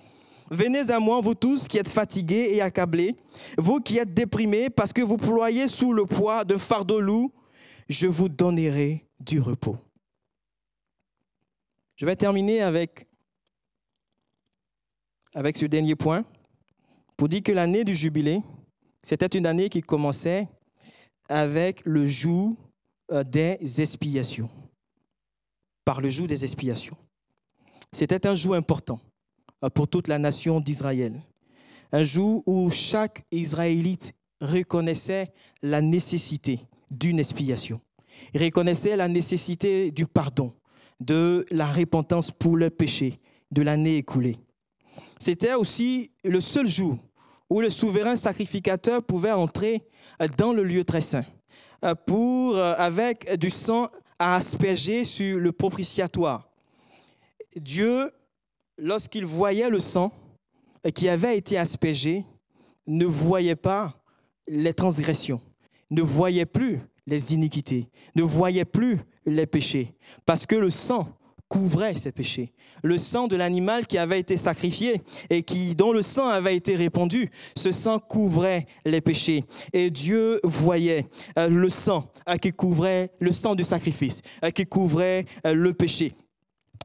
Venez 0.50 0.90
à 0.90 1.00
moi, 1.00 1.20
vous 1.20 1.34
tous 1.34 1.66
qui 1.66 1.76
êtes 1.76 1.88
fatigués 1.88 2.50
et 2.52 2.60
accablés, 2.60 3.16
vous 3.58 3.80
qui 3.80 3.98
êtes 3.98 4.14
déprimés 4.14 4.70
parce 4.70 4.92
que 4.92 5.02
vous 5.02 5.16
ployez 5.16 5.66
sous 5.66 5.92
le 5.92 6.06
poids 6.06 6.44
de 6.44 6.56
fardeau 6.56 7.00
lourd, 7.00 7.32
je 7.88 8.06
vous 8.06 8.28
donnerai 8.28 9.04
du 9.18 9.40
repos. 9.40 9.76
Je 11.96 12.06
vais 12.06 12.14
terminer 12.14 12.62
avec, 12.62 13.08
avec 15.34 15.56
ce 15.56 15.66
dernier 15.66 15.96
point 15.96 16.24
pour 17.16 17.28
dire 17.28 17.42
que 17.42 17.52
l'année 17.52 17.82
du 17.82 17.94
jubilé, 17.94 18.40
c'était 19.06 19.38
une 19.38 19.46
année 19.46 19.68
qui 19.68 19.82
commençait 19.82 20.48
avec 21.28 21.80
le 21.84 22.04
jour 22.06 22.56
euh, 23.12 23.22
des 23.22 23.56
expiations, 23.80 24.50
par 25.84 26.00
le 26.00 26.10
jour 26.10 26.26
des 26.26 26.42
expiations. 26.42 26.96
C'était 27.92 28.26
un 28.26 28.34
jour 28.34 28.56
important. 28.56 28.98
Euh, 29.62 29.70
pour 29.70 29.86
toute 29.86 30.08
la 30.08 30.18
nation 30.18 30.60
d'Israël. 30.60 31.14
Un 31.92 32.02
jour 32.02 32.42
où 32.46 32.68
chaque 32.72 33.24
Israélite 33.30 34.12
reconnaissait 34.40 35.32
la 35.62 35.80
nécessité 35.80 36.58
d'une 36.90 37.20
expiation. 37.20 37.80
Il 38.34 38.42
reconnaissait 38.42 38.96
la 38.96 39.06
nécessité 39.06 39.92
du 39.92 40.06
pardon, 40.06 40.52
de 40.98 41.46
la 41.52 41.70
repentance 41.70 42.32
pour 42.32 42.56
le 42.56 42.70
péché 42.70 43.20
de 43.52 43.62
l'année 43.62 43.98
écoulée. 43.98 44.36
C'était 45.16 45.54
aussi 45.54 46.10
le 46.24 46.40
seul 46.40 46.68
jour 46.68 46.98
où 47.48 47.60
le 47.60 47.70
souverain 47.70 48.16
sacrificateur 48.16 49.02
pouvait 49.02 49.32
entrer 49.32 49.82
dans 50.36 50.52
le 50.52 50.62
lieu 50.62 50.84
très 50.84 51.00
saint 51.00 51.24
euh, 51.84 51.94
pour, 51.94 52.56
euh, 52.56 52.74
avec 52.76 53.38
du 53.38 53.50
sang 53.50 53.88
à 54.18 54.36
asperger 54.36 55.04
sur 55.04 55.38
le 55.38 55.52
propitiatoire. 55.52 56.48
Dieu 57.56 58.10
lorsqu'il 58.78 59.24
voyait 59.24 59.70
le 59.70 59.78
sang 59.78 60.12
qui 60.94 61.08
avait 61.08 61.36
été 61.36 61.58
aspergé, 61.58 62.24
ne 62.86 63.04
voyait 63.04 63.56
pas 63.56 63.94
les 64.46 64.72
transgressions, 64.72 65.40
ne 65.90 66.02
voyait 66.02 66.46
plus 66.46 66.78
les 67.06 67.34
iniquités, 67.34 67.88
ne 68.14 68.22
voyait 68.22 68.64
plus 68.64 68.98
les 69.24 69.46
péchés, 69.46 69.94
parce 70.24 70.46
que 70.46 70.54
le 70.54 70.70
sang 70.70 71.08
couvrait 71.48 71.96
ces 71.96 72.12
péchés. 72.12 72.52
Le 72.82 72.98
sang 72.98 73.28
de 73.28 73.36
l'animal 73.36 73.86
qui 73.86 73.98
avait 73.98 74.20
été 74.20 74.36
sacrifié 74.36 75.00
et 75.30 75.42
qui, 75.42 75.74
dont 75.74 75.92
le 75.92 76.02
sang 76.02 76.28
avait 76.28 76.56
été 76.56 76.76
répandu, 76.76 77.30
ce 77.56 77.72
sang 77.72 77.98
couvrait 77.98 78.66
les 78.84 79.00
péchés. 79.00 79.44
Et 79.72 79.90
Dieu 79.90 80.40
voyait 80.44 81.06
euh, 81.38 81.48
le 81.48 81.70
sang 81.70 82.10
euh, 82.28 82.36
qui 82.36 82.52
couvrait, 82.52 83.12
le 83.20 83.32
sang 83.32 83.54
du 83.54 83.64
sacrifice, 83.64 84.22
euh, 84.44 84.50
qui 84.50 84.66
couvrait 84.66 85.24
le 85.44 85.72
péché. 85.72 86.14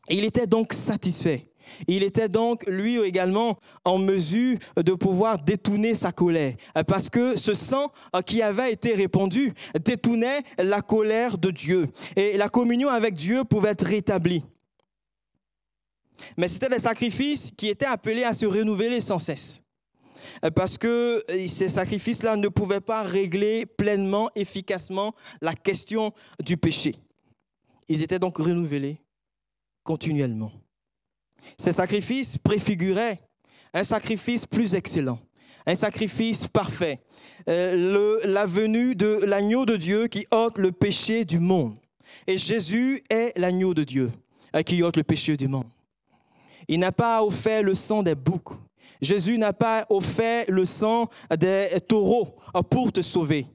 il 0.10 0.24
était 0.24 0.48
donc 0.48 0.74
satisfait 0.74 1.51
il 1.88 2.04
était 2.04 2.30
donc 2.30 2.66
lui 2.68 3.00
également 3.00 3.58
en 3.86 3.98
mesure 3.98 4.58
de 4.76 4.94
pouvoir 4.94 5.42
détourner 5.42 5.96
sa 5.96 6.12
colère, 6.12 6.56
parce 6.88 7.10
que 7.10 7.38
ce 7.38 7.54
sang 7.54 7.92
qui 8.26 8.42
avait 8.42 8.72
été 8.72 8.94
répandu 8.94 9.54
détournait 9.84 10.42
la 10.58 10.82
colère 10.82 11.38
de 11.38 11.52
Dieu. 11.52 11.90
Et 12.16 12.38
la 12.38 12.50
communion 12.50 12.90
avec 12.90 13.14
Dieu 13.14 13.44
pouvait 13.44 13.70
être 13.70 13.86
rétablie. 13.86 14.44
Mais 16.38 16.48
c'était 16.48 16.70
des 16.70 16.80
sacrifices 16.80 17.52
qui 17.56 17.68
étaient 17.68 17.86
appelés 17.86 18.24
à 18.24 18.34
se 18.34 18.46
renouveler 18.46 19.02
sans 19.02 19.20
cesse. 19.20 19.64
Parce 20.56 20.78
que 20.78 21.24
ces 21.48 21.70
sacrifices-là 21.70 22.36
ne 22.36 22.48
pouvaient 22.48 22.80
pas 22.80 23.02
régler 23.02 23.66
pleinement, 23.66 24.30
efficacement 24.36 25.16
la 25.42 25.56
question 25.56 26.14
du 26.44 26.58
péché. 26.58 26.96
Ils 27.88 28.04
étaient 28.04 28.20
donc 28.20 28.38
renouvelés 28.38 29.02
continuellement. 29.84 30.52
Ces 31.58 31.74
sacrifices 31.74 32.38
préfiguraient 32.38 33.20
un 33.74 33.84
sacrifice 33.84 34.46
plus 34.46 34.76
excellent, 34.76 35.20
un 35.66 35.76
sacrifice 35.76 36.48
parfait, 36.48 37.00
euh, 37.48 38.20
la 38.24 38.46
venue 38.46 38.96
de 38.96 39.22
l'agneau 39.26 39.66
de 39.66 39.78
Dieu 39.78 40.08
qui 40.08 40.26
ôte 40.32 40.58
le 40.58 40.72
péché 40.72 41.26
du 41.26 41.40
monde. 41.40 41.76
Et 42.28 42.38
Jésus 42.38 43.02
est 43.10 43.38
l'agneau 43.38 43.74
de 43.74 43.84
Dieu 43.84 44.12
euh, 44.56 44.62
qui 44.62 44.84
ôte 44.84 44.98
le 44.98 45.04
péché 45.04 45.38
du 45.38 45.48
monde. 45.48 45.68
Il 46.68 46.80
n'a 46.80 46.92
pas 46.92 47.24
offert 47.24 47.64
le 47.64 47.76
sang 47.76 48.04
des 48.04 48.16
boucs. 48.16 48.54
Jésus 49.02 49.38
n'a 49.38 49.54
pas 49.54 49.86
offert 49.90 50.46
le 50.48 50.66
sang 50.66 51.10
des 51.38 51.70
taureaux 51.88 52.36
euh, 52.56 52.62
pour 52.62 52.92
te 52.92 53.02
sauver, 53.02 53.48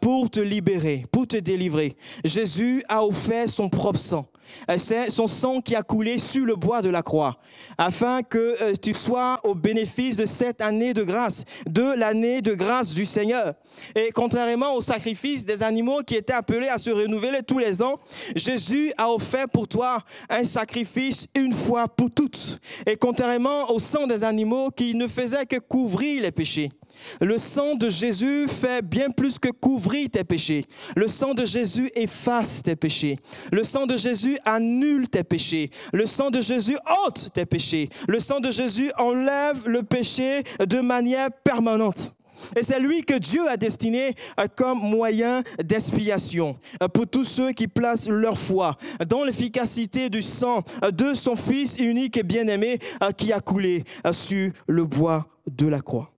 pour 0.00 0.30
te 0.30 0.40
libérer, 0.40 1.04
pour 1.10 1.26
te 1.26 1.36
délivrer. 1.36 1.96
Jésus 2.24 2.82
a 2.88 3.04
offert 3.04 3.48
son 3.48 3.68
propre 3.68 3.98
sang 3.98 4.26
euh, 4.68 4.76
c'est 4.78 5.10
son 5.10 5.26
sang 5.26 5.60
qui 5.60 5.74
a 5.74 5.82
coulé 5.82 6.18
sur 6.18 6.44
le 6.44 6.56
bois 6.56 6.82
de 6.82 6.90
la 6.90 7.02
croix, 7.02 7.38
afin 7.78 8.22
que 8.22 8.38
euh, 8.38 8.72
tu 8.80 8.94
sois 8.94 9.40
au 9.44 9.54
bénéfice 9.54 10.16
de 10.16 10.26
cette 10.26 10.60
année 10.60 10.94
de 10.94 11.02
grâce, 11.02 11.44
de 11.66 11.94
l'année 11.96 12.42
de 12.42 12.54
grâce 12.54 12.92
du 12.92 13.04
Seigneur. 13.04 13.54
Et 13.94 14.10
contrairement 14.12 14.74
au 14.74 14.80
sacrifice 14.80 15.44
des 15.44 15.62
animaux 15.62 16.00
qui 16.02 16.16
étaient 16.16 16.32
appelés 16.32 16.68
à 16.68 16.78
se 16.78 16.90
renouveler 16.90 17.42
tous 17.46 17.58
les 17.58 17.82
ans, 17.82 17.98
Jésus 18.34 18.92
a 18.96 19.10
offert 19.10 19.48
pour 19.48 19.68
toi 19.68 20.02
un 20.28 20.44
sacrifice 20.44 21.26
une 21.34 21.52
fois 21.52 21.88
pour 21.88 22.10
toutes. 22.10 22.58
Et 22.86 22.96
contrairement 22.96 23.70
au 23.70 23.78
sang 23.78 24.06
des 24.06 24.24
animaux 24.24 24.70
qui 24.70 24.94
ne 24.94 25.06
faisait 25.06 25.46
que 25.46 25.56
couvrir 25.56 26.22
les 26.22 26.32
péchés. 26.32 26.70
Le 27.20 27.38
sang 27.38 27.74
de 27.74 27.88
Jésus 27.88 28.46
fait 28.48 28.82
bien 28.82 29.10
plus 29.10 29.38
que 29.38 29.48
couvrir 29.48 30.08
tes 30.10 30.24
péchés. 30.24 30.64
Le 30.96 31.08
sang 31.08 31.34
de 31.34 31.44
Jésus 31.44 31.90
efface 31.94 32.62
tes 32.62 32.76
péchés. 32.76 33.18
Le 33.52 33.64
sang 33.64 33.86
de 33.86 33.96
Jésus 33.96 34.38
annule 34.44 35.08
tes 35.08 35.24
péchés. 35.24 35.70
Le 35.92 36.06
sang 36.06 36.30
de 36.30 36.40
Jésus 36.40 36.76
ôte 37.06 37.30
tes 37.32 37.46
péchés. 37.46 37.88
Le 38.08 38.20
sang 38.20 38.40
de 38.40 38.50
Jésus 38.50 38.90
enlève 38.98 39.66
le 39.66 39.82
péché 39.82 40.42
de 40.66 40.80
manière 40.80 41.30
permanente. 41.44 42.14
Et 42.56 42.62
c'est 42.62 42.80
lui 42.80 43.04
que 43.04 43.18
Dieu 43.18 43.48
a 43.48 43.56
destiné 43.56 44.14
euh, 44.38 44.46
comme 44.54 44.78
moyen 44.78 45.42
d'expiation 45.62 46.56
euh, 46.82 46.88
pour 46.88 47.06
tous 47.06 47.24
ceux 47.24 47.52
qui 47.52 47.68
placent 47.68 48.08
leur 48.08 48.38
foi 48.38 48.76
dans 49.08 49.24
l'efficacité 49.24 50.08
du 50.08 50.22
sang 50.22 50.62
euh, 50.82 50.90
de 50.90 51.14
son 51.14 51.36
Fils 51.36 51.76
unique 51.78 52.16
et 52.16 52.22
bien-aimé 52.22 52.78
qui 53.16 53.32
a 53.32 53.40
coulé 53.40 53.84
sur 54.12 54.52
le 54.66 54.84
bois 54.84 55.26
de 55.46 55.66
la 55.66 55.80
croix. 55.80 56.10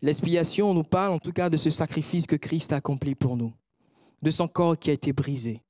L'expiation 0.00 0.74
nous 0.74 0.84
parle 0.84 1.12
en 1.12 1.18
tout 1.18 1.32
cas 1.32 1.50
de 1.50 1.56
ce 1.56 1.70
sacrifice 1.70 2.26
que 2.26 2.36
Christ 2.36 2.72
a 2.72 2.76
accompli 2.76 3.14
pour 3.14 3.36
nous, 3.36 3.52
de 4.22 4.30
son 4.30 4.46
corps 4.46 4.78
qui 4.78 4.90
a 4.90 4.92
été 4.92 5.12
brisé, 5.12 5.62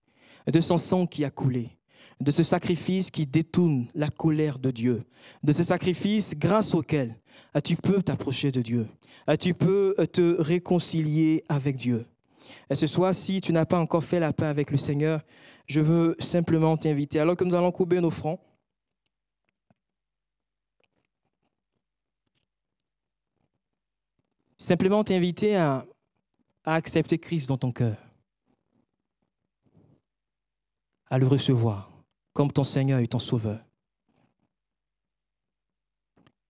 de 0.47 0.61
son 0.61 0.77
sang 0.77 1.07
qui 1.07 1.25
a 1.25 1.31
coulé, 1.31 1.71
de 2.21 2.31
ce 2.31 2.43
sacrifice 2.43 3.11
qui 3.11 3.25
détourne 3.25 3.87
la 3.95 4.09
colère 4.09 4.59
de 4.59 4.71
Dieu, 4.71 5.05
de 5.43 5.53
ce 5.53 5.65
sacrifice 5.65 6.35
grâce 6.37 6.75
auquel 6.75 7.15
tu 7.65 7.77
peux 7.77 8.03
t'approcher 8.03 8.53
de 8.53 8.61
Dieu, 8.61 8.87
tu 9.41 9.55
peux 9.55 9.95
te 10.13 10.41
réconcilier 10.41 11.43
avec 11.49 11.77
Dieu. 11.77 12.05
Et 12.71 12.75
ce 12.75 12.87
soir, 12.87 13.15
si 13.15 13.41
tu 13.41 13.53
n'as 13.53 13.67
pas 13.67 13.79
encore 13.79 14.05
fait 14.05 14.21
la 14.21 14.33
paix 14.33 14.47
avec 14.47 14.71
le 14.71 14.77
Seigneur, 14.77 15.23
je 15.67 15.81
veux 15.81 16.17
simplement 16.19 16.77
t'inviter, 16.77 17.21
alors 17.21 17.37
que 17.37 17.45
nous 17.45 17.55
allons 17.55 17.73
couper 17.73 18.01
nos 18.01 18.11
fronts, 18.11 18.39
Simplement 24.59 25.05
t'inviter 25.05 25.57
à, 25.57 25.87
accepter 26.65 27.17
Christ 27.19 27.49
dans 27.49 27.57
ton 27.57 27.71
cœur, 27.71 27.97
à 31.07 31.17
le 31.17 31.27
recevoir 31.27 31.91
comme 32.35 32.53
ton 32.53 32.65
Seigneur 32.65 32.99
et 32.99 33.07
ton 33.07 33.21
Sauveur. 33.21 33.65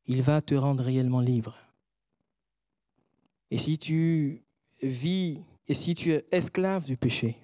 Il 0.07 0.23
va 0.23 0.41
te 0.41 0.55
rendre 0.55 0.83
réellement 0.83 1.21
libre. 1.21 1.55
Et 3.51 3.59
si 3.59 3.79
tu 3.79 4.43
vis 4.83 5.45
et 5.67 5.75
si 5.75 5.95
tu 5.95 6.13
es 6.13 6.27
esclave 6.33 6.87
du 6.87 6.97
péché, 6.97 7.37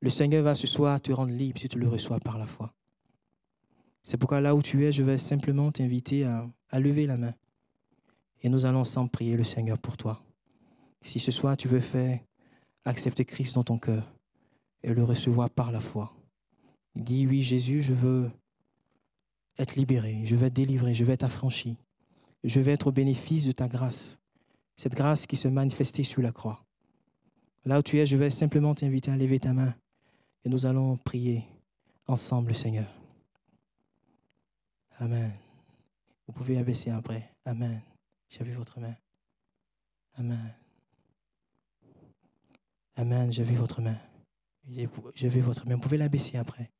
le 0.00 0.10
Seigneur 0.10 0.44
va 0.44 0.54
ce 0.54 0.66
soir 0.66 1.00
te 1.00 1.12
rendre 1.12 1.32
libre 1.32 1.60
si 1.60 1.68
tu 1.68 1.78
le 1.78 1.88
reçois 1.88 2.20
par 2.20 2.38
la 2.38 2.46
foi. 2.46 2.72
C'est 4.04 4.16
pourquoi 4.16 4.40
là 4.40 4.54
où 4.54 4.62
tu 4.62 4.84
es, 4.86 4.92
je 4.92 5.02
vais 5.02 5.18
simplement 5.18 5.70
t'inviter 5.70 6.24
à 6.24 6.80
lever 6.80 7.06
la 7.06 7.16
main 7.16 7.34
et 8.42 8.48
nous 8.48 8.66
allons 8.66 8.80
ensemble 8.80 9.10
prier 9.10 9.36
le 9.36 9.44
Seigneur 9.44 9.78
pour 9.78 9.96
toi. 9.96 10.22
Si 11.00 11.18
ce 11.18 11.30
soir 11.30 11.56
tu 11.56 11.68
veux 11.68 11.80
faire 11.80 12.20
accepter 12.84 13.24
Christ 13.24 13.54
dans 13.54 13.64
ton 13.64 13.78
cœur 13.78 14.12
et 14.82 14.92
le 14.92 15.04
recevoir 15.04 15.50
par 15.50 15.72
la 15.72 15.80
foi, 15.80 16.12
dis 16.94 17.26
oui 17.26 17.42
Jésus, 17.42 17.82
je 17.82 17.92
veux 17.92 18.30
être 19.58 19.76
libéré, 19.76 20.22
je 20.24 20.34
veux 20.34 20.46
être 20.46 20.54
délivré, 20.54 20.94
je 20.94 21.04
veux 21.04 21.12
être 21.12 21.24
affranchi. 21.24 21.76
Je 22.44 22.60
veux 22.60 22.72
être 22.72 22.88
au 22.88 22.92
bénéfice 22.92 23.46
de 23.46 23.52
ta 23.52 23.68
grâce. 23.68 24.18
Cette 24.76 24.94
grâce 24.94 25.26
qui 25.26 25.36
se 25.36 25.48
manifestait 25.48 26.02
sur 26.02 26.22
la 26.22 26.32
croix. 26.32 26.64
Là 27.64 27.78
où 27.78 27.82
tu 27.82 27.98
es, 27.98 28.06
je 28.06 28.16
vais 28.16 28.30
simplement 28.30 28.74
t'inviter 28.74 29.10
à 29.10 29.16
lever 29.16 29.38
ta 29.38 29.52
main 29.52 29.74
et 30.44 30.48
nous 30.48 30.66
allons 30.66 30.96
prier 30.96 31.44
ensemble, 32.08 32.54
Seigneur. 32.54 32.88
Amen. 34.98 35.32
Vous 36.26 36.32
pouvez 36.32 36.58
abaisser 36.58 36.90
après. 36.90 37.30
Amen. 37.44 37.80
J'ai 38.32 38.44
vu 38.44 38.52
votre 38.54 38.80
main. 38.80 38.96
Amen. 40.14 40.54
Amen. 42.96 43.30
J'ai 43.30 43.42
vu 43.42 43.54
votre 43.54 43.82
main. 43.82 43.98
J'ai 45.14 45.28
vu 45.28 45.40
votre 45.40 45.68
main. 45.68 45.74
Vous 45.74 45.82
pouvez 45.82 45.98
l'abaisser 45.98 46.38
après. 46.38 46.70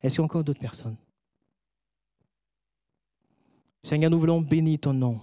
Est-ce 0.00 0.14
qu'il 0.14 0.20
y 0.20 0.22
a 0.22 0.24
encore 0.24 0.44
d'autres 0.44 0.60
personnes? 0.60 0.96
Seigneur, 3.82 4.10
nous 4.10 4.18
voulons 4.18 4.40
bénir 4.40 4.80
ton 4.80 4.94
nom 4.94 5.20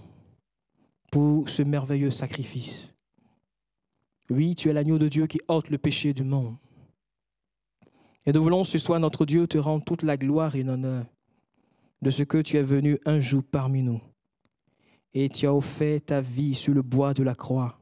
pour 1.10 1.48
ce 1.48 1.62
merveilleux 1.62 2.10
sacrifice. 2.10 2.94
Oui, 4.30 4.54
tu 4.54 4.68
es 4.68 4.72
l'agneau 4.72 4.98
de 4.98 5.08
Dieu 5.08 5.26
qui 5.26 5.40
ôte 5.48 5.70
le 5.70 5.78
péché 5.78 6.14
du 6.14 6.22
monde. 6.22 6.56
Et 8.24 8.32
nous 8.32 8.42
voulons 8.42 8.62
ce 8.62 8.78
soir, 8.78 9.00
notre 9.00 9.26
Dieu, 9.26 9.48
te 9.48 9.58
rendre 9.58 9.84
toute 9.84 10.04
la 10.04 10.16
gloire 10.16 10.54
et 10.54 10.62
l'honneur 10.62 11.06
de 12.02 12.10
ce 12.10 12.22
que 12.22 12.38
tu 12.38 12.56
es 12.56 12.62
venu 12.62 12.98
un 13.04 13.18
jour 13.18 13.42
parmi 13.42 13.82
nous. 13.82 14.00
Et 15.18 15.30
tu 15.30 15.46
as 15.46 15.54
offert 15.54 15.98
ta 16.04 16.20
vie 16.20 16.54
sur 16.54 16.74
le 16.74 16.82
bois 16.82 17.14
de 17.14 17.22
la 17.22 17.34
croix. 17.34 17.78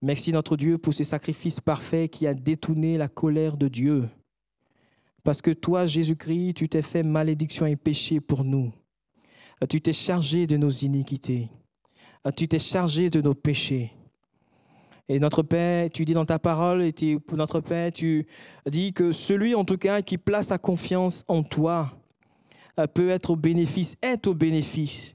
Merci 0.00 0.32
notre 0.32 0.56
Dieu 0.56 0.78
pour 0.78 0.94
ce 0.94 1.04
sacrifice 1.04 1.60
parfait 1.60 2.08
qui 2.08 2.26
a 2.26 2.32
détourné 2.32 2.96
la 2.96 3.06
colère 3.06 3.58
de 3.58 3.68
Dieu. 3.68 4.08
Parce 5.22 5.42
que 5.42 5.50
toi, 5.50 5.86
Jésus-Christ, 5.86 6.54
tu 6.54 6.70
t'es 6.70 6.80
fait 6.80 7.02
malédiction 7.02 7.66
et 7.66 7.76
péché 7.76 8.18
pour 8.18 8.44
nous. 8.44 8.72
Tu 9.68 9.82
t'es 9.82 9.92
chargé 9.92 10.46
de 10.46 10.56
nos 10.56 10.70
iniquités. 10.70 11.50
Tu 12.34 12.48
t'es 12.48 12.58
chargé 12.58 13.10
de 13.10 13.20
nos 13.20 13.34
péchés. 13.34 13.92
Et 15.06 15.20
notre 15.20 15.42
Père, 15.42 15.90
tu 15.90 16.06
dis 16.06 16.14
dans 16.14 16.24
ta 16.24 16.38
parole, 16.38 16.82
et 16.82 17.18
pour 17.18 17.36
notre 17.36 17.60
Père, 17.60 17.92
tu 17.92 18.26
dis 18.64 18.94
que 18.94 19.12
celui 19.12 19.54
en 19.54 19.66
tout 19.66 19.76
cas 19.76 20.00
qui 20.00 20.16
place 20.16 20.46
sa 20.46 20.56
confiance 20.56 21.26
en 21.28 21.42
toi 21.42 21.92
euh, 22.78 22.86
peut 22.86 23.10
être 23.10 23.32
au 23.32 23.36
bénéfice, 23.36 23.96
est 24.00 24.26
au 24.26 24.32
bénéfice, 24.32 25.14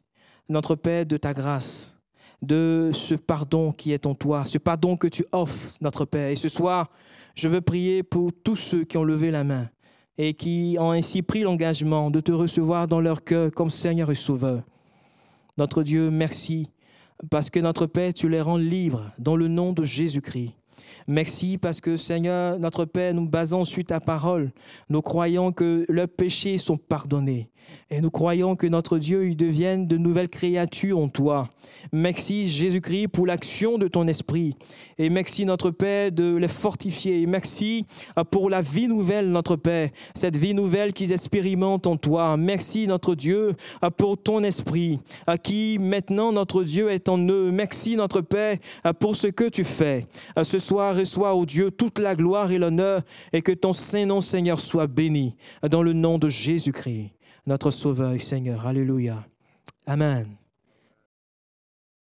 notre 0.50 0.76
Père, 0.76 1.06
de 1.06 1.18
ta 1.18 1.34
grâce, 1.34 1.98
de 2.42 2.92
ce 2.94 3.16
pardon 3.16 3.72
qui 3.72 3.92
est 3.92 4.06
en 4.06 4.14
toi, 4.14 4.46
ce 4.46 4.58
pardon 4.58 4.98
que 4.98 5.08
tu 5.08 5.26
offres, 5.32 5.78
notre 5.82 6.06
Père. 6.06 6.30
Et 6.30 6.36
ce 6.36 6.50
soir, 6.50 6.90
je 7.36 7.48
veux 7.48 7.62
prier 7.62 8.04
pour 8.04 8.32
tous 8.32 8.56
ceux 8.56 8.84
qui 8.84 8.98
ont 8.98 9.04
levé 9.04 9.32
la 9.32 9.44
main 9.44 9.70
et 10.18 10.34
qui 10.34 10.78
ont 10.80 10.92
ainsi 10.92 11.22
pris 11.22 11.42
l'engagement 11.42 12.10
de 12.10 12.20
te 12.20 12.32
recevoir 12.32 12.88
dans 12.88 13.02
leur 13.02 13.24
cœur 13.24 13.52
comme 13.52 13.70
Seigneur 13.70 14.12
et 14.12 14.16
Sauveur. 14.16 14.64
Notre 15.58 15.84
Dieu, 15.84 16.10
merci, 16.10 16.70
parce 17.30 17.50
que 17.50 17.60
notre 17.60 17.86
Père, 17.86 18.14
tu 18.14 18.30
les 18.30 18.42
rends 18.42 18.58
libres 18.58 19.12
dans 19.18 19.36
le 19.36 19.48
nom 19.48 19.74
de 19.74 19.84
Jésus-Christ. 19.84 20.54
Merci 21.08 21.58
parce 21.58 21.82
que 21.82 21.98
Seigneur, 21.98 22.60
notre 22.60 22.86
Père, 22.86 23.14
nous 23.14 23.28
basons 23.28 23.64
sur 23.64 23.84
ta 23.84 24.00
parole. 24.00 24.52
Nous 24.90 25.02
croyons 25.02 25.52
que 25.52 25.86
leurs 25.90 26.08
péchés 26.08 26.58
sont 26.58 26.78
pardonnés. 26.78 27.50
Et 27.90 28.02
nous 28.02 28.12
croyons 28.12 28.56
que 28.56 28.68
notre 28.68 28.98
Dieu, 28.98 29.28
il 29.28 29.38
devienne 29.38 29.88
de 29.88 29.98
nouvelles 29.98 30.30
créatures 30.30 30.98
en 30.98 31.08
toi. 31.08 31.50
Merci 31.92 32.50
Jésus-Christ 32.50 33.10
pour 33.10 33.28
l'action 33.28 33.78
de 33.78 33.88
ton 33.88 34.08
esprit. 34.08 34.56
Et 34.98 35.10
merci 35.10 35.46
notre 35.46 35.72
Père 35.72 36.12
de 36.12 36.36
les 36.36 36.48
fortifier. 36.48 37.26
Merci 37.26 37.86
euh, 38.18 38.24
pour 38.24 38.50
la 38.50 38.62
vie 38.62 38.88
nouvelle, 38.88 39.30
notre 39.30 39.56
Père. 39.56 39.90
Cette 40.16 40.36
vie 40.36 40.54
nouvelle 40.54 40.94
qu'ils 40.94 41.12
expérimentent 41.12 41.88
en 41.88 41.98
toi. 41.98 42.38
Merci 42.38 42.88
notre 42.88 43.16
Dieu 43.16 43.54
euh, 43.84 43.90
pour 43.90 44.22
ton 44.22 44.44
esprit 44.44 45.00
à 45.28 45.38
qui 45.38 45.78
maintenant 45.80 46.32
notre 46.32 46.64
Dieu 46.64 46.90
est 46.90 47.10
en 47.10 47.18
eux. 47.18 47.52
Merci 47.52 47.96
notre 47.96 48.22
Père 48.22 48.58
euh, 48.86 48.94
pour 48.94 49.16
ce 49.16 49.28
que 49.28 49.50
tu 49.50 49.64
fais. 49.64 50.08
Ce 50.42 50.60
soir, 50.60 50.96
reçois, 50.96 51.34
au 51.36 51.46
Dieu, 51.46 51.72
toute 51.72 52.00
la 52.00 52.16
gloire 52.16 52.52
et 52.52 52.58
l'honneur 52.58 53.02
et 53.34 53.42
que 53.42 53.52
ton 53.52 53.74
Saint-Nom, 53.74 54.22
Seigneur, 54.22 54.60
soit 54.60 54.88
béni 54.88 55.36
dans 55.70 55.84
le 55.84 55.94
nom 55.94 56.18
de 56.18 56.30
Jésus-Christ 56.30 57.15
notre 57.46 57.72
Sauveur 57.72 58.14
et 58.14 58.20
Seigneur. 58.20 58.66
Alléluia. 58.66 59.26
Amen. 59.86 60.28